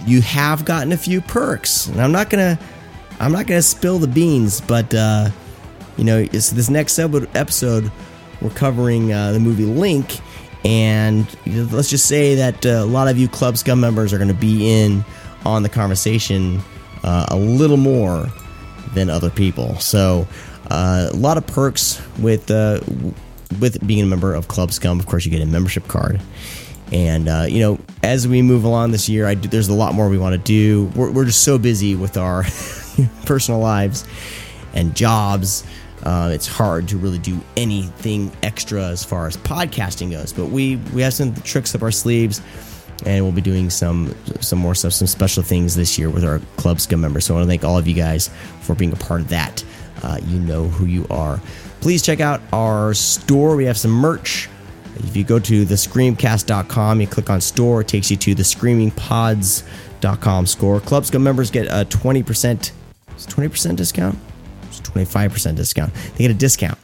you 0.05 0.21
have 0.21 0.65
gotten 0.65 0.91
a 0.91 0.97
few 0.97 1.21
perks. 1.21 1.87
And 1.87 2.01
I'm 2.01 2.11
not 2.11 2.29
going 2.29 2.57
to. 2.57 2.63
I'm 3.19 3.31
not 3.31 3.45
to 3.45 3.61
spill 3.61 3.99
the 3.99 4.07
beans, 4.07 4.61
but 4.61 4.91
uh, 4.95 5.29
you 5.95 6.03
know, 6.03 6.25
this 6.25 6.71
next 6.71 6.97
episode 6.97 7.91
we're 8.41 8.49
covering 8.49 9.13
uh, 9.13 9.31
the 9.31 9.39
movie 9.39 9.65
Link, 9.65 10.19
and 10.65 11.27
let's 11.71 11.89
just 11.89 12.07
say 12.07 12.35
that 12.35 12.65
uh, 12.65 12.69
a 12.69 12.85
lot 12.85 13.07
of 13.07 13.17
you 13.19 13.27
Club 13.27 13.57
Scum 13.57 13.79
members 13.79 14.11
are 14.11 14.17
going 14.17 14.27
to 14.27 14.33
be 14.33 14.67
in 14.67 15.05
on 15.45 15.63
the 15.63 15.69
conversation 15.69 16.61
uh, 17.03 17.25
a 17.29 17.37
little 17.37 17.77
more 17.77 18.27
than 18.93 19.09
other 19.09 19.29
people. 19.29 19.75
So 19.79 20.27
uh, 20.69 21.09
a 21.11 21.15
lot 21.15 21.37
of 21.37 21.45
perks 21.47 22.01
with 22.19 22.49
uh, 22.51 22.79
with 23.59 23.85
being 23.85 24.03
a 24.03 24.07
member 24.07 24.33
of 24.33 24.47
Club 24.47 24.71
Scum. 24.71 24.99
Of 24.99 25.05
course, 25.05 25.25
you 25.25 25.31
get 25.31 25.41
a 25.41 25.45
membership 25.45 25.87
card. 25.87 26.21
And 26.91 27.29
uh, 27.29 27.45
you 27.47 27.59
know, 27.59 27.79
as 28.03 28.27
we 28.27 28.41
move 28.41 28.63
along 28.63 28.91
this 28.91 29.07
year, 29.07 29.25
I 29.25 29.35
do, 29.35 29.47
there's 29.47 29.69
a 29.69 29.73
lot 29.73 29.93
more 29.93 30.09
we 30.09 30.17
want 30.17 30.33
to 30.33 30.37
do. 30.37 30.91
We're, 30.95 31.11
we're 31.11 31.25
just 31.25 31.43
so 31.43 31.57
busy 31.57 31.95
with 31.95 32.17
our 32.17 32.43
personal 33.25 33.59
lives 33.59 34.05
and 34.73 34.95
jobs. 34.95 35.63
Uh, 36.03 36.31
it's 36.33 36.47
hard 36.47 36.87
to 36.89 36.97
really 36.97 37.19
do 37.19 37.39
anything 37.55 38.31
extra 38.43 38.87
as 38.87 39.03
far 39.03 39.27
as 39.27 39.37
podcasting 39.37 40.11
goes. 40.11 40.33
But 40.33 40.47
we 40.47 40.77
we 40.93 41.01
have 41.01 41.13
some 41.13 41.33
tricks 41.35 41.75
up 41.75 41.81
our 41.81 41.91
sleeves, 41.91 42.41
and 43.05 43.23
we'll 43.23 43.33
be 43.33 43.41
doing 43.41 43.69
some 43.69 44.15
some 44.39 44.59
more 44.59 44.75
stuff, 44.75 44.93
some 44.93 45.07
special 45.07 45.43
things 45.43 45.75
this 45.75 45.97
year 45.97 46.09
with 46.09 46.23
our 46.23 46.39
Club 46.57 46.79
Scum 46.79 47.01
members. 47.01 47.25
So 47.25 47.33
I 47.33 47.37
want 47.37 47.45
to 47.45 47.49
thank 47.49 47.63
all 47.63 47.77
of 47.77 47.87
you 47.87 47.93
guys 47.93 48.29
for 48.61 48.75
being 48.75 48.93
a 48.93 48.97
part 48.97 49.21
of 49.21 49.29
that. 49.29 49.63
Uh, 50.03 50.19
you 50.25 50.39
know 50.39 50.67
who 50.67 50.85
you 50.85 51.05
are. 51.09 51.39
Please 51.79 52.01
check 52.01 52.19
out 52.19 52.41
our 52.51 52.93
store. 52.93 53.55
We 53.55 53.65
have 53.65 53.77
some 53.77 53.91
merch. 53.91 54.49
If 54.97 55.15
you 55.15 55.23
go 55.23 55.39
to 55.39 55.65
thescreamcast.com, 55.65 57.01
you 57.01 57.07
click 57.07 57.29
on 57.29 57.41
store, 57.41 57.81
it 57.81 57.87
takes 57.87 58.11
you 58.11 58.17
to 58.17 58.35
the 58.35 58.43
screamingpods.com 58.43 60.45
score. 60.45 60.79
Club 60.79 61.05
Scum 61.05 61.23
members 61.23 61.49
get 61.49 61.67
a 61.67 61.85
20%, 61.85 62.23
20% 62.23 63.75
discount? 63.75 64.17
It's 64.63 64.81
25% 64.81 65.55
discount. 65.55 65.93
They 65.93 66.25
get 66.25 66.31
a 66.31 66.35
discount 66.35 66.77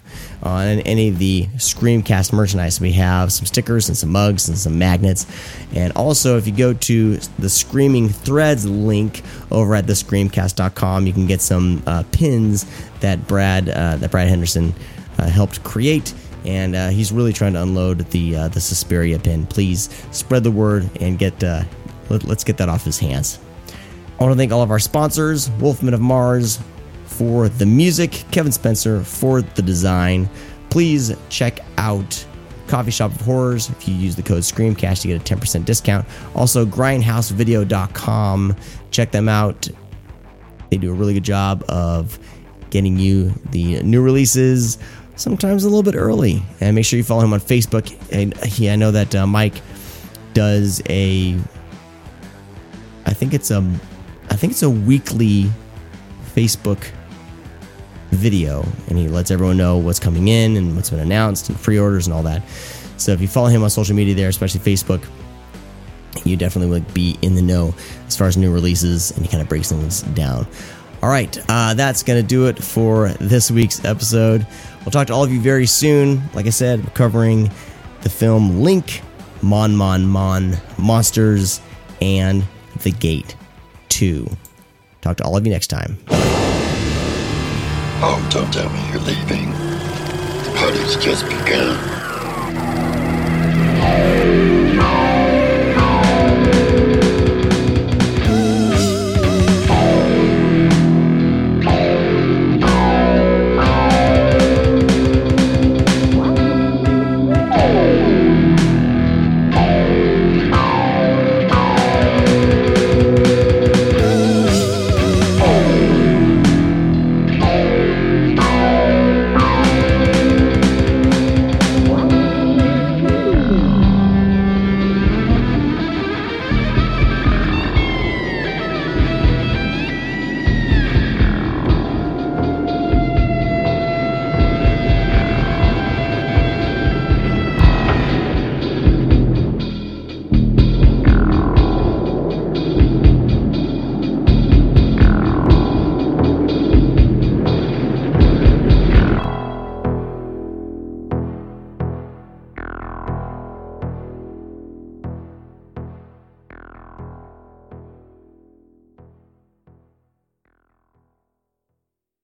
on 0.44 0.80
any 0.82 1.10
of 1.10 1.20
the 1.20 1.46
Screamcast 1.56 2.34
merchandise. 2.34 2.80
We 2.80 2.94
have 2.94 3.32
some 3.32 3.46
stickers 3.46 3.90
and 3.90 3.98
some 3.98 4.12
mugs 4.12 4.48
and 4.48 4.58
some 4.58 4.78
magnets. 4.78 5.26
And 5.74 5.94
also, 5.94 6.38
if 6.38 6.48
you 6.48 6.54
go 6.54 6.74
to 6.74 7.18
the 7.40 7.50
Screaming 7.50 8.10
Threads 8.10 8.66
link 8.66 9.24
over 9.52 9.76
at 9.76 9.86
thescreamcast.com, 9.86 11.08
you 11.08 11.14
can 11.14 11.28
get 11.28 11.42
some 11.42 11.82
uh, 11.88 12.04
pins 12.12 12.66
that 13.00 13.28
Brad 13.28 13.70
uh, 13.70 13.98
that 13.98 14.12
Brad 14.12 14.28
Henderson 14.28 14.74
uh, 15.18 15.28
helped 15.28 15.64
create 15.64 16.14
and 16.48 16.76
uh, 16.76 16.88
he's 16.90 17.12
really 17.12 17.34
trying 17.34 17.54
to 17.54 17.62
unload 17.62 18.00
the 18.12 18.36
uh, 18.36 18.48
the 18.48 18.62
Suspiria 18.62 19.20
pin. 19.20 19.46
Please 19.46 19.90
spread 20.12 20.44
the 20.44 20.52
word 20.52 20.90
and 21.02 21.20
get 21.20 21.44
uh, 21.44 21.64
let, 22.10 22.26
us 22.26 22.44
get 22.44 22.58
that 22.58 22.70
off 22.70 22.84
his 22.84 22.98
hands. 22.98 23.40
I 24.20 24.24
want 24.24 24.34
to 24.34 24.38
thank 24.38 24.52
all 24.52 24.64
of 24.64 24.72
our 24.72 24.80
sponsors: 24.80 25.52
Wolfman 25.52 25.94
of 25.94 26.02
Mars 26.02 26.60
for 27.18 27.50
the 27.50 27.66
music, 27.66 28.24
Kevin 28.32 28.52
Spencer 28.52 29.04
for 29.04 29.42
the 29.42 29.62
design. 29.64 30.30
Please 30.70 31.16
check 31.30 31.60
out 31.78 32.26
Coffee 32.68 32.92
Shop 32.92 33.12
of 33.12 33.22
Horrors. 33.22 33.70
If 33.70 33.88
you 33.88 33.96
use 33.96 34.16
the 34.16 34.22
code 34.22 34.44
Screamcast, 34.44 35.04
you 35.04 35.18
get 35.18 35.32
a 35.32 35.36
10% 35.36 35.66
discount. 35.66 36.06
Also, 36.36 36.66
grindhousevideo.com. 36.66 38.56
Check 38.92 39.12
them 39.12 39.28
out. 39.28 39.68
They 40.70 40.78
do 40.78 40.92
a 40.92 40.94
really 40.94 41.16
good 41.16 41.24
job 41.24 41.64
of 41.70 42.20
getting 42.70 43.00
you 43.00 43.32
the 43.52 43.82
new 43.82 44.02
releases, 44.02 44.78
sometimes 45.16 45.64
a 45.64 45.70
little 45.70 45.84
bit 45.84 45.96
early. 45.96 46.44
And 46.60 46.76
make 46.76 46.86
sure 46.86 46.98
you 46.98 47.04
follow 47.04 47.24
him 47.24 47.34
on 47.34 47.40
Facebook. 47.40 47.98
And 48.12 48.38
he, 48.44 48.70
I 48.70 48.76
know 48.76 48.92
that 48.92 49.16
uh, 49.16 49.26
Mike 49.26 49.62
does 50.34 50.84
a, 50.88 51.36
I 53.06 53.14
think 53.14 53.34
it's 53.34 53.50
a, 53.50 53.60
I 54.30 54.36
think 54.36 54.52
it's 54.52 54.64
a 54.64 54.70
weekly 54.70 55.50
Facebook 56.36 56.92
video, 58.12 58.66
and 58.88 58.98
he 58.98 59.08
lets 59.08 59.32
everyone 59.32 59.58
know 59.58 59.78
what's 59.78 60.00
coming 60.00 60.28
in 60.28 60.56
and 60.58 60.76
what's 60.76 60.90
been 60.90 61.00
announced 61.00 61.50
and 61.50 61.62
pre-orders 61.62 62.08
and 62.08 62.14
all 62.14 62.24
that. 62.24 62.42
So 62.98 63.12
if 63.12 63.22
you 63.22 63.28
follow 63.28 63.48
him 63.48 63.64
on 63.64 63.70
social 63.70 63.96
media 63.96 64.16
there, 64.16 64.30
especially 64.30 64.60
Facebook, 64.60 65.06
you 66.26 66.36
definitely 66.36 66.72
would 66.72 66.94
be 66.94 67.18
in 67.22 67.36
the 67.36 67.42
know 67.42 67.76
as 68.08 68.16
far 68.16 68.28
as 68.28 68.38
new 68.38 68.52
releases, 68.52 69.12
and 69.12 69.26
he 69.26 69.32
kind 69.32 69.42
of 69.42 69.50
breaks 69.50 69.70
things 69.70 70.02
down. 70.02 70.48
All 71.04 71.10
right, 71.10 71.38
uh, 71.48 71.76
that's 71.76 72.02
going 72.02 72.20
to 72.20 72.28
do 72.28 72.48
it 72.48 72.62
for 72.62 73.10
this 73.20 73.52
week's 73.52 73.86
episode. 73.86 74.48
We'll 74.80 74.92
talk 74.92 75.08
to 75.08 75.14
all 75.14 75.24
of 75.24 75.32
you 75.32 75.40
very 75.40 75.68
soon. 75.68 76.22
Like 76.34 76.48
I 76.48 76.50
said, 76.50 76.84
we're 76.84 76.92
covering 76.92 77.52
the 78.02 78.10
film 78.10 78.64
Link, 78.64 79.02
Mon 79.44 79.76
Mon 79.76 80.06
Mon, 80.06 80.58
Monsters, 80.80 81.62
and 82.02 82.44
The 82.82 82.92
Gate 82.92 83.36
2. 83.90 84.28
Talk 85.02 85.18
to 85.18 85.24
all 85.24 85.38
of 85.38 85.46
you 85.46 85.52
next 85.52 85.68
time. 85.68 85.98
Oh, 88.00 88.24
don't 88.30 88.54
tell 88.54 88.70
me 88.70 88.80
you're 88.92 89.02
leaving. 89.02 89.50
The 89.50 90.54
party's 90.56 90.96
just 90.98 91.26
begun. 91.26 92.07